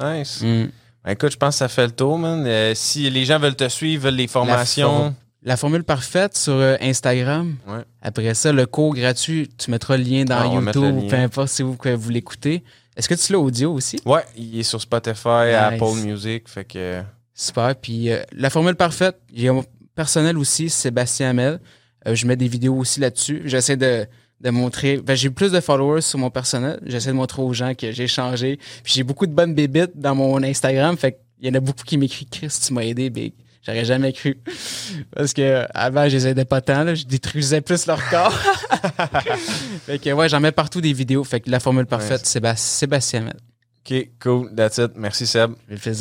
Nice. 0.00 0.40
Mm. 0.42 0.66
Ben, 1.04 1.12
écoute, 1.12 1.32
je 1.32 1.36
pense 1.36 1.54
que 1.54 1.58
ça 1.58 1.68
fait 1.68 1.86
le 1.86 1.92
tour, 1.92 2.18
man. 2.18 2.44
Euh, 2.46 2.72
si 2.74 3.08
les 3.10 3.24
gens 3.24 3.38
veulent 3.38 3.56
te 3.56 3.68
suivre, 3.68 4.04
veulent 4.04 4.14
les 4.14 4.26
formations. 4.26 5.14
La 5.42 5.58
formule 5.58 5.84
parfaite 5.84 6.36
sur 6.38 6.54
euh, 6.54 6.76
Instagram. 6.80 7.56
Ouais. 7.66 7.82
Après 8.00 8.32
ça, 8.32 8.50
le 8.52 8.64
cours 8.64 8.94
gratuit, 8.94 9.50
tu 9.58 9.70
mettras 9.70 9.98
le 9.98 10.04
lien 10.04 10.24
dans 10.24 10.38
Ah, 10.38 10.46
YouTube 10.54 10.96
ou 10.96 11.02
lien. 11.02 11.08
peu 11.08 11.16
importe 11.16 11.48
si 11.48 11.62
vous, 11.62 11.76
vous 11.78 12.10
l'écoutez. 12.10 12.64
Est-ce 12.96 13.08
que 13.08 13.14
tu 13.14 13.32
l'as 13.32 13.38
audio 13.38 13.72
aussi? 13.74 14.00
Ouais, 14.06 14.22
il 14.36 14.58
est 14.58 14.62
sur 14.62 14.80
Spotify, 14.80 15.28
Nice. 15.48 15.54
Apple 15.56 15.94
Music. 16.06 16.48
Fait 16.48 16.64
que. 16.64 17.02
Super. 17.34 17.74
Puis 17.76 18.10
euh, 18.10 18.22
la 18.32 18.48
formule 18.48 18.76
parfaite, 18.76 19.18
j'ai 19.34 19.50
mon 19.50 19.64
personnel 19.94 20.38
aussi, 20.38 20.70
Sébastien 20.70 21.30
Hamel. 21.30 21.60
Euh, 22.06 22.14
je 22.14 22.26
mets 22.26 22.36
des 22.36 22.48
vidéos 22.48 22.76
aussi 22.76 23.00
là-dessus. 23.00 23.42
J'essaie 23.44 23.76
de, 23.76 24.06
de 24.44 24.50
montrer. 24.50 24.98
ben, 24.98 25.16
j'ai 25.16 25.30
plus 25.30 25.50
de 25.50 25.60
followers 25.60 26.02
sur 26.02 26.18
mon 26.18 26.30
personnel. 26.30 26.78
J'essaie 26.84 27.08
de 27.10 27.14
montrer 27.14 27.40
aux 27.42 27.54
gens 27.54 27.74
que 27.74 27.90
j'ai 27.90 28.06
changé. 28.06 28.58
Puis 28.82 28.92
j'ai 28.94 29.02
beaucoup 29.02 29.26
de 29.26 29.32
bonnes 29.32 29.54
bébites 29.54 29.92
dans 29.96 30.14
mon 30.14 30.42
Instagram. 30.42 30.96
Fait 30.98 31.12
qu'il 31.12 31.48
y 31.48 31.50
en 31.50 31.54
a 31.54 31.60
beaucoup 31.60 31.82
qui 31.84 31.96
m'écrivent 31.96 32.28
Chris, 32.30 32.52
tu 32.64 32.72
m'as 32.74 32.82
aidé, 32.82 33.08
big. 33.08 33.32
J'aurais 33.66 33.86
jamais 33.86 34.12
cru. 34.12 34.36
Parce 35.16 35.32
que 35.32 35.64
avant, 35.72 36.06
je 36.10 36.16
les 36.16 36.28
aidais 36.28 36.44
pas 36.44 36.60
tant. 36.60 36.84
là. 36.84 36.94
Je 36.94 37.04
détruisais 37.04 37.62
plus 37.62 37.86
leur 37.86 38.06
corps. 38.10 38.38
fait 39.86 39.98
que 39.98 40.10
ouais, 40.10 40.28
j'en 40.28 40.40
mets 40.40 40.52
partout 40.52 40.82
des 40.82 40.92
vidéos. 40.92 41.24
Fait 41.24 41.40
que 41.40 41.50
la 41.50 41.60
formule 41.60 41.86
parfaite, 41.86 42.26
Sébastien 42.26 42.62
Sébastien 42.62 43.20
Hamel. 43.20 43.36
OK, 43.80 44.08
cool. 44.22 44.54
That's 44.54 44.76
it. 44.76 44.92
Merci, 44.96 45.26
Seb. 45.26 45.52
Le 45.68 45.76
faire. 45.78 45.94